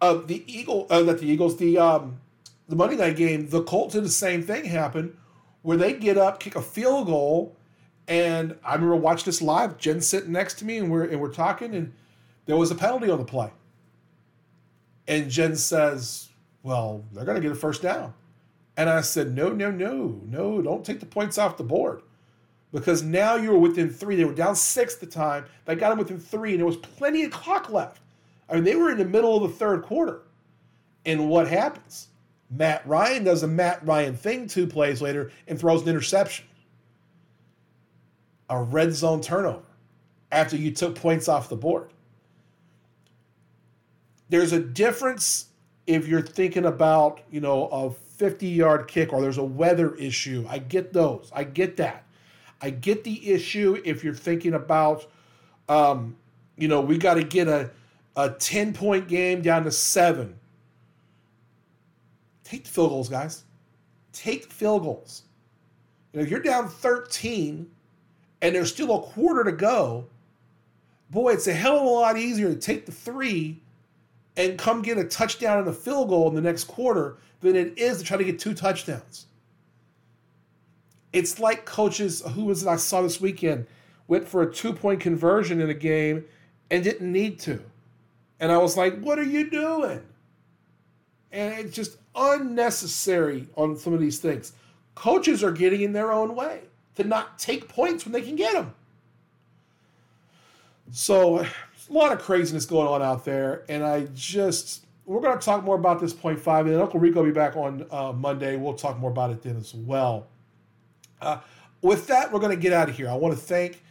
Uh, 0.00 0.14
the 0.14 0.44
Eagle, 0.46 0.86
uh, 0.90 1.02
the 1.02 1.24
Eagles, 1.24 1.56
the 1.56 1.78
um, 1.78 2.20
the 2.68 2.76
Monday 2.76 2.96
night 2.96 3.16
game, 3.16 3.48
the 3.48 3.62
Colts 3.62 3.94
did 3.94 4.04
the 4.04 4.08
same 4.08 4.42
thing 4.42 4.64
happen, 4.64 5.16
where 5.62 5.76
they 5.76 5.94
get 5.94 6.18
up, 6.18 6.38
kick 6.38 6.54
a 6.54 6.62
field 6.62 7.06
goal, 7.06 7.56
and 8.06 8.56
I 8.62 8.74
remember 8.74 8.96
watching 8.96 9.24
this 9.24 9.40
live. 9.40 9.78
Jen 9.78 10.00
sitting 10.00 10.32
next 10.32 10.58
to 10.58 10.64
me, 10.64 10.78
and 10.78 10.90
we're 10.90 11.04
and 11.04 11.20
we're 11.20 11.32
talking, 11.32 11.74
and 11.74 11.92
there 12.46 12.56
was 12.56 12.70
a 12.70 12.74
penalty 12.74 13.10
on 13.10 13.18
the 13.18 13.24
play. 13.24 13.50
And 15.06 15.30
Jen 15.30 15.54
says, 15.56 16.30
"Well, 16.62 17.04
they're 17.12 17.24
going 17.24 17.36
to 17.36 17.42
get 17.42 17.52
a 17.52 17.56
first 17.56 17.82
down," 17.82 18.14
and 18.76 18.88
I 18.88 19.02
said, 19.02 19.34
"No, 19.34 19.50
no, 19.50 19.70
no, 19.70 20.20
no! 20.26 20.62
Don't 20.62 20.84
take 20.84 21.00
the 21.00 21.06
points 21.06 21.38
off 21.38 21.56
the 21.56 21.64
board." 21.64 22.02
because 22.72 23.02
now 23.02 23.36
you 23.36 23.50
were 23.50 23.58
within 23.58 23.88
three. 23.88 24.16
They 24.16 24.24
were 24.24 24.34
down 24.34 24.54
six 24.54 24.96
the 24.96 25.06
time. 25.06 25.46
They 25.64 25.74
got 25.74 25.90
them 25.90 25.98
within 25.98 26.18
three, 26.18 26.50
and 26.50 26.58
there 26.58 26.66
was 26.66 26.76
plenty 26.76 27.24
of 27.24 27.30
clock 27.30 27.70
left. 27.70 28.02
I 28.50 28.54
mean, 28.54 28.64
they 28.64 28.76
were 28.76 28.90
in 28.90 28.98
the 28.98 29.04
middle 29.04 29.36
of 29.36 29.50
the 29.50 29.56
third 29.56 29.82
quarter. 29.82 30.22
And 31.06 31.28
what 31.28 31.48
happens? 31.48 32.08
Matt 32.50 32.86
Ryan 32.86 33.24
does 33.24 33.42
a 33.42 33.48
Matt 33.48 33.84
Ryan 33.84 34.14
thing 34.14 34.46
two 34.46 34.66
plays 34.66 35.00
later 35.00 35.32
and 35.48 35.58
throws 35.58 35.82
an 35.82 35.88
interception. 35.88 36.44
A 38.50 38.62
red 38.62 38.92
zone 38.92 39.20
turnover 39.20 39.62
after 40.30 40.56
you 40.56 40.70
took 40.70 40.94
points 40.94 41.28
off 41.28 41.48
the 41.48 41.56
board. 41.56 41.90
There's 44.28 44.52
a 44.52 44.60
difference 44.60 45.46
if 45.86 46.08
you're 46.08 46.22
thinking 46.22 46.64
about, 46.64 47.20
you 47.30 47.40
know, 47.40 47.68
a 47.68 47.90
50 47.90 48.46
yard 48.48 48.88
kick 48.88 49.12
or 49.12 49.20
there's 49.20 49.38
a 49.38 49.44
weather 49.44 49.94
issue. 49.96 50.46
I 50.48 50.58
get 50.58 50.92
those. 50.92 51.30
I 51.34 51.44
get 51.44 51.76
that. 51.76 52.04
I 52.60 52.70
get 52.70 53.04
the 53.04 53.30
issue 53.32 53.80
if 53.84 54.02
you're 54.02 54.14
thinking 54.14 54.54
about, 54.54 55.06
um, 55.68 56.16
you 56.56 56.68
know, 56.68 56.80
we 56.80 56.98
got 56.98 57.14
to 57.14 57.22
get 57.22 57.48
a, 57.48 57.70
a 58.16 58.30
10 58.30 58.72
point 58.72 59.08
game 59.08 59.42
down 59.42 59.64
to 59.64 59.70
seven. 59.70 60.38
Take 62.44 62.64
the 62.64 62.70
field 62.70 62.90
goals, 62.90 63.08
guys. 63.08 63.44
Take 64.12 64.48
the 64.48 64.54
field 64.54 64.82
goals. 64.82 65.22
You 66.12 66.20
know, 66.20 66.26
you're 66.26 66.40
down 66.40 66.68
13 66.68 67.70
and 68.42 68.54
there's 68.54 68.72
still 68.72 68.96
a 68.96 69.02
quarter 69.02 69.44
to 69.44 69.52
go, 69.52 70.06
boy, 71.10 71.32
it's 71.32 71.46
a 71.46 71.52
hell 71.52 71.76
of 71.76 71.82
a 71.82 71.88
lot 71.88 72.16
easier 72.16 72.48
to 72.48 72.58
take 72.58 72.86
the 72.86 72.92
three 72.92 73.60
and 74.36 74.58
come 74.58 74.82
get 74.82 74.98
a 74.98 75.04
touchdown 75.04 75.58
and 75.58 75.68
a 75.68 75.72
field 75.72 76.08
goal 76.08 76.28
in 76.28 76.34
the 76.34 76.40
next 76.40 76.64
quarter 76.64 77.16
than 77.40 77.56
it 77.56 77.78
is 77.78 77.98
to 77.98 78.04
try 78.04 78.16
to 78.16 78.24
get 78.24 78.38
two 78.38 78.54
touchdowns. 78.54 79.26
It's 81.12 81.38
like 81.40 81.64
coaches 81.64 82.22
who 82.34 82.44
was 82.44 82.62
it 82.62 82.68
I 82.68 82.76
saw 82.76 83.02
this 83.02 83.20
weekend 83.20 83.66
went 84.08 84.28
for 84.28 84.42
a 84.42 84.52
two 84.52 84.72
point 84.72 85.00
conversion 85.00 85.60
in 85.60 85.70
a 85.70 85.74
game 85.74 86.24
and 86.70 86.84
didn't 86.84 87.10
need 87.10 87.38
to. 87.40 87.62
And 88.38 88.52
I 88.52 88.58
was 88.58 88.76
like, 88.76 89.00
what 89.00 89.18
are 89.18 89.24
you 89.24 89.48
doing? 89.48 90.02
And 91.32 91.54
it's 91.54 91.74
just 91.74 91.96
unnecessary 92.14 93.48
on 93.56 93.76
some 93.76 93.92
of 93.92 94.00
these 94.00 94.18
things. 94.18 94.52
Coaches 94.94 95.42
are 95.42 95.52
getting 95.52 95.82
in 95.82 95.92
their 95.92 96.12
own 96.12 96.34
way 96.34 96.60
to 96.96 97.04
not 97.04 97.38
take 97.38 97.68
points 97.68 98.04
when 98.04 98.12
they 98.12 98.22
can 98.22 98.36
get 98.36 98.52
them. 98.52 98.74
So, 100.92 101.44
a 101.88 101.92
lot 101.92 102.12
of 102.12 102.20
craziness 102.20 102.66
going 102.66 102.88
on 102.88 103.02
out 103.02 103.24
there. 103.24 103.64
And 103.68 103.84
I 103.84 104.06
just, 104.14 104.86
we're 105.04 105.20
going 105.20 105.38
to 105.38 105.44
talk 105.44 105.64
more 105.64 105.76
about 105.76 106.00
this 106.00 106.12
point 106.12 106.38
five. 106.38 106.66
And 106.66 106.74
then 106.74 106.80
Uncle 106.80 107.00
Rico 107.00 107.20
will 107.20 107.26
be 107.26 107.32
back 107.32 107.56
on 107.56 107.86
uh, 107.90 108.12
Monday. 108.12 108.56
We'll 108.56 108.74
talk 108.74 108.98
more 108.98 109.10
about 109.10 109.30
it 109.30 109.42
then 109.42 109.56
as 109.56 109.74
well. 109.74 110.26
Uh, 111.20 111.38
with 111.82 112.06
that, 112.08 112.32
we're 112.32 112.40
going 112.40 112.54
to 112.54 112.60
get 112.60 112.72
out 112.72 112.88
of 112.88 112.96
here. 112.96 113.08
I 113.08 113.14
want 113.14 113.34
to 113.34 113.40
thank 113.40 113.82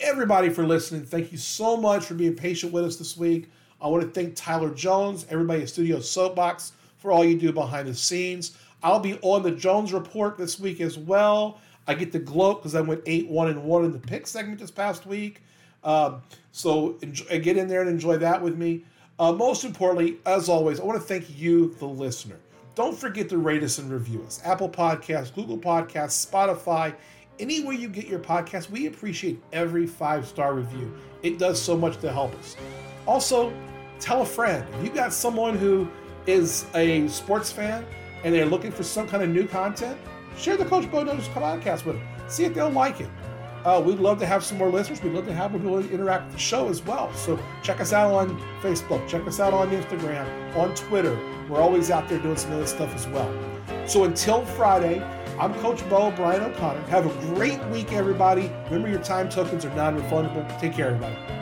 everybody 0.00 0.48
for 0.48 0.66
listening. 0.66 1.04
Thank 1.04 1.32
you 1.32 1.38
so 1.38 1.76
much 1.76 2.04
for 2.04 2.14
being 2.14 2.34
patient 2.34 2.72
with 2.72 2.84
us 2.84 2.96
this 2.96 3.16
week. 3.16 3.50
I 3.80 3.88
want 3.88 4.02
to 4.02 4.10
thank 4.10 4.34
Tyler 4.34 4.70
Jones, 4.70 5.26
everybody 5.30 5.62
at 5.62 5.68
Studio 5.68 6.00
Soapbox, 6.00 6.72
for 6.96 7.12
all 7.12 7.24
you 7.24 7.38
do 7.38 7.52
behind 7.52 7.88
the 7.88 7.94
scenes. 7.94 8.56
I'll 8.82 9.00
be 9.00 9.18
on 9.22 9.42
the 9.42 9.50
Jones 9.50 9.92
Report 9.92 10.36
this 10.36 10.58
week 10.58 10.80
as 10.80 10.98
well. 10.98 11.60
I 11.86 11.94
get 11.94 12.12
to 12.12 12.18
gloat 12.18 12.58
because 12.58 12.74
I 12.74 12.80
went 12.80 13.02
8 13.06 13.28
1 13.28 13.48
and 13.48 13.64
1 13.64 13.84
in 13.84 13.92
the 13.92 13.98
pick 13.98 14.26
segment 14.26 14.60
this 14.60 14.70
past 14.70 15.06
week. 15.06 15.42
Um, 15.84 16.22
so 16.52 16.98
enjoy, 17.02 17.40
get 17.40 17.56
in 17.56 17.68
there 17.68 17.80
and 17.80 17.90
enjoy 17.90 18.18
that 18.18 18.42
with 18.42 18.56
me. 18.56 18.84
Uh, 19.18 19.32
most 19.32 19.64
importantly, 19.64 20.18
as 20.26 20.48
always, 20.48 20.80
I 20.80 20.84
want 20.84 21.00
to 21.00 21.06
thank 21.06 21.38
you, 21.38 21.74
the 21.74 21.86
listener. 21.86 22.36
Don't 22.74 22.96
forget 22.96 23.28
to 23.30 23.38
rate 23.38 23.64
us 23.64 23.78
and 23.78 23.90
review 23.90 24.22
us. 24.24 24.40
Apple 24.44 24.68
Podcasts, 24.68 25.34
Google 25.34 25.58
Podcasts, 25.58 26.24
Spotify, 26.24 26.94
anywhere 27.40 27.74
you 27.74 27.88
get 27.88 28.06
your 28.06 28.20
podcast. 28.20 28.70
We 28.70 28.86
appreciate 28.86 29.42
every 29.52 29.86
five 29.86 30.26
star 30.26 30.54
review. 30.54 30.96
It 31.22 31.38
does 31.38 31.60
so 31.60 31.76
much 31.76 31.98
to 31.98 32.12
help 32.12 32.34
us. 32.36 32.56
Also, 33.06 33.52
tell 33.98 34.22
a 34.22 34.26
friend. 34.26 34.64
If 34.74 34.84
you 34.84 34.90
got 34.90 35.12
someone 35.12 35.56
who 35.56 35.88
is 36.26 36.66
a 36.74 37.08
sports 37.08 37.50
fan 37.50 37.84
and 38.22 38.34
they're 38.34 38.46
looking 38.46 38.70
for 38.70 38.84
some 38.84 39.08
kind 39.08 39.22
of 39.22 39.28
new 39.30 39.46
content, 39.46 39.98
share 40.36 40.56
the 40.56 40.64
Coach 40.64 40.90
Bo 40.90 41.02
Knows 41.02 41.26
podcast 41.28 41.84
with 41.84 41.96
them. 41.96 42.06
See 42.28 42.44
if 42.44 42.54
they'll 42.54 42.70
like 42.70 43.00
it. 43.00 43.08
Uh, 43.68 43.78
we'd 43.78 43.98
love 43.98 44.18
to 44.18 44.24
have 44.24 44.42
some 44.42 44.56
more 44.56 44.70
listeners. 44.70 45.02
We'd 45.02 45.12
love 45.12 45.26
to 45.26 45.34
have 45.34 45.52
people 45.52 45.78
interact 45.78 46.24
with 46.24 46.32
the 46.36 46.40
show 46.40 46.70
as 46.70 46.82
well. 46.82 47.12
So 47.12 47.38
check 47.62 47.82
us 47.82 47.92
out 47.92 48.14
on 48.14 48.40
Facebook. 48.62 49.06
Check 49.06 49.26
us 49.26 49.40
out 49.40 49.52
on 49.52 49.68
Instagram, 49.68 50.56
on 50.56 50.74
Twitter. 50.74 51.14
We're 51.50 51.60
always 51.60 51.90
out 51.90 52.08
there 52.08 52.18
doing 52.18 52.38
some 52.38 52.52
other 52.52 52.66
stuff 52.66 52.94
as 52.94 53.06
well. 53.08 53.30
So 53.86 54.04
until 54.04 54.46
Friday, 54.46 55.02
I'm 55.38 55.52
Coach 55.56 55.86
Bo, 55.90 56.10
Brian 56.12 56.44
O'Connor. 56.44 56.80
Have 56.86 57.04
a 57.04 57.34
great 57.34 57.62
week, 57.66 57.92
everybody. 57.92 58.50
Remember, 58.70 58.88
your 58.88 59.02
time 59.02 59.28
tokens 59.28 59.66
are 59.66 59.74
non 59.74 60.00
refundable. 60.00 60.58
Take 60.58 60.72
care, 60.72 60.86
everybody. 60.86 61.37